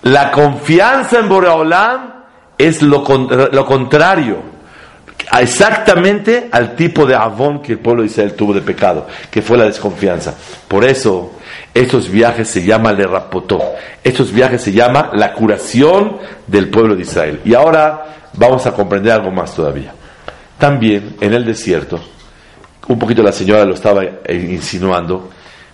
La 0.02 0.30
confianza 0.30 1.18
en 1.18 1.28
Boreolam 1.28 2.24
es 2.58 2.82
lo, 2.82 3.04
lo 3.52 3.66
contrario 3.66 4.56
exactamente 5.40 6.48
al 6.50 6.74
tipo 6.74 7.06
de 7.06 7.14
avón 7.14 7.60
que 7.60 7.72
el 7.72 7.78
pueblo 7.78 8.02
de 8.02 8.08
Israel 8.08 8.34
tuvo 8.34 8.54
de 8.54 8.60
pecado, 8.60 9.06
que 9.30 9.42
fue 9.42 9.56
la 9.56 9.64
desconfianza. 9.64 10.34
Por 10.68 10.84
eso, 10.84 11.32
estos 11.74 12.10
viajes 12.10 12.48
se 12.48 12.62
llama 12.62 12.92
le 12.92 13.04
rapotó. 13.04 13.60
Estos 14.02 14.32
viajes 14.32 14.62
se 14.62 14.72
llama 14.72 15.10
la 15.14 15.32
curación 15.32 16.18
del 16.46 16.70
pueblo 16.70 16.94
de 16.94 17.02
Israel. 17.02 17.40
Y 17.44 17.54
ahora 17.54 18.30
vamos 18.34 18.66
a 18.66 18.72
comprender 18.72 19.12
algo 19.12 19.30
más 19.30 19.54
todavía. 19.54 19.92
También 20.58 21.16
en 21.20 21.34
el 21.34 21.44
desierto, 21.44 22.00
un 22.88 22.98
poquito 22.98 23.22
la 23.22 23.32
señora 23.32 23.64
lo 23.64 23.74
estaba 23.74 24.02
insinuando, 24.28 25.30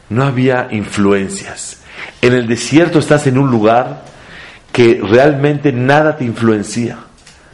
no 0.08 0.24
había 0.24 0.68
influencias. 0.70 1.82
En 2.20 2.32
el 2.32 2.46
desierto 2.46 2.98
estás 2.98 3.26
en 3.26 3.38
un 3.38 3.50
lugar 3.50 4.02
que 4.72 5.00
realmente 5.02 5.72
nada 5.72 6.16
te 6.16 6.24
influencia. 6.24 6.98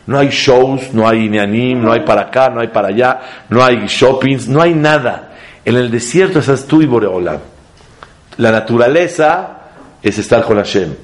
No 0.07 0.19
hay 0.19 0.29
shows, 0.29 0.95
no 0.95 1.07
hay 1.07 1.29
neanim, 1.29 1.83
no 1.83 1.93
hay 1.93 2.01
para 2.01 2.23
acá, 2.23 2.49
no 2.49 2.61
hay 2.61 2.69
para 2.69 2.89
allá, 2.89 3.21
no 3.51 3.63
hay 3.63 3.87
shoppings, 3.87 4.49
no 4.49 4.63
hay 4.63 4.75
nada. 4.75 5.33
En 5.65 5.77
el 5.77 5.91
desierto 5.91 6.39
estás 6.39 6.65
tú 6.65 6.81
y 6.81 6.87
Boreolam. 6.87 7.39
La 8.39 8.53
naturaleza 8.53 9.59
es 10.03 10.19
estar 10.19 10.45
con 10.45 10.57
Hashem. 10.57 10.95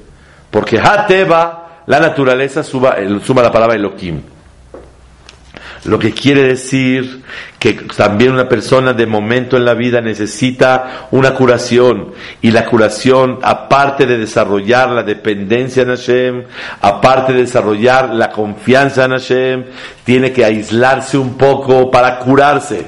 Porque 0.50 0.78
Hateba, 0.78 1.82
la 1.86 2.00
naturaleza, 2.00 2.62
suma, 2.62 2.94
suma 3.22 3.42
la 3.42 3.52
palabra 3.52 3.74
Elohim. 3.74 4.22
Lo 5.84 5.98
que 5.98 6.12
quiere 6.12 6.44
decir 6.44 7.22
que 7.58 7.74
también 7.94 8.32
una 8.32 8.48
persona 8.48 8.94
de 8.94 9.06
momento 9.06 9.58
en 9.58 9.66
la 9.66 9.74
vida 9.74 10.00
necesita 10.00 11.08
una 11.10 11.34
curación. 11.34 12.12
Y 12.40 12.50
la 12.52 12.64
curación, 12.64 13.38
aparte 13.42 14.06
de 14.06 14.16
desarrollar 14.16 14.90
la 14.90 15.02
dependencia 15.02 15.82
en 15.82 15.90
Hashem, 15.90 16.44
aparte 16.80 17.34
de 17.34 17.40
desarrollar 17.40 18.14
la 18.14 18.30
confianza 18.30 19.04
en 19.04 19.10
Hashem, 19.10 19.64
tiene 20.04 20.32
que 20.32 20.44
aislarse 20.44 21.18
un 21.18 21.36
poco 21.36 21.90
para 21.90 22.18
curarse. 22.18 22.86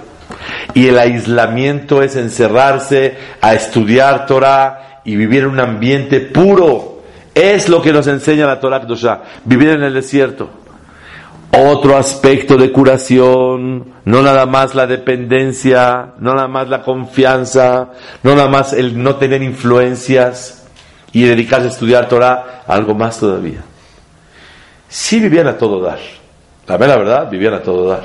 Y 0.72 0.88
el 0.88 0.98
aislamiento 0.98 2.02
es 2.02 2.16
encerrarse 2.16 3.16
a 3.42 3.52
estudiar 3.54 4.24
Torah 4.24 5.00
y 5.04 5.16
vivir 5.16 5.42
en 5.42 5.50
un 5.50 5.60
ambiente 5.60 6.20
puro. 6.20 7.02
Es 7.34 7.68
lo 7.68 7.82
que 7.82 7.92
nos 7.92 8.06
enseña 8.06 8.46
la 8.46 8.58
Torah 8.58 8.86
Vivir 9.44 9.68
en 9.68 9.82
el 9.82 9.92
desierto. 9.92 10.65
Otro 11.52 11.96
aspecto 11.96 12.56
de 12.56 12.72
curación, 12.72 13.92
no 14.04 14.22
nada 14.22 14.46
más 14.46 14.74
la 14.74 14.86
dependencia, 14.86 16.14
no 16.18 16.34
nada 16.34 16.48
más 16.48 16.68
la 16.68 16.82
confianza, 16.82 17.92
no 18.22 18.34
nada 18.34 18.48
más 18.48 18.72
el 18.72 19.00
no 19.02 19.16
tener 19.16 19.42
influencias 19.42 20.64
y 21.12 21.22
dedicarse 21.22 21.66
a 21.66 21.70
estudiar 21.70 22.08
Torah, 22.08 22.64
algo 22.66 22.94
más 22.94 23.18
todavía. 23.18 23.60
Sí 24.88 25.20
vivían 25.20 25.46
a 25.46 25.56
todo 25.56 25.80
dar, 25.80 25.98
la 26.66 26.76
verdad, 26.76 26.98
verdad, 26.98 27.30
vivían 27.30 27.54
a 27.54 27.62
todo 27.62 27.88
dar. 27.88 28.04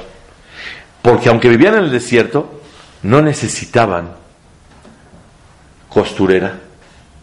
Porque 1.01 1.29
aunque 1.29 1.49
vivían 1.49 1.75
en 1.75 1.85
el 1.85 1.91
desierto, 1.91 2.61
no 3.03 3.21
necesitaban 3.21 4.11
costurera, 5.89 6.59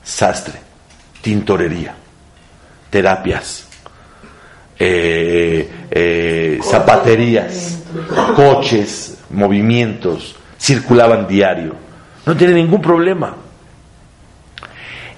sastre, 0.03 0.61
tintorería, 1.23 1.95
terapias 2.91 3.68
eh, 4.79 5.69
eh, 5.91 6.59
zapaterías, 6.63 7.83
coches, 8.37 9.19
movimientos, 9.31 10.37
circulaban 10.59 11.27
diario. 11.27 11.75
No 12.27 12.37
tiene 12.37 12.55
ningún 12.55 12.81
problema. 12.81 13.35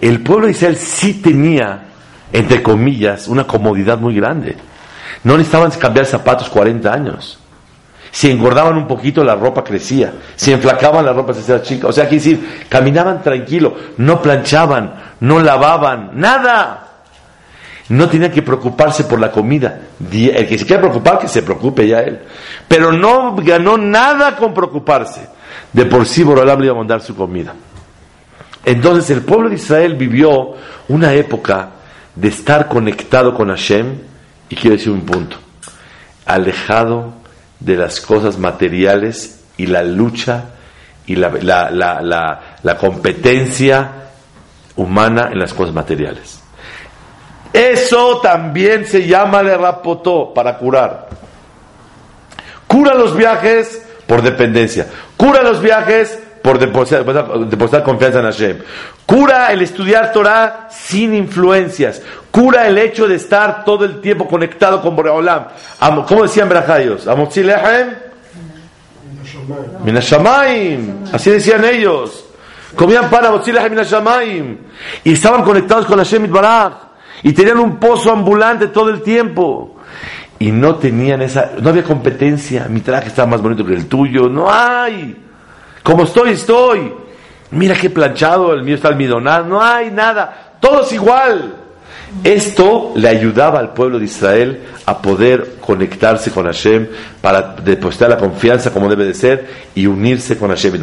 El 0.01 0.21
pueblo 0.21 0.47
de 0.47 0.53
Israel 0.53 0.77
sí 0.77 1.15
tenía, 1.15 1.83
entre 2.33 2.63
comillas, 2.63 3.29
una 3.29 3.47
comodidad 3.47 3.99
muy 3.99 4.15
grande. 4.15 4.57
No 5.25 5.37
necesitaban 5.37 5.71
cambiar 5.73 6.07
zapatos 6.07 6.49
40 6.49 6.93
años. 6.93 7.39
Si 8.13 8.31
engordaban 8.31 8.77
un 8.77 8.89
poquito, 8.89 9.23
la 9.23 9.35
ropa 9.35 9.63
crecía. 9.63 10.13
Si 10.35 10.53
enflacaban, 10.53 11.05
la 11.05 11.13
ropa 11.13 11.35
se 11.35 11.41
hacía 11.41 11.63
chica. 11.63 11.87
O 11.87 11.93
sea, 11.93 12.09
quiere 12.09 12.25
decir, 12.25 12.65
caminaban 12.69 13.23
tranquilo, 13.23 13.77
no 13.99 14.21
planchaban, 14.23 14.95
no 15.21 15.39
lavaban, 15.39 16.13
nada 16.15 16.90
no 17.91 18.09
tenía 18.09 18.31
que 18.31 18.43
preocuparse 18.43 19.05
por 19.05 19.19
la 19.19 19.33
comida. 19.33 19.81
El 20.13 20.47
que 20.47 20.59
se 20.59 20.65
quiera 20.65 20.81
preocupar, 20.81 21.19
que 21.19 21.27
se 21.27 21.43
preocupe 21.43 21.89
ya 21.89 22.01
él. 22.01 22.21
Pero 22.69 22.93
no 22.93 23.35
ganó 23.35 23.77
nada 23.77 24.37
con 24.37 24.55
preocuparse. 24.55 25.29
De 25.73 25.87
por 25.87 26.07
sí 26.07 26.23
Borolam 26.23 26.61
le 26.61 26.67
iba 26.67 26.75
a 26.75 26.79
mandar 26.79 27.01
su 27.01 27.17
comida. 27.17 27.53
Entonces 28.65 29.11
el 29.11 29.23
pueblo 29.23 29.49
de 29.49 29.57
Israel 29.57 29.97
vivió 29.97 30.55
una 30.89 31.15
época 31.15 31.71
de 32.15 32.29
estar 32.29 32.69
conectado 32.69 33.35
con 33.35 33.49
Hashem, 33.49 33.99
y 34.49 34.55
quiero 34.55 34.77
decir 34.77 34.93
un 34.93 35.03
punto, 35.03 35.37
alejado 36.27 37.15
de 37.59 37.77
las 37.77 38.01
cosas 38.01 38.39
materiales 38.39 39.43
y 39.57 39.67
la 39.67 39.83
lucha 39.83 40.51
y 41.07 41.17
la, 41.17 41.31
la 41.31 42.77
competencia 42.79 43.91
humana 44.77 45.31
en 45.33 45.41
las 45.41 45.53
cosas 45.55 45.75
materiales. 45.75 46.40
Eso 47.53 48.21
también 48.21 48.87
se 48.87 49.07
llama 49.07 49.43
le 49.43 49.57
rapotó 49.57 50.33
para 50.33 50.57
curar. 50.57 51.09
Cura 52.67 52.95
los 52.95 53.17
viajes 53.17 53.85
por 54.07 54.23
dependencia. 54.23 54.87
Cura 55.17 55.43
los 55.43 55.61
viajes 55.61 56.19
por 56.43 56.59
depositar, 56.59 57.83
confianza 57.83 58.21
en 58.21 58.25
Hashem. 58.25 58.59
Cura 59.05 59.53
el 59.53 59.63
estudiar 59.63 60.13
Torah 60.13 60.69
sin 60.71 61.15
influencias. 61.15 62.01
Cura 62.31 62.69
el 62.69 62.79
hecho 62.79 63.09
de 63.09 63.17
estar 63.17 63.65
todo 63.65 63.85
el 63.85 64.01
tiempo 64.01 64.29
conectado 64.29 64.81
con 64.81 64.95
Boreolam. 64.95 65.47
¿Cómo 66.07 66.23
decían 66.23 66.49
Berajayos? 66.49 67.09
Amotzilehem. 67.09 67.95
Minashamaim. 69.85 71.05
Así 71.13 71.31
decían 71.31 71.65
ellos. 71.65 72.25
Comían 72.77 73.11
para 73.11 73.29
Amotzilehem 73.29 73.71
Minashamaim. 73.71 74.59
Y 75.03 75.15
estaban 75.15 75.43
conectados 75.43 75.87
con 75.87 75.99
Hashem 75.99 76.27
Itbaraj 76.27 76.90
y 77.23 77.33
tenían 77.33 77.59
un 77.59 77.77
pozo 77.79 78.13
ambulante 78.13 78.69
todo 78.69 78.91
el 78.91 79.03
tiempo. 79.03 79.77
Y 80.39 80.53
no 80.53 80.77
tenían 80.77 81.21
esa, 81.21 81.53
no 81.61 81.69
había 81.69 81.83
competencia. 81.83 82.67
Mi 82.69 82.81
traje 82.81 83.09
estaba 83.09 83.29
más 83.29 83.43
bonito 83.43 83.65
que 83.65 83.75
el 83.75 83.87
tuyo. 83.87 84.29
No 84.29 84.51
hay. 84.51 85.17
Como 85.83 86.05
estoy, 86.05 86.31
estoy. 86.31 86.93
Mira 87.51 87.75
qué 87.75 87.91
planchado, 87.91 88.55
el 88.55 88.63
mío 88.63 88.77
está 88.77 88.89
almidonado. 88.89 89.45
No 89.45 89.63
hay 89.63 89.91
nada. 89.91 90.57
Todo 90.61 90.83
es 90.83 90.93
igual. 90.93 91.57
Esto 92.25 92.93
le 92.97 93.09
ayudaba 93.09 93.61
al 93.61 93.73
pueblo 93.73 93.99
de 93.99 94.07
Israel 94.07 94.63
a 94.85 95.01
poder 95.01 95.57
conectarse 95.61 96.31
con 96.31 96.47
Hashem 96.47 96.89
para 97.21 97.55
depositar 97.63 98.11
la 98.11 98.17
confianza 98.17 98.73
como 98.73 98.89
debe 98.89 99.05
de 99.05 99.15
ser 99.15 99.47
y 99.75 99.87
unirse 99.87 100.37
con 100.37 100.51
Hashem. 100.51 100.83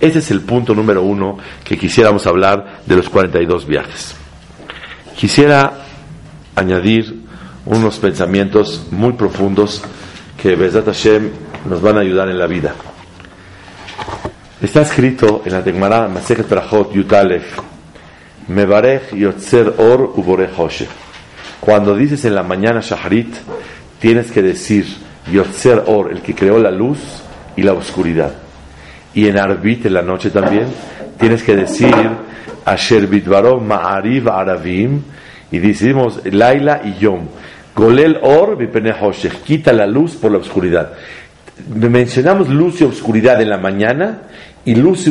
Ese 0.00 0.18
es 0.18 0.30
el 0.30 0.40
punto 0.40 0.74
número 0.74 1.02
uno 1.02 1.38
que 1.62 1.78
quisiéramos 1.78 2.26
hablar 2.26 2.80
de 2.84 2.96
los 2.96 3.08
42 3.08 3.66
viajes. 3.66 4.25
Quisiera 5.16 5.72
añadir 6.54 7.22
unos 7.64 7.98
pensamientos 7.98 8.86
muy 8.90 9.14
profundos 9.14 9.82
que 10.40 10.56
Bezat 10.56 10.84
Hashem 10.84 11.30
nos 11.68 11.80
van 11.80 11.96
a 11.96 12.00
ayudar 12.00 12.28
en 12.28 12.38
la 12.38 12.46
vida. 12.46 12.74
Está 14.60 14.82
escrito 14.82 15.42
en 15.46 15.52
la 15.52 15.64
Tegmará 15.64 16.06
Masechet 16.08 16.48
Brachot 16.48 16.92
Yutalef 16.92 17.58
Mevarech 18.48 19.14
Yotzer 19.14 19.74
Or 19.78 20.12
Uborech 20.16 20.50
Hoshech. 20.58 20.88
Cuando 21.60 21.96
dices 21.96 22.26
en 22.26 22.34
la 22.34 22.42
mañana 22.42 22.80
Shaharit, 22.80 23.34
tienes 23.98 24.30
que 24.30 24.42
decir 24.42 24.86
Yotzer 25.32 25.84
Or, 25.86 26.12
el 26.12 26.20
que 26.20 26.34
creó 26.34 26.58
la 26.58 26.70
luz 26.70 26.98
y 27.56 27.62
la 27.62 27.72
oscuridad. 27.72 28.34
Y 29.14 29.28
en 29.28 29.38
Arbit, 29.38 29.86
en 29.86 29.94
la 29.94 30.02
noche 30.02 30.28
también, 30.28 30.66
tienes 31.18 31.42
que 31.42 31.56
decir 31.56 31.94
Asher 32.66 33.06
Bidvaro 33.06 33.58
Ma'ariv 33.60 34.28
Aravim, 34.28 35.00
y 35.50 35.58
decimos 35.58 36.20
Laila 36.24 36.82
y 36.84 36.98
Yom. 36.98 37.26
Golel 37.74 38.18
Or 38.22 38.58
Hoshech, 39.00 39.42
quita 39.42 39.72
la 39.72 39.86
luz 39.86 40.16
por 40.16 40.32
la 40.32 40.38
oscuridad. 40.38 40.92
Mencionamos 41.68 42.48
luz 42.48 42.80
y 42.80 42.84
oscuridad 42.84 43.40
en 43.40 43.50
la 43.50 43.58
mañana 43.58 44.22
y 44.64 44.74
luz 44.74 45.06
y 45.06 45.10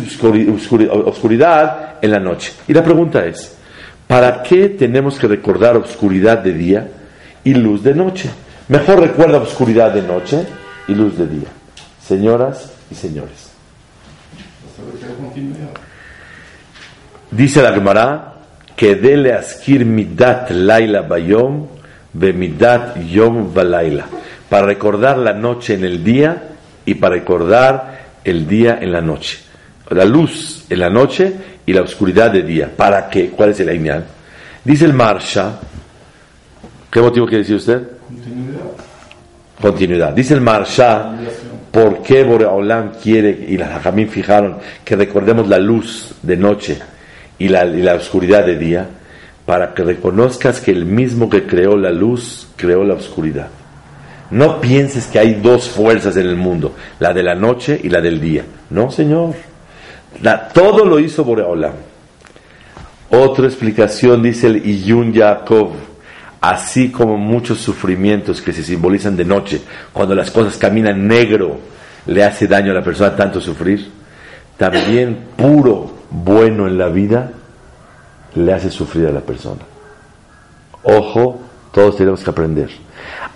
oscuridad 1.06 1.96
en 2.02 2.12
la 2.12 2.20
noche. 2.20 2.54
Y 2.68 2.74
la 2.74 2.84
pregunta 2.84 3.26
es, 3.26 3.56
¿para 4.08 4.44
qué 4.44 4.70
tenemos 4.70 5.18
que 5.18 5.28
recordar 5.28 5.78
oscuridad 5.78 6.40
de 6.40 6.54
día 6.54 6.88
y 7.44 7.54
luz 7.54 7.84
de 7.84 7.94
noche? 7.94 8.30
Mejor 8.68 9.00
recuerda 9.00 9.38
oscuridad 9.38 9.94
de 9.94 10.02
noche 10.02 10.44
y 10.88 10.96
luz 10.96 11.18
de 11.18 11.28
día. 11.28 11.48
Señoras 12.02 12.72
y 12.90 12.96
señores. 12.96 13.52
Dice 17.36 17.62
la 17.62 17.74
Gemara 17.74 18.34
que 18.78 18.96
dele 18.96 19.34
askir 19.34 19.86
midat 19.86 20.52
laila 20.52 21.02
bayom 21.02 21.68
midat 22.14 22.96
yom 23.12 23.54
valaila 23.54 24.06
para 24.48 24.66
recordar 24.68 25.18
la 25.18 25.34
noche 25.34 25.74
en 25.74 25.84
el 25.84 26.02
día 26.02 26.44
y 26.86 26.94
para 26.94 27.16
recordar 27.16 28.06
el 28.24 28.48
día 28.48 28.80
en 28.82 28.92
la 28.92 29.02
noche. 29.02 29.40
La 29.90 30.06
luz 30.06 30.66
en 30.70 30.80
la 30.80 30.90
noche 30.90 31.34
y 31.66 31.74
la 31.74 31.82
oscuridad 31.82 32.32
de 32.32 32.42
día. 32.44 32.72
¿para 32.74 33.10
qué? 33.10 33.32
¿cuál 33.32 33.50
es 33.50 33.60
el 33.60 33.68
aineal? 33.68 34.06
dice 34.64 34.86
el 34.86 34.94
Marsha. 34.94 35.60
¿qué 36.90 37.02
motivo 37.02 37.26
quiere 37.26 37.40
decir 37.40 37.58
usted? 37.58 37.82
continuidad. 38.08 38.62
Continuidad. 39.62 40.14
Dice 40.14 40.36
el 40.36 40.42
Marsha 40.42 41.18
¿por 41.70 42.02
qué 42.02 42.24
Boreolam 42.24 42.94
quiere 42.94 43.46
y 43.50 43.58
las 43.58 43.72
Hajamim 43.72 44.08
fijaron 44.08 44.58
que 44.86 44.96
recordemos 44.96 45.50
la 45.50 45.58
luz 45.58 46.14
de 46.22 46.38
noche 46.38 46.80
y 47.38 47.50
la, 47.50 47.96
oscuridad 47.96 48.46
de 48.46 48.58
día, 48.58 48.88
para 49.46 49.74
que 49.74 49.84
reconozcas 49.84 50.60
que 50.60 50.72
el 50.72 50.86
mismo 50.86 51.30
que 51.30 51.46
creó 51.46 51.78
la 51.78 51.92
luz, 51.92 52.48
creó 52.56 52.84
la 52.84 52.96
oscuridad. 52.96 53.48
No 54.32 54.60
pienses 54.60 55.08
que 55.08 55.20
hay 55.20 55.36
dos 55.36 55.70
fuerzas 55.70 56.18
en 56.18 56.28
el 56.28 56.36
mundo, 56.36 56.74
la 57.00 57.14
de 57.14 57.24
la 57.24 57.36
noche 57.36 57.80
y 57.84 57.90
la 57.90 58.02
del 58.02 58.20
día. 58.20 58.44
No, 58.70 58.90
Señor. 58.90 59.36
todo 60.54 60.86
lo 60.86 61.00
hizo 61.00 61.24
Boreolam. 61.24 61.74
Otra 63.10 63.46
explicación 63.46 64.24
dice 64.24 64.48
el 64.48 64.66
Iyun 64.66 65.14
Yaakov, 65.14 65.72
así 66.42 66.90
como 66.90 67.18
muchos 67.18 67.60
sufrimientos 67.60 68.42
que 68.42 68.52
se 68.52 68.64
simbolizan 68.64 69.16
de 69.16 69.26
noche, 69.26 69.62
cuando 69.94 70.16
las 70.16 70.32
cosas 70.32 70.58
caminan 70.58 71.08
negro, 71.08 71.60
le 72.08 72.24
hace 72.24 72.48
daño 72.48 72.72
a 72.72 72.76
la 72.76 72.84
persona 72.84 73.16
tanto 73.16 73.40
sufrir, 73.40 73.90
también 74.58 75.18
puro 75.36 76.05
bueno 76.10 76.68
en 76.68 76.78
la 76.78 76.88
vida 76.88 77.32
le 78.36 78.54
hace 78.54 78.70
sufrir 78.70 79.08
a 79.08 79.12
la 79.12 79.22
persona. 79.22 79.62
Ojo, 80.84 81.42
todos 81.72 81.98
tenemos 81.98 82.24
que 82.24 82.30
aprender. 82.30 82.70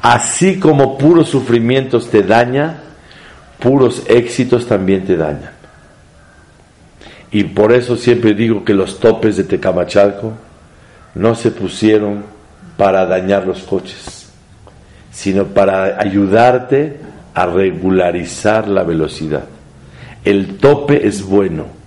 Así 0.01 0.59
como 0.59 0.97
puros 0.97 1.29
sufrimientos 1.29 2.09
te 2.09 2.23
daña, 2.23 2.77
puros 3.59 4.03
éxitos 4.07 4.67
también 4.67 5.05
te 5.05 5.17
dañan. 5.17 5.51
Y 7.31 7.43
por 7.43 7.73
eso 7.73 7.95
siempre 7.95 8.33
digo 8.33 8.63
que 8.63 8.73
los 8.73 8.99
topes 8.99 9.37
de 9.37 9.43
Tecamachalco 9.43 10.33
no 11.15 11.35
se 11.35 11.51
pusieron 11.51 12.23
para 12.77 13.05
dañar 13.05 13.45
los 13.45 13.63
coches, 13.63 14.29
sino 15.11 15.45
para 15.45 15.99
ayudarte 15.99 16.99
a 17.33 17.45
regularizar 17.45 18.67
la 18.67 18.83
velocidad. 18.83 19.43
El 20.23 20.57
tope 20.57 21.07
es 21.07 21.23
bueno 21.23 21.78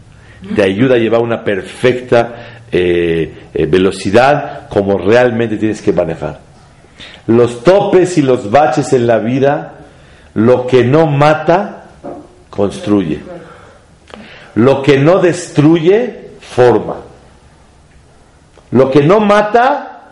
te 0.55 0.63
ayuda 0.63 0.97
a 0.97 0.99
llevar 0.99 1.21
una 1.21 1.45
perfecta 1.45 2.61
eh, 2.71 3.49
eh, 3.53 3.67
velocidad 3.67 4.69
como 4.69 4.99
realmente 4.99 5.57
tienes 5.57 5.83
que 5.83 5.93
manejar. 5.93 6.41
Los 7.27 7.63
topes 7.63 8.19
y 8.19 8.23
los 8.23 8.51
baches 8.51 8.93
en 8.93 9.07
la 9.07 9.19
vida, 9.19 9.75
lo 10.35 10.67
que 10.67 10.85
no 10.85 11.07
mata, 11.07 11.85
construye. 12.51 13.21
Lo 14.55 14.83
que 14.83 14.99
no 14.99 15.19
destruye, 15.19 16.31
forma. 16.41 16.97
Lo 18.71 18.91
que 18.91 19.03
no 19.03 19.21
mata, 19.21 20.03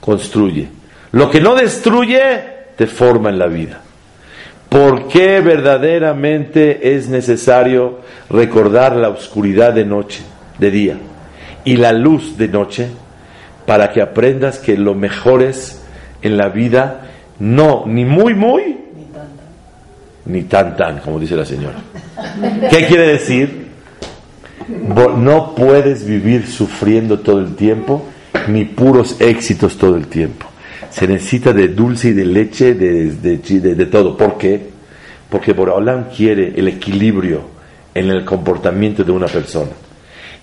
construye. 0.00 0.68
Lo 1.12 1.30
que 1.30 1.40
no 1.40 1.54
destruye, 1.54 2.44
te 2.76 2.86
forma 2.86 3.30
en 3.30 3.38
la 3.38 3.46
vida. 3.46 3.81
¿Por 4.72 5.06
qué 5.06 5.42
verdaderamente 5.42 6.96
es 6.96 7.06
necesario 7.06 7.98
recordar 8.30 8.96
la 8.96 9.10
oscuridad 9.10 9.74
de 9.74 9.84
noche, 9.84 10.22
de 10.58 10.70
día, 10.70 10.96
y 11.62 11.76
la 11.76 11.92
luz 11.92 12.38
de 12.38 12.48
noche, 12.48 12.88
para 13.66 13.92
que 13.92 14.00
aprendas 14.00 14.58
que 14.58 14.78
lo 14.78 14.94
mejor 14.94 15.42
es 15.42 15.82
en 16.22 16.38
la 16.38 16.48
vida, 16.48 17.02
no, 17.38 17.84
ni 17.86 18.06
muy, 18.06 18.32
muy, 18.32 18.78
ni 20.24 20.44
tan, 20.44 20.74
tan, 20.74 21.00
como 21.00 21.20
dice 21.20 21.36
la 21.36 21.44
señora. 21.44 21.76
¿Qué 22.70 22.86
quiere 22.86 23.08
decir? 23.08 23.66
No 25.18 25.54
puedes 25.54 26.06
vivir 26.06 26.46
sufriendo 26.46 27.18
todo 27.18 27.40
el 27.40 27.56
tiempo, 27.56 28.06
ni 28.48 28.64
puros 28.64 29.20
éxitos 29.20 29.76
todo 29.76 29.96
el 29.96 30.06
tiempo 30.06 30.46
se 30.92 31.08
necesita 31.08 31.54
de 31.54 31.68
dulce 31.68 32.08
y 32.08 32.12
de 32.12 32.26
leche, 32.26 32.74
de, 32.74 33.12
de, 33.12 33.74
de, 33.74 33.86
todo. 33.86 34.14
¿Por 34.14 34.36
qué? 34.36 34.60
Porque 35.30 35.54
Boraholam 35.54 36.10
quiere 36.14 36.52
el 36.54 36.68
equilibrio 36.68 37.44
en 37.94 38.10
el 38.10 38.26
comportamiento 38.26 39.02
de 39.02 39.10
una 39.10 39.26
persona. 39.26 39.70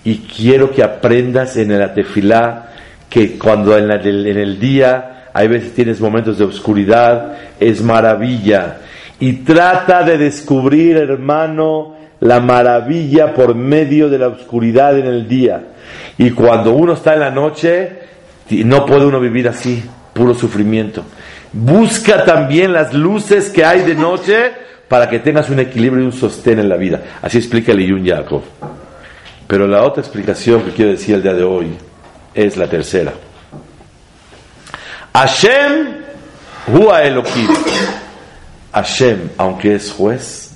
Y 0.02 0.16
quiero 0.16 0.72
que 0.72 0.82
aprendas 0.82 1.56
en 1.56 1.70
el 1.70 1.80
atefilá 1.80 2.72
que 3.08 3.38
cuando 3.38 3.78
en, 3.78 3.92
en 3.92 4.38
el 4.38 4.58
día 4.58 5.28
hay 5.32 5.46
veces 5.46 5.72
tienes 5.72 6.00
momentos 6.00 6.38
de 6.38 6.46
oscuridad, 6.46 7.36
es 7.60 7.80
maravilla. 7.80 8.78
Y 9.20 9.44
trata 9.44 10.02
de 10.02 10.18
descubrir, 10.18 10.96
hermano, 10.96 11.94
la 12.18 12.40
maravilla 12.40 13.32
por 13.34 13.54
medio 13.54 14.08
de 14.08 14.18
la 14.18 14.26
oscuridad 14.26 14.98
en 14.98 15.06
el 15.06 15.28
día. 15.28 15.62
Y 16.18 16.32
cuando 16.32 16.72
uno 16.72 16.94
está 16.94 17.14
en 17.14 17.20
la 17.20 17.30
noche, 17.30 17.92
no 18.50 18.84
puede 18.84 19.06
uno 19.06 19.20
vivir 19.20 19.46
así 19.46 19.84
puro 20.12 20.34
sufrimiento. 20.34 21.04
Busca 21.52 22.24
también 22.24 22.72
las 22.72 22.94
luces 22.94 23.50
que 23.50 23.64
hay 23.64 23.82
de 23.82 23.94
noche 23.94 24.52
para 24.88 25.08
que 25.08 25.18
tengas 25.18 25.50
un 25.50 25.60
equilibrio 25.60 26.02
y 26.02 26.06
un 26.06 26.12
sostén 26.12 26.58
en 26.58 26.68
la 26.68 26.76
vida. 26.76 27.02
Así 27.22 27.38
explica 27.38 27.72
el 27.72 27.80
Iyun 27.80 28.04
Yaakov. 28.04 28.42
Pero 29.46 29.66
la 29.66 29.82
otra 29.82 30.00
explicación 30.00 30.62
que 30.62 30.72
quiero 30.72 30.92
decir 30.92 31.14
el 31.14 31.22
día 31.22 31.34
de 31.34 31.42
hoy 31.42 31.76
es 32.34 32.56
la 32.56 32.68
tercera. 32.68 33.12
Hashem 35.12 36.00
Hua 36.68 37.02
Elohim. 37.02 37.48
Hashem, 38.72 39.30
aunque 39.36 39.74
es 39.74 39.92
juez, 39.92 40.52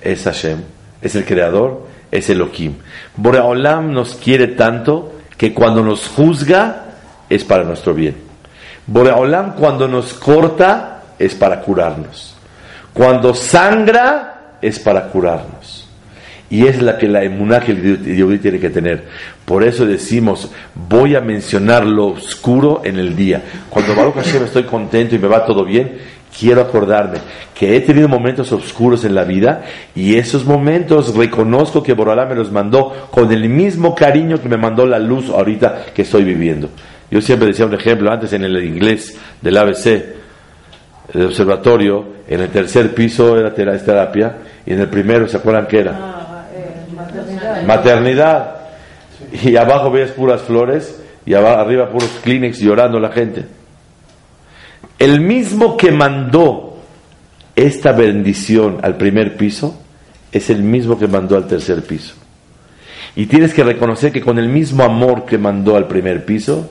es 0.00 0.24
Hashem, 0.24 0.62
es 1.02 1.14
el 1.14 1.24
creador, 1.24 1.86
es 2.10 2.30
Elohim. 2.30 2.76
Boreolam 3.16 3.92
nos 3.92 4.14
quiere 4.14 4.48
tanto 4.48 5.12
que 5.36 5.52
cuando 5.52 5.82
nos 5.82 6.08
juzga 6.08 6.84
es 7.28 7.44
para 7.44 7.64
nuestro 7.64 7.92
bien. 7.92 8.29
Boreolam 8.90 9.54
cuando 9.54 9.86
nos 9.86 10.12
corta 10.14 11.02
es 11.16 11.36
para 11.36 11.60
curarnos. 11.60 12.34
Cuando 12.92 13.34
sangra 13.34 14.56
es 14.60 14.80
para 14.80 15.06
curarnos. 15.06 15.86
Y 16.50 16.66
es 16.66 16.82
la 16.82 16.98
que 16.98 17.06
la 17.06 17.22
emuná 17.22 17.60
que 17.60 17.70
el 17.70 18.40
tiene 18.42 18.58
que 18.58 18.70
tener. 18.70 19.04
Por 19.44 19.62
eso 19.62 19.86
decimos, 19.86 20.50
voy 20.74 21.14
a 21.14 21.20
mencionar 21.20 21.86
lo 21.86 22.08
oscuro 22.08 22.82
en 22.82 22.98
el 22.98 23.14
día. 23.14 23.40
Cuando 23.70 23.94
Baruch 23.94 24.16
Hashem 24.16 24.42
estoy 24.42 24.64
contento 24.64 25.14
y 25.14 25.20
me 25.20 25.28
va 25.28 25.46
todo 25.46 25.64
bien, 25.64 25.98
quiero 26.36 26.60
acordarme 26.60 27.18
que 27.54 27.76
he 27.76 27.80
tenido 27.82 28.08
momentos 28.08 28.50
oscuros 28.50 29.04
en 29.04 29.14
la 29.14 29.22
vida 29.22 29.62
y 29.94 30.16
esos 30.16 30.44
momentos 30.44 31.14
reconozco 31.14 31.84
que 31.84 31.92
Borolá 31.92 32.26
me 32.26 32.34
los 32.34 32.50
mandó 32.50 33.08
con 33.12 33.30
el 33.30 33.48
mismo 33.48 33.94
cariño 33.94 34.42
que 34.42 34.48
me 34.48 34.56
mandó 34.56 34.84
la 34.84 34.98
luz 34.98 35.30
ahorita 35.30 35.86
que 35.94 36.02
estoy 36.02 36.24
viviendo. 36.24 36.70
Yo 37.10 37.20
siempre 37.20 37.48
decía 37.48 37.66
un 37.66 37.74
ejemplo 37.74 38.10
antes 38.10 38.32
en 38.32 38.44
el 38.44 38.64
inglés 38.64 39.16
del 39.40 39.56
ABC, 39.56 39.86
el 41.12 41.26
observatorio, 41.26 42.20
en 42.28 42.40
el 42.40 42.50
tercer 42.50 42.94
piso 42.94 43.36
era 43.36 43.52
terapia 43.52 44.36
y 44.64 44.72
en 44.72 44.80
el 44.80 44.88
primero, 44.88 45.26
¿se 45.26 45.36
acuerdan 45.36 45.66
qué 45.66 45.80
era? 45.80 45.98
Ah, 45.98 46.46
eh, 46.54 47.64
maternidad. 47.66 48.56
Y 49.42 49.56
abajo 49.56 49.90
veías 49.90 50.12
puras 50.12 50.42
flores 50.42 51.00
y 51.26 51.34
arriba 51.34 51.90
puros 51.90 52.10
Kleenex 52.22 52.58
llorando 52.58 52.98
la 53.00 53.10
gente. 53.10 53.44
El 54.98 55.20
mismo 55.20 55.76
que 55.76 55.90
mandó 55.90 56.78
esta 57.56 57.92
bendición 57.92 58.78
al 58.82 58.96
primer 58.96 59.36
piso 59.36 59.80
es 60.32 60.50
el 60.50 60.62
mismo 60.62 60.98
que 60.98 61.08
mandó 61.08 61.36
al 61.36 61.46
tercer 61.46 61.82
piso. 61.82 62.14
Y 63.16 63.26
tienes 63.26 63.52
que 63.52 63.64
reconocer 63.64 64.12
que 64.12 64.20
con 64.20 64.38
el 64.38 64.48
mismo 64.48 64.84
amor 64.84 65.24
que 65.24 65.38
mandó 65.38 65.76
al 65.76 65.88
primer 65.88 66.24
piso, 66.24 66.70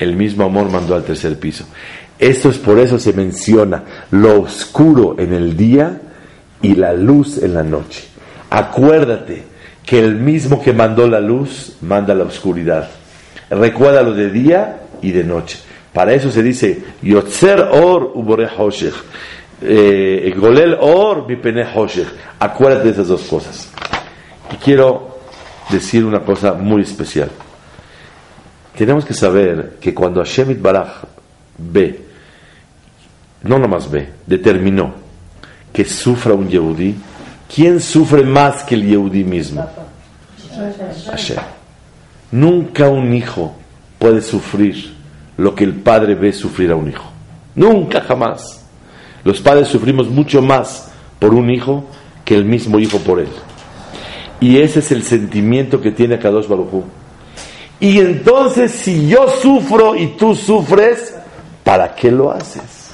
el 0.00 0.16
mismo 0.16 0.44
amor 0.44 0.70
mandó 0.70 0.96
al 0.96 1.04
tercer 1.04 1.38
piso. 1.38 1.66
Esto 2.18 2.48
es 2.48 2.58
por 2.58 2.78
eso 2.78 2.98
se 2.98 3.12
menciona 3.12 3.84
lo 4.10 4.40
oscuro 4.40 5.14
en 5.18 5.32
el 5.32 5.56
día 5.56 6.00
y 6.62 6.74
la 6.74 6.92
luz 6.94 7.42
en 7.42 7.54
la 7.54 7.62
noche. 7.62 8.04
Acuérdate 8.50 9.44
que 9.84 9.98
el 9.98 10.16
mismo 10.16 10.60
que 10.60 10.72
mandó 10.72 11.06
la 11.06 11.20
luz 11.20 11.76
manda 11.82 12.14
la 12.14 12.24
oscuridad. 12.24 12.88
Recuérdalo 13.50 14.14
de 14.14 14.30
día 14.30 14.80
y 15.02 15.12
de 15.12 15.24
noche. 15.24 15.58
Para 15.92 16.14
eso 16.14 16.30
se 16.30 16.42
dice 16.42 16.82
Yotzer 17.02 17.60
or 17.72 18.12
ubore 18.14 18.48
hoshech. 18.56 18.94
Eh, 19.62 20.32
golel 20.36 20.78
or 20.80 21.26
pene 21.26 21.64
hoshech. 21.74 22.08
Acuérdate 22.38 22.84
de 22.84 22.90
esas 22.90 23.08
dos 23.08 23.22
cosas. 23.22 23.70
Y 24.52 24.56
quiero 24.56 25.18
decir 25.70 26.04
una 26.04 26.20
cosa 26.20 26.54
muy 26.54 26.82
especial. 26.82 27.30
Tenemos 28.80 29.04
que 29.04 29.12
saber 29.12 29.76
que 29.78 29.92
cuando 29.92 30.24
Hashem 30.24 30.56
Baraj 30.62 31.04
ve, 31.58 32.00
no 33.42 33.58
nomás 33.58 33.90
ve, 33.90 34.08
determinó 34.26 34.94
que 35.70 35.84
sufra 35.84 36.32
un 36.32 36.48
Yehudí, 36.48 36.94
¿quién 37.54 37.78
sufre 37.78 38.22
más 38.22 38.64
que 38.64 38.76
el 38.76 38.86
Yehudí 38.86 39.22
mismo? 39.22 39.68
Hashem. 41.10 41.36
Nunca 42.32 42.88
un 42.88 43.12
hijo 43.12 43.54
puede 43.98 44.22
sufrir 44.22 44.94
lo 45.36 45.54
que 45.54 45.64
el 45.64 45.74
padre 45.74 46.14
ve 46.14 46.32
sufrir 46.32 46.70
a 46.70 46.76
un 46.76 46.88
hijo. 46.88 47.04
Nunca, 47.54 48.00
jamás. 48.00 48.64
Los 49.24 49.42
padres 49.42 49.68
sufrimos 49.68 50.08
mucho 50.08 50.40
más 50.40 50.90
por 51.18 51.34
un 51.34 51.50
hijo 51.50 51.84
que 52.24 52.34
el 52.34 52.46
mismo 52.46 52.78
hijo 52.78 52.96
por 53.00 53.20
él. 53.20 53.28
Y 54.40 54.56
ese 54.56 54.78
es 54.78 54.90
el 54.90 55.02
sentimiento 55.02 55.82
que 55.82 55.92
tiene 55.92 56.18
Kadosh 56.18 56.48
Baruj 56.48 56.82
y 57.80 57.98
entonces 57.98 58.70
si 58.72 59.08
yo 59.08 59.28
sufro 59.28 59.96
y 59.96 60.08
tú 60.08 60.34
sufres, 60.34 61.14
¿para 61.64 61.94
qué 61.94 62.10
lo 62.10 62.30
haces? 62.30 62.90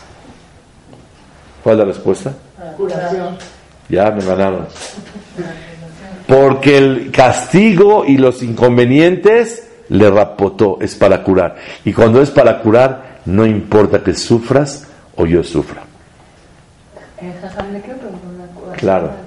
¿Cuál 1.62 1.74
es 1.74 1.78
la 1.80 1.84
respuesta? 1.86 2.32
Ya 3.88 4.10
me 4.12 4.24
ganaron. 4.24 4.66
Porque 6.28 6.78
el 6.78 7.10
castigo 7.10 8.04
y 8.04 8.16
los 8.16 8.42
inconvenientes 8.44 9.68
le 9.88 10.08
rapotó, 10.08 10.78
es 10.80 10.94
para 10.94 11.22
curar. 11.22 11.56
Y 11.84 11.92
cuando 11.92 12.22
es 12.22 12.30
para 12.30 12.60
curar, 12.60 13.20
no 13.24 13.44
importa 13.44 14.02
que 14.04 14.14
sufras 14.14 14.86
o 15.16 15.26
yo 15.26 15.42
sufra. 15.42 15.82
Eh, 17.20 17.32
claro 18.76 19.25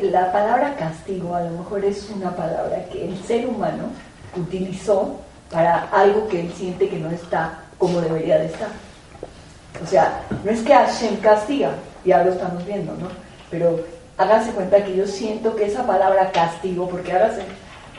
la 0.00 0.32
palabra 0.32 0.74
castigo 0.76 1.34
a 1.34 1.42
lo 1.42 1.50
mejor 1.58 1.84
es 1.84 2.08
una 2.10 2.30
palabra 2.34 2.84
que 2.92 3.08
el 3.08 3.18
ser 3.24 3.46
humano 3.46 3.84
utilizó 4.36 5.16
para 5.50 5.88
algo 5.90 6.28
que 6.28 6.40
él 6.40 6.52
siente 6.56 6.88
que 6.88 6.98
no 6.98 7.10
está 7.10 7.60
como 7.78 8.00
debería 8.00 8.38
de 8.38 8.46
estar. 8.46 8.68
O 9.82 9.86
sea, 9.86 10.20
no 10.44 10.50
es 10.50 10.60
que 10.62 10.72
Hashem 10.72 11.16
castiga, 11.18 11.70
ya 12.04 12.24
lo 12.24 12.32
estamos 12.32 12.64
viendo, 12.66 12.92
¿no? 12.94 13.08
Pero 13.50 13.80
háganse 14.16 14.50
cuenta 14.52 14.84
que 14.84 14.96
yo 14.96 15.06
siento 15.06 15.54
que 15.54 15.66
esa 15.66 15.86
palabra 15.86 16.30
castigo, 16.32 16.88
porque 16.88 17.12
háganse, 17.12 17.42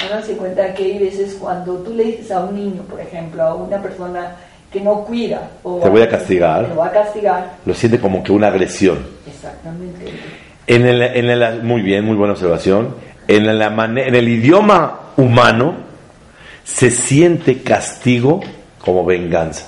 háganse 0.03 0.35
cuenta 0.35 0.73
que 0.73 0.83
hay 0.83 0.99
veces 0.99 1.35
cuando 1.39 1.77
tú 1.77 1.93
le 1.93 2.03
dices 2.03 2.31
a 2.31 2.41
un 2.41 2.55
niño, 2.55 2.81
por 2.83 2.99
ejemplo, 2.99 3.41
a 3.43 3.55
una 3.55 3.81
persona 3.81 4.35
que 4.71 4.81
no 4.81 5.03
cuida, 5.03 5.49
o 5.63 5.79
te 5.79 5.89
voy 5.89 6.01
a 6.01 6.09
castigar, 6.09 6.67
lo 6.69 6.75
va 6.75 6.87
a 6.87 6.91
castigar, 6.91 7.53
lo 7.65 7.73
siente 7.73 7.99
como 7.99 8.21
que 8.21 8.31
una 8.31 8.49
agresión. 8.49 8.99
Exactamente. 9.25 10.11
En 10.69 10.85
el, 10.85 11.01
en 11.01 11.29
el, 11.31 11.63
muy 11.63 11.81
bien, 11.81 12.05
muy 12.05 12.15
buena 12.15 12.33
observación. 12.33 12.93
En, 13.27 13.49
en 13.49 14.15
el 14.15 14.27
idioma 14.29 14.99
humano 15.17 15.77
se 16.63 16.91
siente 16.91 17.63
castigo 17.63 18.41
como 18.77 19.03
venganza. 19.03 19.65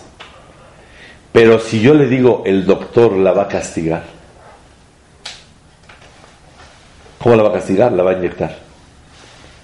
Pero 1.31 1.57
si 1.57 1.81
yo 1.81 1.95
le 1.95 2.05
digo 2.05 2.43
el 2.45 2.67
doctor 2.67 3.13
la 3.13 3.31
va 3.31 3.43
a 3.43 3.47
castigar, 3.47 4.03
¿cómo 7.17 7.35
la 7.35 7.41
va 7.41 7.49
a 7.49 7.53
castigar? 7.53 7.91
La 7.93 8.03
va 8.03 8.11
a 8.11 8.13
inyectar. 8.13 8.55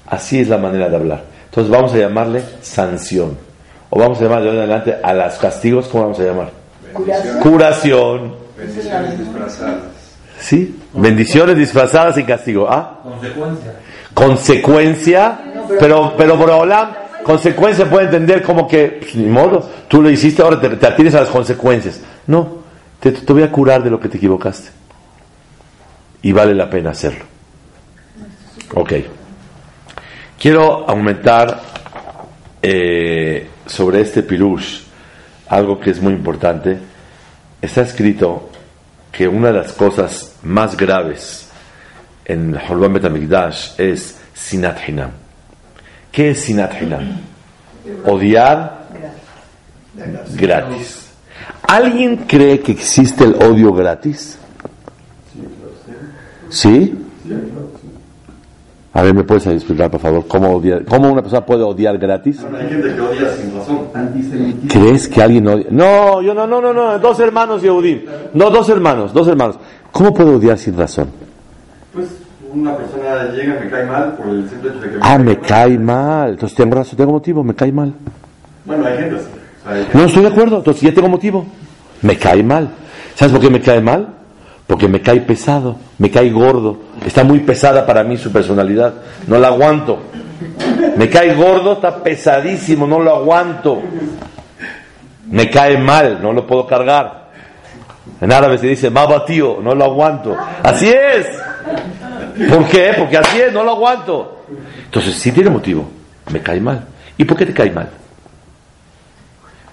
Así 0.08 0.40
es 0.40 0.48
la 0.48 0.58
manera 0.58 0.90
de 0.90 0.96
hablar. 0.96 1.24
Entonces 1.46 1.72
vamos 1.72 1.94
a 1.94 1.98
llamarle 1.98 2.44
sanción 2.62 3.38
O 3.92 4.00
vamos 4.00 4.20
a 4.20 4.24
llamar 4.24 4.42
de 4.42 4.50
adelante 4.50 4.96
a 5.04 5.14
los 5.14 5.36
castigos, 5.36 5.88
¿cómo 5.88 6.06
vamos 6.06 6.20
a 6.20 6.24
llamar? 6.24 6.50
Curación. 6.94 7.40
Curación. 7.42 8.36
Bendiciones 8.58 9.20
disfrazadas. 9.20 9.97
¿Sí? 10.40 10.80
Bendiciones 10.94 11.58
disfrazadas 11.58 12.18
y 12.18 12.24
castigo. 12.24 12.68
¿Ah? 12.70 13.00
Consecuencia. 13.04 13.74
Consecuencia, 14.14 15.40
pero, 15.80 16.14
pero 16.18 16.38
Boreolam, 16.38 16.90
consecuencia 17.24 17.90
puede 17.90 18.06
entender 18.06 18.42
como 18.42 18.68
que, 18.68 19.00
pues, 19.00 19.16
ni 19.16 19.28
modo, 19.28 19.70
tú 19.88 20.02
lo 20.02 20.10
hiciste, 20.10 20.42
ahora 20.42 20.60
te, 20.60 20.70
te 20.70 20.88
atienes 20.88 21.14
a 21.16 21.22
las 21.22 21.30
consecuencias. 21.30 22.02
No, 22.26 22.58
te, 23.00 23.12
te 23.12 23.34
voy 23.34 23.44
a 23.44 23.52
curar 23.52 23.84
de 23.84 23.90
lo 23.90 24.00
que 24.00 24.10
te 24.10 24.18
equivocaste. 24.18 24.70
Y 26.22 26.32
vale 26.32 26.56
la 26.56 26.70
pena 26.70 26.92
hacerlo. 26.92 27.26
Ok. 28.74 28.94
Quiero 30.40 30.88
aumentar 30.90 31.62
eh, 32.62 33.48
sobre 33.66 34.02
este 34.02 34.24
pirush 34.24 34.82
algo 35.50 35.80
que 35.80 35.92
es 35.92 36.02
muy 36.02 36.14
importante. 36.14 36.78
Está 37.62 37.82
escrito 37.82 38.50
que 39.18 39.28
una 39.28 39.48
de 39.48 39.54
las 39.54 39.74
cosas 39.74 40.36
más 40.44 40.78
graves 40.78 41.48
en 42.24 42.54
el 42.54 42.62
Horban 42.70 42.94
Betamigdash 42.94 43.72
es 43.80 44.16
Sinat 44.36 44.88
Hinam. 44.88 45.10
¿Qué 46.12 46.30
es 46.30 46.42
Sinat 46.42 46.80
Hinam? 46.80 47.22
Odiar 48.06 48.86
gratis. 50.36 51.08
¿Alguien 51.64 52.18
cree 52.28 52.60
que 52.60 52.72
existe 52.74 53.24
el 53.24 53.34
odio 53.42 53.74
gratis? 53.74 54.38
¿Sí? 56.50 56.96
A 58.98 59.04
ver, 59.04 59.14
¿me 59.14 59.24
puedes 59.24 59.46
explicar, 59.46 59.92
por 59.92 60.00
favor, 60.00 60.26
cómo, 60.28 60.56
odiar, 60.56 60.84
cómo 60.86 61.12
una 61.12 61.22
persona 61.22 61.46
puede 61.46 61.62
odiar 61.62 62.00
gratis? 62.00 62.40
Hay 62.44 62.68
gente 62.68 62.96
que 62.96 63.00
odia 63.00 63.30
sin 63.36 63.56
razón. 63.56 63.82
¿Crees 64.68 65.08
que 65.08 65.22
alguien 65.22 65.48
odia? 65.48 65.68
No, 65.70 66.20
yo 66.24 66.34
no, 66.34 66.48
no, 66.48 66.60
no, 66.60 66.74
no, 66.74 66.98
dos 66.98 67.20
hermanos 67.20 67.62
Yehudim. 67.62 68.02
No, 68.34 68.50
dos 68.50 68.68
hermanos, 68.70 69.14
dos 69.14 69.28
hermanos. 69.28 69.60
¿Cómo 69.92 70.12
puedo 70.16 70.38
odiar 70.38 70.58
sin 70.58 70.76
razón? 70.76 71.10
Pues 71.94 72.08
una 72.52 72.76
persona 72.76 73.26
llega 73.36 73.58
y 73.62 73.66
me 73.66 73.70
cae 73.70 73.86
mal 73.86 74.14
por 74.14 74.30
el 74.30 74.50
simple 74.50 74.70
hecho 74.72 74.80
de 74.80 74.90
que 74.90 74.96
me 74.96 75.02
Ah, 75.04 75.10
cae 75.18 75.20
me 75.20 75.40
cae 75.42 75.78
mal. 75.78 76.30
Entonces 76.32 76.58
tengo 76.58 76.76
razón, 76.76 76.98
tengo 76.98 77.12
motivo, 77.12 77.44
me 77.44 77.54
cae 77.54 77.72
mal. 77.72 77.94
Bueno, 78.66 78.84
hay 78.84 78.98
gente. 78.98 79.16
O 79.16 79.20
sea, 79.20 79.74
hay 79.74 79.84
gente- 79.84 79.96
No 80.00 80.06
estoy 80.06 80.22
de 80.24 80.30
acuerdo, 80.30 80.58
entonces 80.58 80.82
ya 80.82 80.92
tengo 80.96 81.08
motivo. 81.10 81.46
Me 82.02 82.18
cae 82.18 82.42
mal. 82.42 82.70
¿Sabes 83.14 83.32
por 83.32 83.42
qué 83.42 83.52
me 83.52 83.62
cae 83.62 83.80
mal? 83.80 84.08
Porque 84.66 84.88
me 84.88 85.02
cae 85.04 85.22
pesado, 85.22 85.76
me 86.00 86.10
cae 86.10 86.32
gordo. 86.32 86.87
Está 87.06 87.24
muy 87.24 87.40
pesada 87.40 87.86
para 87.86 88.04
mí 88.04 88.18
su 88.18 88.32
personalidad. 88.32 88.94
No 89.28 89.38
la 89.38 89.48
aguanto. 89.48 90.00
Me 90.98 91.10
cae 91.10 91.34
gordo, 91.36 91.74
está 91.74 92.04
pesadísimo, 92.04 92.88
no 92.88 93.00
lo 93.00 93.16
aguanto. 93.16 93.82
Me 95.30 95.50
cae 95.50 95.78
mal, 95.78 96.20
no 96.22 96.34
lo 96.34 96.46
puedo 96.46 96.66
cargar. 96.66 97.28
En 98.20 98.32
árabe 98.32 98.58
se 98.58 98.68
dice, 98.68 98.90
maba 98.90 99.26
tío, 99.26 99.60
no 99.62 99.76
lo 99.76 99.86
aguanto. 99.86 100.36
Así 100.64 100.90
es. 100.90 101.28
¿Por 102.50 102.68
qué? 102.68 102.94
Porque 102.98 103.18
así 103.18 103.42
es, 103.42 103.54
no 103.54 103.64
lo 103.64 103.72
aguanto. 103.72 104.44
Entonces, 104.86 105.16
sí 105.16 105.32
tiene 105.32 105.50
motivo. 105.50 105.88
Me 106.32 106.42
cae 106.42 106.60
mal. 106.60 106.86
¿Y 107.18 107.26
por 107.26 107.38
qué 107.38 107.46
te 107.46 107.54
cae 107.54 107.72
mal? 107.72 107.90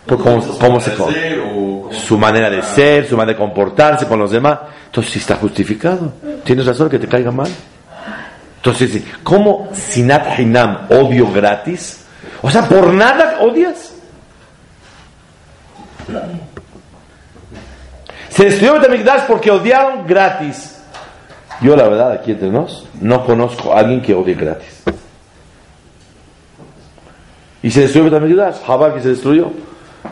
Por 0.07 0.22
cómo, 0.22 0.42
cómo 0.59 0.80
se 0.80 0.94
ser 0.94 1.40
o 1.40 1.90
su 1.90 2.18
manera 2.18 2.50
de 2.50 2.62
ser, 2.62 3.09
su 3.09 3.16
manera 3.16 3.38
de 3.38 3.44
comportarse 3.44 4.07
con 4.07 4.18
los 4.18 4.30
demás. 4.30 4.59
Entonces, 4.86 5.12
sí 5.12 5.18
está 5.18 5.36
justificado. 5.36 6.12
Tienes 6.44 6.66
razón 6.66 6.88
que 6.88 6.98
te 6.98 7.09
caiga 7.09 7.30
mal. 7.30 7.50
Entonces, 8.57 8.92
sí, 8.92 9.05
¿cómo 9.22 9.68
sinat 9.72 10.38
hinam, 10.38 10.86
odio 10.88 11.30
gratis? 11.30 12.05
O 12.40 12.50
sea, 12.50 12.68
por 12.68 12.92
nada 12.92 13.38
odias. 13.40 13.94
Se 18.30 18.44
destruyó 18.44 18.74
Betamigdash 18.74 19.22
porque 19.26 19.50
odiaron 19.50 20.07
gratis. 20.07 20.82
Yo, 21.61 21.76
la 21.76 21.88
verdad, 21.88 22.12
aquí 22.12 22.32
entre 22.32 22.50
nos, 22.50 22.86
no 23.00 23.24
conozco 23.24 23.72
a 23.72 23.80
alguien 23.80 24.02
que 24.02 24.14
odie 24.14 24.34
gratis. 24.34 24.82
Y 27.62 27.70
se 27.70 27.82
destruyó 27.82 28.11
Betamigdash, 28.11 28.62
Jabal 28.66 28.94
que 28.94 29.00
se 29.00 29.09
destruyó. 29.11 29.50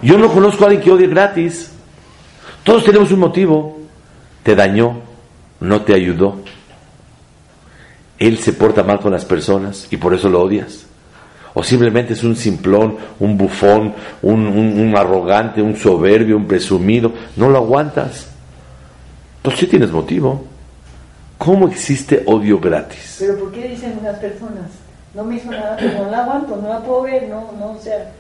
Yo 0.03 0.18
no 0.18 0.32
conozco 0.32 0.64
a 0.64 0.66
alguien 0.66 0.82
que 0.82 0.90
odie 0.90 1.07
gratis. 1.07 1.70
Todos 2.64 2.84
tenemos 2.84 3.12
un 3.12 3.20
motivo. 3.20 3.78
Te 4.42 4.57
dañó, 4.57 4.98
no 5.61 5.82
te 5.82 5.94
ayudó. 5.94 6.40
Él 8.18 8.38
se 8.38 8.53
porta 8.53 8.82
mal 8.82 9.00
con 9.00 9.12
las 9.12 9.24
personas 9.24 9.86
y 9.90 9.96
por 9.96 10.12
eso 10.12 10.28
lo 10.28 10.42
odias. 10.42 10.86
O 11.55 11.62
simplemente 11.62 12.14
es 12.14 12.24
un 12.24 12.34
simplón, 12.34 12.96
un 13.20 13.36
bufón, 13.36 13.94
un, 14.22 14.94
arrogante, 14.96 15.62
un 15.62 15.76
soberbio, 15.76 16.36
un 16.36 16.46
presumido. 16.46 17.12
No 17.36 17.48
lo 17.48 17.59
aguantas. 17.59 18.28
Entonces 19.36 19.61
sí 19.61 19.66
tienes 19.66 19.92
motivo. 19.92 20.44
¿Cómo 21.38 21.68
existe 21.68 22.22
odio 22.26 22.59
gratis? 22.59 23.16
Pero 23.18 23.38
¿por 23.38 23.53
qué 23.53 23.68
dicen 23.68 23.98
unas 24.00 24.18
personas? 24.18 24.70
No 25.14 25.24
me 25.24 25.36
hizo 25.36 25.50
nada, 25.50 25.76
pues 25.76 25.94
no 25.94 26.11
la 26.11 26.22
aguanto, 26.22 26.57
no 26.57 26.68
la 26.68 26.80
puedo 26.80 27.03
ver, 27.03 27.28
no, 27.28 27.53
no, 27.59 27.72
o 27.72 27.80
sea, 27.80 28.12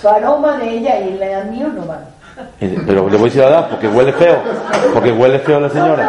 su 0.00 0.08
aroma 0.08 0.58
de 0.58 0.70
ella 0.70 1.00
y 1.00 1.14
la 1.18 1.42
mío 1.44 1.68
no 1.74 1.82
van. 1.86 2.00
Pero 2.60 3.08
le 3.08 3.16
voy 3.16 3.22
a 3.22 3.24
decir 3.24 3.40
la 3.42 3.46
verdad, 3.48 3.68
porque 3.70 3.88
huele 3.88 4.12
feo. 4.12 4.38
Porque 4.94 5.10
huele 5.10 5.38
feo 5.40 5.58
la 5.60 5.68
señora. 5.70 6.08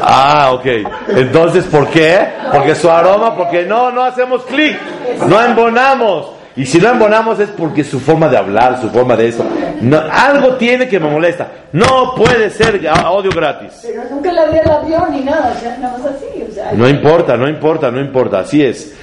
Ah, 0.00 0.50
ok. 0.52 0.66
Entonces, 1.08 1.64
¿por 1.64 1.88
qué? 1.88 2.28
Porque 2.52 2.74
su 2.74 2.90
aroma, 2.90 3.36
porque 3.36 3.64
no, 3.64 3.90
no 3.90 4.02
hacemos 4.04 4.42
clic, 4.44 4.78
no 5.26 5.42
embonamos. 5.42 6.30
Y 6.54 6.66
si 6.66 6.78
no 6.78 6.90
embonamos 6.90 7.40
es 7.40 7.48
porque 7.48 7.82
su 7.82 7.98
forma 7.98 8.28
de 8.28 8.36
hablar, 8.36 8.78
su 8.80 8.90
forma 8.90 9.16
de 9.16 9.28
eso. 9.28 9.44
No, 9.80 9.98
algo 10.12 10.56
tiene 10.56 10.86
que 10.86 11.00
me 11.00 11.08
molesta. 11.10 11.48
No 11.72 12.14
puede 12.14 12.50
ser 12.50 12.86
a- 12.88 13.10
odio 13.10 13.30
gratis. 13.34 13.80
Pero 13.82 14.02
nunca 14.10 14.30
la 14.32 14.44
vi 14.46 14.58
el 14.58 14.70
avión 14.70 15.10
ni 15.12 15.20
nada, 15.22 15.54
o 15.56 15.60
sea, 15.60 15.76
nada 15.78 15.96
más 15.96 16.06
así, 16.08 16.44
o 16.48 16.52
sea. 16.54 16.72
No 16.74 16.86
importa, 16.86 17.36
no 17.38 17.48
importa, 17.48 17.90
no 17.90 18.00
importa. 18.00 18.40
Así 18.40 18.62
es. 18.62 18.94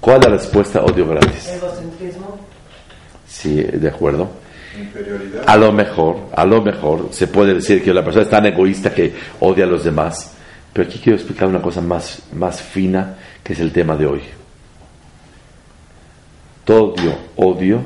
¿Cuál 0.00 0.18
es 0.20 0.24
la 0.26 0.30
respuesta 0.32 0.80
odio 0.82 1.08
gratis? 1.08 1.48
Egocentrismo. 1.48 2.27
Sí, 3.38 3.54
de 3.54 3.88
acuerdo. 3.88 4.28
A 5.46 5.56
lo 5.56 5.70
mejor, 5.70 6.28
a 6.34 6.44
lo 6.44 6.60
mejor 6.60 7.10
se 7.12 7.28
puede 7.28 7.54
decir 7.54 7.84
que 7.84 7.94
la 7.94 8.02
persona 8.04 8.24
es 8.24 8.30
tan 8.30 8.46
egoísta 8.46 8.92
que 8.92 9.14
odia 9.38 9.64
a 9.64 9.68
los 9.68 9.84
demás. 9.84 10.32
Pero 10.72 10.88
aquí 10.88 10.98
quiero 10.98 11.16
explicar 11.16 11.46
una 11.46 11.62
cosa 11.62 11.80
más, 11.80 12.22
más 12.32 12.60
fina, 12.60 13.14
que 13.44 13.52
es 13.52 13.60
el 13.60 13.70
tema 13.70 13.94
de 13.94 14.06
hoy. 14.06 14.22
Todo 16.64 16.96
odio 17.36 17.82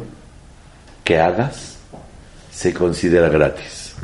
que 1.04 1.20
hagas 1.20 1.78
se 2.50 2.72
considera 2.72 3.28
gratis. 3.28 3.94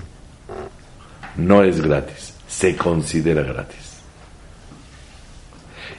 No 1.36 1.64
es 1.64 1.80
gratis, 1.80 2.34
se 2.46 2.76
considera 2.76 3.42
gratis. 3.42 4.00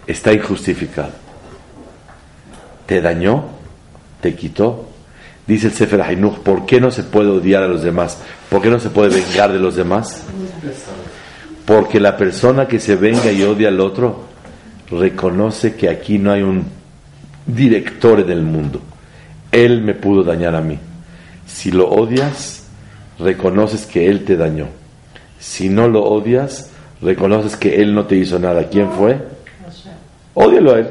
Está 0.06 0.32
injustificado. 0.32 1.14
Te 2.86 3.02
dañó, 3.02 3.46
te 4.22 4.36
quitó. 4.36 4.89
Dice 5.50 5.66
el 5.66 5.74
Sefer 5.74 6.04
Hainuch, 6.04 6.38
¿por 6.42 6.68
qué 6.68 6.80
no 6.80 6.92
se 6.92 7.02
puede 7.02 7.30
odiar 7.30 7.64
a 7.64 7.68
los 7.68 7.82
demás? 7.82 8.20
¿Por 8.52 8.62
qué 8.62 8.70
no 8.70 8.80
se 8.80 8.92
puede 8.92 9.10
vengar 9.10 9.52
de 9.52 9.58
los 9.58 9.76
demás? 9.76 10.22
Porque 11.66 12.00
la 12.00 12.18
persona 12.18 12.68
que 12.68 12.80
se 12.80 12.96
venga 12.96 13.32
y 13.32 13.42
odia 13.42 13.70
al 13.70 13.80
otro 13.80 14.26
reconoce 14.92 15.74
que 15.74 15.90
aquí 15.90 16.20
no 16.20 16.32
hay 16.32 16.44
un 16.44 16.68
director 17.48 18.20
en 18.20 18.30
el 18.30 18.44
mundo. 18.44 18.80
Él 19.52 19.82
me 19.82 19.96
pudo 19.96 20.22
dañar 20.22 20.54
a 20.54 20.62
mí. 20.62 20.78
Si 21.48 21.72
lo 21.72 21.90
odias, 21.90 22.68
reconoces 23.18 23.88
que 23.88 24.08
él 24.08 24.26
te 24.26 24.38
dañó. 24.38 24.68
Si 25.40 25.68
no 25.68 25.88
lo 25.88 26.04
odias, 26.04 26.70
reconoces 27.02 27.56
que 27.56 27.82
él 27.82 27.96
no 27.96 28.06
te 28.06 28.18
hizo 28.18 28.38
nada. 28.38 28.70
¿Quién 28.70 28.92
fue? 28.92 29.18
Ódialo 30.36 30.76
a 30.76 30.80
él. 30.80 30.90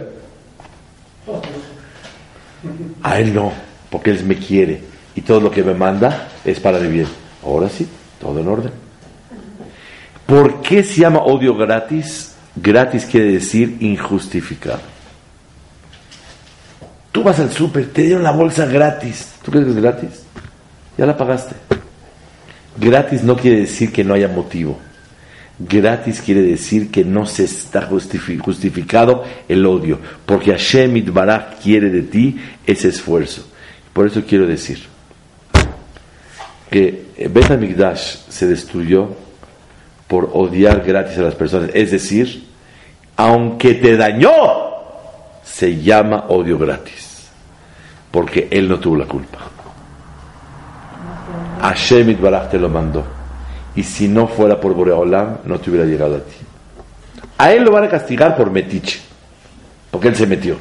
A 3.05 3.21
él 3.21 3.33
no, 3.33 3.53
porque 3.91 4.11
él 4.11 4.25
me 4.25 4.37
quiere 4.37 4.81
y 5.15 5.21
todo 5.23 5.41
lo 5.41 5.51
que 5.51 5.63
me 5.63 5.75
manda 5.75 6.29
es 6.45 6.61
para 6.61 6.79
mi 6.79 6.89
bien. 6.89 7.07
Ahora 7.45 7.69
sí, 7.69 7.87
todo 8.21 8.39
en 8.41 8.49
orden. 8.49 8.73
¿Por 10.27 10.61
qué 10.61 10.83
se 10.83 11.01
llama 11.01 11.21
odio 11.21 11.55
gratis? 11.57 12.35
Gratis 12.55 13.07
quiere 13.07 13.33
decir 13.33 13.77
injustificado. 13.81 14.81
Tú 17.13 17.23
vas 17.23 17.39
al 17.41 17.51
súper, 17.51 17.87
te 17.93 18.03
dieron 18.03 18.23
la 18.23 18.33
bolsa 18.33 18.67
gratis. 18.67 19.29
¿Tú 19.43 19.51
crees 19.51 19.67
que 19.67 19.73
es 19.73 19.77
gratis? 19.81 20.11
Ya 20.97 21.07
la 21.07 21.17
pagaste. 21.17 21.55
Gratis 22.79 23.23
no 23.23 23.37
quiere 23.37 23.61
decir 23.61 23.93
que 23.93 24.05
no 24.05 24.15
haya 24.15 24.29
motivo. 24.29 24.79
Gratis 25.59 26.21
quiere 26.21 26.43
decir 26.43 26.91
que 26.91 27.05
no 27.05 27.27
se 27.27 27.45
está 27.45 27.89
justifi- 27.89 28.39
justificado 28.39 29.25
el 29.49 29.67
odio, 29.67 29.99
porque 30.25 30.53
Hashem 30.53 30.97
Itbaraj 30.99 31.57
quiere 31.61 31.91
de 31.91 32.03
ti 32.03 32.39
ese 32.65 32.89
esfuerzo. 32.89 33.49
Por 33.99 34.07
eso 34.07 34.23
quiero 34.25 34.47
decir 34.47 34.79
que 36.71 37.07
Bet 37.29 37.51
HaMikdash 37.51 38.29
se 38.29 38.47
destruyó 38.47 39.09
por 40.07 40.31
odiar 40.35 40.85
gratis 40.85 41.19
a 41.19 41.23
las 41.23 41.35
personas. 41.35 41.71
Es 41.75 41.91
decir, 41.91 42.47
aunque 43.17 43.75
te 43.75 43.97
dañó, 43.97 44.31
se 45.43 45.83
llama 45.83 46.27
odio 46.29 46.57
gratis. 46.57 47.29
porque 48.13 48.47
él 48.53 48.69
no 48.69 48.79
tuvo 48.79 48.99
la 48.99 49.07
culpa. 49.07 49.39
Hashem 51.63 52.11
Itbaraj 52.11 52.51
te 52.51 52.59
lo 52.61 52.69
mandó. 52.69 53.05
Y 53.75 53.83
si 53.83 54.07
no 54.07 54.29
fuera 54.29 54.61
por 54.61 54.75
Boreolam, 54.75 55.39
no 55.43 55.59
te 55.59 55.71
hubiera 55.71 55.85
llegado 55.85 56.15
a 56.15 56.21
ti. 56.21 56.37
A 57.37 57.51
él 57.51 57.65
lo 57.65 57.73
van 57.73 57.83
a 57.83 57.89
castigar 57.89 58.37
por 58.37 58.53
metiche, 58.53 59.01
porque 59.91 60.07
él 60.07 60.15
se 60.15 60.29
metió. 60.29 60.57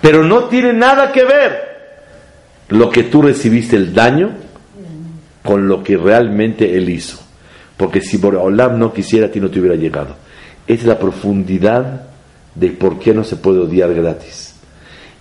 Pero 0.00 0.24
no 0.24 0.44
tiene 0.44 0.72
nada 0.72 1.12
que 1.12 1.24
ver 1.24 1.69
lo 2.70 2.90
que 2.90 3.04
tú 3.04 3.22
recibiste 3.22 3.76
el 3.76 3.92
daño 3.92 4.30
con 5.44 5.68
lo 5.68 5.82
que 5.82 5.96
realmente 5.96 6.76
él 6.76 6.88
hizo. 6.88 7.18
Porque 7.76 8.00
si 8.00 8.16
Boreolam 8.16 8.78
no 8.78 8.92
quisiera, 8.92 9.26
a 9.26 9.30
ti 9.30 9.40
no 9.40 9.50
te 9.50 9.58
hubiera 9.58 9.76
llegado. 9.76 10.16
Es 10.66 10.84
la 10.84 10.98
profundidad 10.98 12.08
de 12.54 12.68
por 12.70 12.98
qué 12.98 13.14
no 13.14 13.24
se 13.24 13.36
puede 13.36 13.60
odiar 13.60 13.92
gratis. 13.94 14.54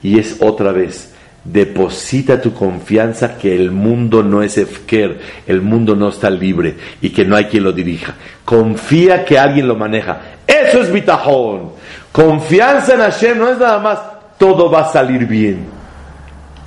Y 0.04 0.20
es 0.20 0.38
otra 0.42 0.72
vez, 0.72 1.14
deposita 1.44 2.42
tu 2.42 2.54
confianza 2.54 3.38
que 3.38 3.56
el 3.56 3.72
mundo 3.72 4.22
no 4.24 4.44
es 4.44 4.58
efker, 4.58 5.20
el 5.48 5.62
mundo 5.62 5.96
no 5.96 6.10
está 6.10 6.30
libre 6.30 6.76
y 7.02 7.10
que 7.10 7.26
no 7.26 7.36
hay 7.36 7.46
quien 7.46 7.64
lo 7.64 7.72
dirija. 7.72 8.14
Confía 8.46 9.26
que 9.26 9.40
alguien 9.40 9.68
lo 9.68 9.76
maneja. 9.76 10.22
Eso 10.46 10.82
es 10.82 10.92
bitajón. 10.92 11.72
Confianza 12.12 12.94
en 12.94 13.00
Hashem 13.00 13.38
no 13.38 13.50
es 13.50 13.58
nada 13.58 13.80
más 13.80 14.00
todo 14.38 14.70
va 14.70 14.82
a 14.82 14.92
salir 14.92 15.26
bien. 15.26 15.79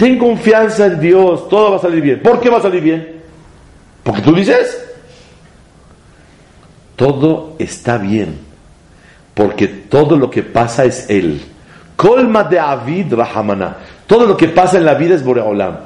Ten 0.03 0.19
confianza 0.19 0.87
en 0.87 0.99
Dios, 0.99 1.49
todo 1.49 1.71
va 1.71 1.77
a 1.77 1.81
salir 1.81 2.03
bien. 2.03 2.19
¿Por 2.19 2.41
qué 2.41 2.51
va 2.51 2.59
a 2.59 2.63
salir 2.63 2.83
bien? 2.83 3.23
Porque 4.03 4.21
tú 4.21 4.35
dices, 4.35 4.85
todo 6.97 7.55
está 7.57 7.99
bien, 7.99 8.37
porque 9.33 9.69
todo 9.69 10.17
lo 10.17 10.29
que 10.29 10.43
pasa 10.43 10.85
es 10.85 11.09
Él. 11.09 11.41
Colma 11.95 12.43
de 12.43 12.59
Avid 12.59 13.15
Rahamana. 13.15 13.77
Todo 14.09 14.27
lo 14.27 14.37
que 14.37 14.49
pasa 14.49 14.77
en 14.77 14.87
la 14.87 14.95
vida 14.95 15.15
es 15.15 15.23
Boreolam. 15.23 15.77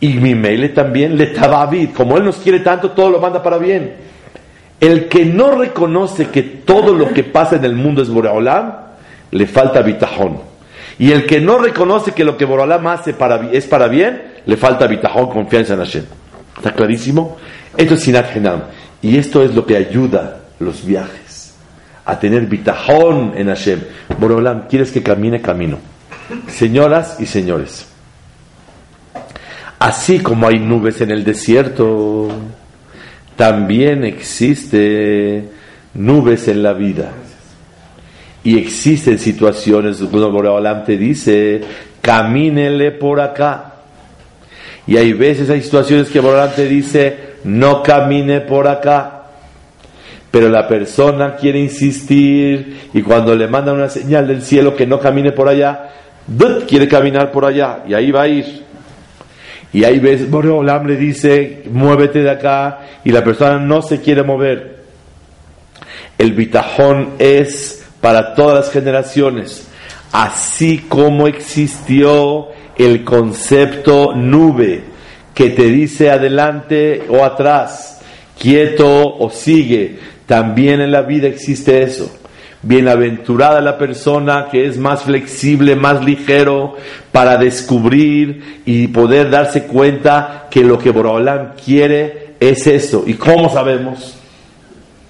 Y 0.00 0.14
mi 0.14 0.34
mail 0.34 0.74
también 0.74 1.16
le 1.16 1.32
Avid. 1.38 1.90
Como 1.96 2.16
Él 2.16 2.24
nos 2.24 2.38
quiere 2.38 2.58
tanto, 2.58 2.90
todo 2.90 3.10
lo 3.10 3.20
manda 3.20 3.44
para 3.44 3.58
bien. 3.58 3.94
El 4.80 5.06
que 5.06 5.24
no 5.24 5.52
reconoce 5.52 6.30
que 6.30 6.42
todo 6.42 6.92
lo 6.92 7.12
que 7.12 7.22
pasa 7.22 7.54
en 7.54 7.64
el 7.64 7.76
mundo 7.76 8.02
es 8.02 8.08
Boreolam, 8.08 8.74
le 9.30 9.46
falta 9.46 9.82
bitajón. 9.82 10.55
Y 10.98 11.12
el 11.12 11.26
que 11.26 11.40
no 11.40 11.58
reconoce 11.58 12.12
que 12.12 12.24
lo 12.24 12.36
que 12.36 12.44
Boreolam 12.44 12.86
hace 12.86 13.12
para, 13.12 13.50
es 13.52 13.66
para 13.66 13.88
bien, 13.88 14.22
le 14.46 14.56
falta 14.56 14.86
bitajón, 14.86 15.28
confianza 15.28 15.74
en 15.74 15.80
Hashem. 15.80 16.04
¿Está 16.56 16.72
clarísimo? 16.72 17.36
Esto 17.76 17.94
es 17.94 18.00
Sinat 18.00 18.32
Genam. 18.32 18.62
Y 19.02 19.18
esto 19.18 19.42
es 19.42 19.54
lo 19.54 19.66
que 19.66 19.76
ayuda 19.76 20.40
los 20.58 20.84
viajes 20.84 21.26
a 22.06 22.18
tener 22.18 22.46
bitajón 22.46 23.32
en 23.36 23.48
Hashem. 23.48 23.80
Boreolam, 24.18 24.68
¿quieres 24.68 24.90
que 24.92 25.02
camine? 25.02 25.42
Camino. 25.42 25.78
Señoras 26.48 27.18
y 27.20 27.26
señores, 27.26 27.86
así 29.78 30.20
como 30.20 30.48
hay 30.48 30.58
nubes 30.58 31.00
en 31.00 31.10
el 31.12 31.22
desierto, 31.22 32.28
también 33.36 34.04
existe 34.04 35.48
nubes 35.94 36.48
en 36.48 36.62
la 36.62 36.72
vida. 36.72 37.12
Y 38.46 38.56
existen 38.58 39.18
situaciones 39.18 39.98
donde 39.98 40.28
Boreolam 40.28 40.84
te 40.84 40.96
dice, 40.96 41.60
camínele 42.00 42.92
por 42.92 43.20
acá. 43.20 43.72
Y 44.86 44.96
hay 44.96 45.14
veces, 45.14 45.50
hay 45.50 45.60
situaciones 45.62 46.08
que 46.10 46.20
Boreolam 46.20 46.54
te 46.54 46.68
dice, 46.68 47.16
no 47.42 47.82
camine 47.82 48.42
por 48.42 48.68
acá. 48.68 49.24
Pero 50.30 50.48
la 50.48 50.68
persona 50.68 51.34
quiere 51.34 51.58
insistir 51.58 52.88
y 52.94 53.02
cuando 53.02 53.34
le 53.34 53.48
mandan 53.48 53.74
una 53.74 53.88
señal 53.88 54.28
del 54.28 54.42
cielo 54.42 54.76
que 54.76 54.86
no 54.86 55.00
camine 55.00 55.32
por 55.32 55.48
allá, 55.48 55.90
quiere 56.68 56.86
caminar 56.86 57.32
por 57.32 57.46
allá 57.46 57.82
y 57.88 57.94
ahí 57.94 58.12
va 58.12 58.22
a 58.22 58.28
ir. 58.28 58.62
Y 59.72 59.82
ahí 59.82 59.98
ves, 59.98 60.30
Boreolam 60.30 60.86
le 60.86 60.94
dice, 60.94 61.64
muévete 61.68 62.20
de 62.20 62.30
acá 62.30 62.78
y 63.02 63.10
la 63.10 63.24
persona 63.24 63.58
no 63.58 63.82
se 63.82 64.00
quiere 64.00 64.22
mover. 64.22 64.84
El 66.16 66.32
bitajón 66.32 67.14
es 67.18 67.75
para 68.06 68.36
todas 68.36 68.66
las 68.66 68.70
generaciones, 68.72 69.66
así 70.12 70.84
como 70.88 71.26
existió 71.26 72.50
el 72.78 73.02
concepto 73.02 74.14
nube 74.14 74.84
que 75.34 75.50
te 75.50 75.64
dice 75.64 76.12
adelante 76.12 77.02
o 77.08 77.24
atrás, 77.24 78.00
quieto 78.40 79.16
o 79.16 79.28
sigue. 79.28 79.98
También 80.24 80.80
en 80.80 80.92
la 80.92 81.02
vida 81.02 81.26
existe 81.26 81.82
eso. 81.82 82.16
Bienaventurada 82.62 83.60
la 83.60 83.76
persona 83.76 84.50
que 84.52 84.66
es 84.66 84.78
más 84.78 85.02
flexible, 85.02 85.74
más 85.74 86.04
ligero 86.04 86.76
para 87.10 87.36
descubrir 87.36 88.62
y 88.64 88.86
poder 88.86 89.30
darse 89.30 89.64
cuenta 89.64 90.46
que 90.48 90.62
lo 90.62 90.78
que 90.78 90.92
Borolam 90.92 91.54
quiere 91.54 92.34
es 92.38 92.68
eso. 92.68 93.02
¿Y 93.04 93.14
cómo 93.14 93.52
sabemos 93.52 94.16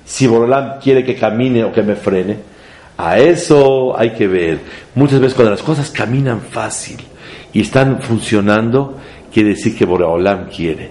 si 0.06 0.26
Borolam 0.26 0.80
quiere 0.80 1.04
que 1.04 1.14
camine 1.14 1.62
o 1.62 1.70
que 1.74 1.82
me 1.82 1.94
frene? 1.94 2.55
A 2.98 3.18
eso 3.18 3.98
hay 3.98 4.10
que 4.10 4.26
ver. 4.26 4.60
Muchas 4.94 5.20
veces 5.20 5.34
cuando 5.34 5.50
las 5.50 5.62
cosas 5.62 5.90
caminan 5.90 6.40
fácil 6.40 6.98
y 7.52 7.60
están 7.60 8.00
funcionando, 8.00 8.98
quiere 9.32 9.50
decir 9.50 9.76
que 9.76 9.84
Borolam 9.84 10.48
quiere. 10.48 10.90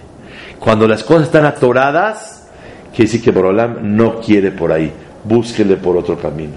Cuando 0.59 0.87
las 0.87 1.03
cosas 1.03 1.23
están 1.23 1.45
atoradas, 1.45 2.47
quiere 2.91 3.11
decir 3.11 3.23
que 3.23 3.31
Borolam 3.31 3.95
no 3.95 4.19
quiere 4.19 4.51
por 4.51 4.71
ahí 4.71 4.91
búsquele 5.25 5.75
por 5.75 5.97
otro 5.97 6.17
camino. 6.17 6.53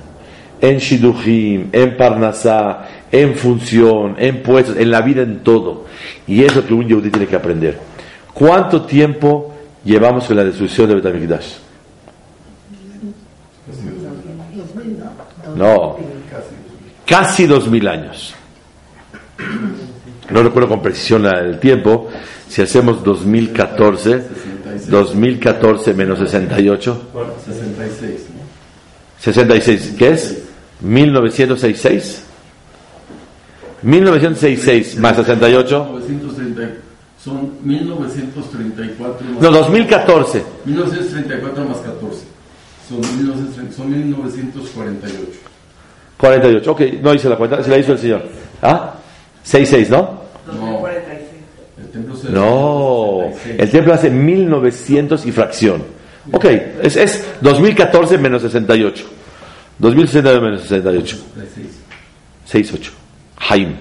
En 0.61 0.79
Shidujim, 0.79 1.69
en 1.73 1.97
Parnasá, 1.97 2.87
en 3.11 3.35
función, 3.35 4.17
en 4.19 4.43
puestos, 4.43 4.77
en 4.77 4.91
la 4.91 5.01
vida, 5.01 5.23
en 5.23 5.41
todo. 5.41 5.87
Y 6.27 6.45
es 6.45 6.55
lo 6.55 6.67
que 6.67 6.75
un 6.75 6.87
yehudí 6.87 7.11
tiene 7.11 7.27
que 7.27 7.37
aprender. 7.37 7.79
¿Cuánto 8.35 8.83
tiempo 8.83 9.55
llevamos 9.85 10.25
con 10.27 10.37
la 10.37 10.45
destrucción 10.45 10.89
de 10.89 10.97
Betamigdash? 10.97 11.68
No, 15.59 15.97
casi 17.05 17.47
dos 17.47 17.69
mil 17.69 17.89
años. 17.89 18.35
No 20.31 20.43
recuerdo 20.43 20.69
con 20.69 20.83
precisión 20.83 21.27
el 21.27 21.59
tiempo. 21.59 22.09
Si 22.49 22.63
hacemos 22.63 23.03
2014, 23.03 24.23
2014 24.89 25.95
menos 25.95 26.19
68. 26.21 27.03
66. 27.45 28.21
66, 29.19 29.95
¿qué 29.99 30.11
es? 30.11 30.43
1966. 30.81 32.23
1966 33.83 34.99
más 34.99 35.17
68. 35.17 35.89
930, 35.93 36.75
son 37.23 37.53
1934 37.65 39.27
más 39.29 39.43
No, 39.43 39.51
2014. 39.51 40.45
1934 40.65 41.65
más 41.65 41.79
14. 41.79 42.39
Son, 42.89 43.01
1930, 43.01 43.77
son 43.77 43.91
1948. 43.91 45.48
48, 46.19 46.73
ok, 46.73 46.81
no 47.03 47.15
hice 47.15 47.29
la 47.29 47.37
cuenta, 47.37 47.63
se 47.63 47.71
la 47.71 47.79
hizo 47.79 47.93
el 47.93 47.99
señor. 47.99 48.23
¿Ah? 48.61 48.95
66, 49.45 49.91
¿no? 49.91 50.21
No. 50.53 50.87
El 50.89 51.89
templo 51.93 52.17
se 52.17 52.31
No, 52.31 53.21
66. 53.45 53.61
el 53.61 53.71
templo 53.71 53.95
hace 53.95 54.11
1900 54.11 55.27
y 55.27 55.33
fracción. 55.33 55.83
Ok, 56.33 56.45
es, 56.83 56.97
es 56.97 57.25
2014 57.41 58.19
menos 58.19 58.43
68. 58.43 59.05
2069 59.79 60.41
menos 60.45 60.63
68. 60.63 61.17
68. 62.45 62.93
Haim. 63.49 63.77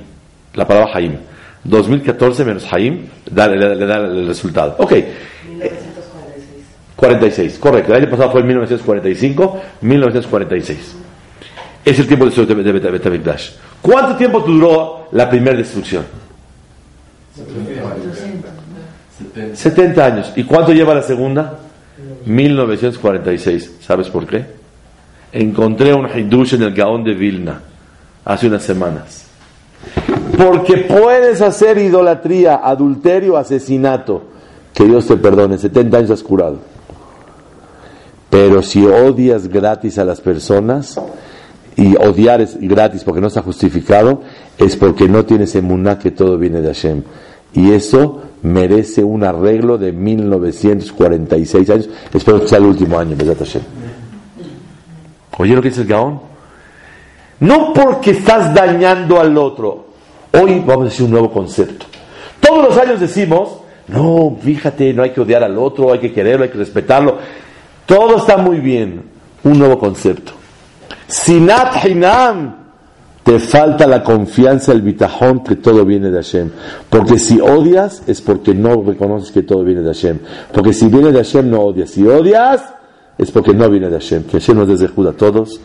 La 0.54 0.66
palabra 0.68 0.92
Haim. 0.94 1.16
2014 1.64 2.46
menos 2.46 2.72
Haim 2.72 3.08
da- 3.30 3.48
le, 3.48 3.76
le 3.76 3.86
da 3.86 3.98
el 3.98 4.28
resultado. 4.28 4.76
Ok. 4.78 4.94
46, 6.96 7.58
correcto. 7.60 7.94
El 7.94 8.04
año 8.04 8.12
pasado 8.12 8.32
fue 8.32 8.42
en 8.42 8.48
1945, 8.48 9.62
1946. 9.82 10.96
Es 11.88 11.98
el 12.00 12.06
tiempo 12.06 12.26
de 12.26 12.32
destrucción 12.32 12.58
de. 12.58 13.56
¿Cuánto 13.82 14.18
tiempo 14.18 14.42
duró 14.42 15.08
la 15.14 15.30
primera 15.30 15.56
destrucción? 15.56 16.04
70. 17.34 19.56
70 19.56 20.06
años. 20.06 20.34
¿Y 20.36 20.44
cuánto 20.44 20.74
lleva 20.74 20.94
la 20.94 21.02
segunda? 21.02 21.60
1946. 22.26 23.78
¿Sabes 23.80 24.10
por 24.10 24.28
qué? 24.28 24.46
Encontré 25.32 25.94
un 25.94 26.10
Hidush 26.10 26.56
en 26.56 26.64
el 26.64 26.74
Gaón 26.74 27.06
de 27.06 27.14
Vilna 27.14 27.62
hace 28.26 28.48
unas 28.48 28.64
semanas. 28.64 29.28
Porque 30.38 30.80
puedes 30.80 31.42
hacer 31.42 31.78
idolatría, 31.78 32.56
adulterio, 32.56 33.38
asesinato. 33.38 34.24
Que 34.74 34.84
Dios 34.84 35.08
te 35.08 35.16
perdone, 35.16 35.58
70 35.58 36.00
años 36.00 36.12
has 36.12 36.22
curado. 36.22 36.58
Pero 38.30 38.62
si 38.62 38.86
odias 38.86 39.48
gratis 39.48 39.98
a 39.98 40.04
las 40.04 40.20
personas, 40.20 41.00
y 41.78 41.96
odiar 41.96 42.42
es 42.42 42.60
gratis 42.60 43.04
porque 43.04 43.22
no 43.22 43.28
está 43.28 43.44
justificado, 43.44 44.22
es 44.58 44.76
porque 44.76 45.08
no 45.08 45.26
tienes 45.26 45.56
emuná 45.56 46.00
que 46.00 46.10
todo 46.12 46.38
viene 46.38 46.60
de 46.60 46.68
Hashem. 46.68 47.04
Y 47.54 47.72
eso 47.72 48.24
merece 48.42 49.04
un 49.04 49.24
arreglo 49.24 49.78
de 49.78 49.92
1946 49.92 51.70
años. 51.70 51.90
Espero 52.12 52.42
que 52.42 52.48
sea 52.48 52.58
el 52.58 52.66
último 52.66 52.98
año, 52.98 53.16
¿verdad, 53.16 53.38
Hashem? 53.38 53.62
¿Oye 55.38 55.56
lo 55.56 55.62
que 55.62 55.70
dice 55.70 55.82
el 55.82 55.88
Gaón? 55.88 56.20
No 57.40 57.74
porque 57.74 58.12
estás 58.12 58.54
dañando 58.56 59.20
al 59.20 59.38
otro. 59.38 59.86
Hoy 60.34 60.64
vamos 60.66 60.82
a 60.82 60.86
decir 60.86 61.06
un 61.06 61.12
nuevo 61.12 61.32
concepto. 61.32 61.86
Todos 62.40 62.70
los 62.70 62.78
años 62.78 63.00
decimos, 63.00 63.60
no, 63.88 64.36
fíjate, 64.42 64.94
no 64.94 65.04
hay 65.04 65.12
que 65.12 65.22
odiar 65.22 65.44
al 65.44 65.58
otro, 65.60 65.94
hay 65.94 66.00
que 66.00 66.12
quererlo, 66.12 66.44
hay 66.44 66.50
que 66.50 66.58
respetarlo. 66.58 67.20
Todo 67.86 68.18
está 68.18 68.38
muy 68.38 68.58
bien. 68.58 69.04
Un 69.44 69.60
nuevo 69.60 69.78
concepto. 69.78 70.37
Sinat 71.08 71.86
Hinam. 71.86 72.55
Te 73.24 73.39
falta 73.39 73.86
la 73.88 74.03
confianza, 74.03 74.72
el 74.72 74.82
bitajón 74.82 75.43
que 75.43 75.58
todo 75.58 75.84
viene 75.84 76.10
de 76.10 76.16
Hashem. 76.16 76.49
Porque 76.89 77.20
si 77.20 77.41
odias 77.41 78.03
es 78.08 78.22
porque 78.22 78.53
no 78.53 78.82
reconoces 78.82 79.32
que 79.34 79.43
todo 79.43 79.66
viene 79.66 79.82
de 79.82 79.88
Hashem. 79.88 80.20
Porque 80.53 80.72
si 80.72 80.88
viene 80.88 81.12
de 81.12 81.18
Hashem 81.18 81.49
no 81.49 81.60
odias. 81.60 81.89
Si 81.89 82.08
odias 82.08 82.64
es 83.18 83.30
porque 83.32 83.53
no 83.53 83.70
viene 83.70 83.89
de 83.89 83.99
Hashem. 83.99 84.24
Que 84.24 84.39
Hashem 84.39 84.58
nos 84.58 84.68
desde 84.70 84.86
a 84.86 85.12
todos 85.12 85.60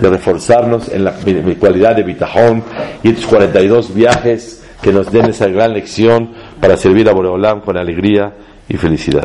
de 0.00 0.10
reforzarnos 0.10 0.88
en 0.90 1.04
la 1.04 1.14
cualidad 1.58 1.96
de 1.96 2.04
bitajón 2.04 2.62
y 3.02 3.08
estos 3.08 3.26
42 3.26 3.92
viajes 3.92 4.62
que 4.80 4.92
nos 4.92 5.10
den 5.10 5.26
esa 5.26 5.48
gran 5.48 5.72
lección 5.72 6.30
para 6.60 6.76
servir 6.76 7.08
a 7.08 7.12
Boreolam 7.12 7.62
con 7.62 7.76
alegría 7.76 8.32
y 8.68 8.76
felicidad. 8.76 9.16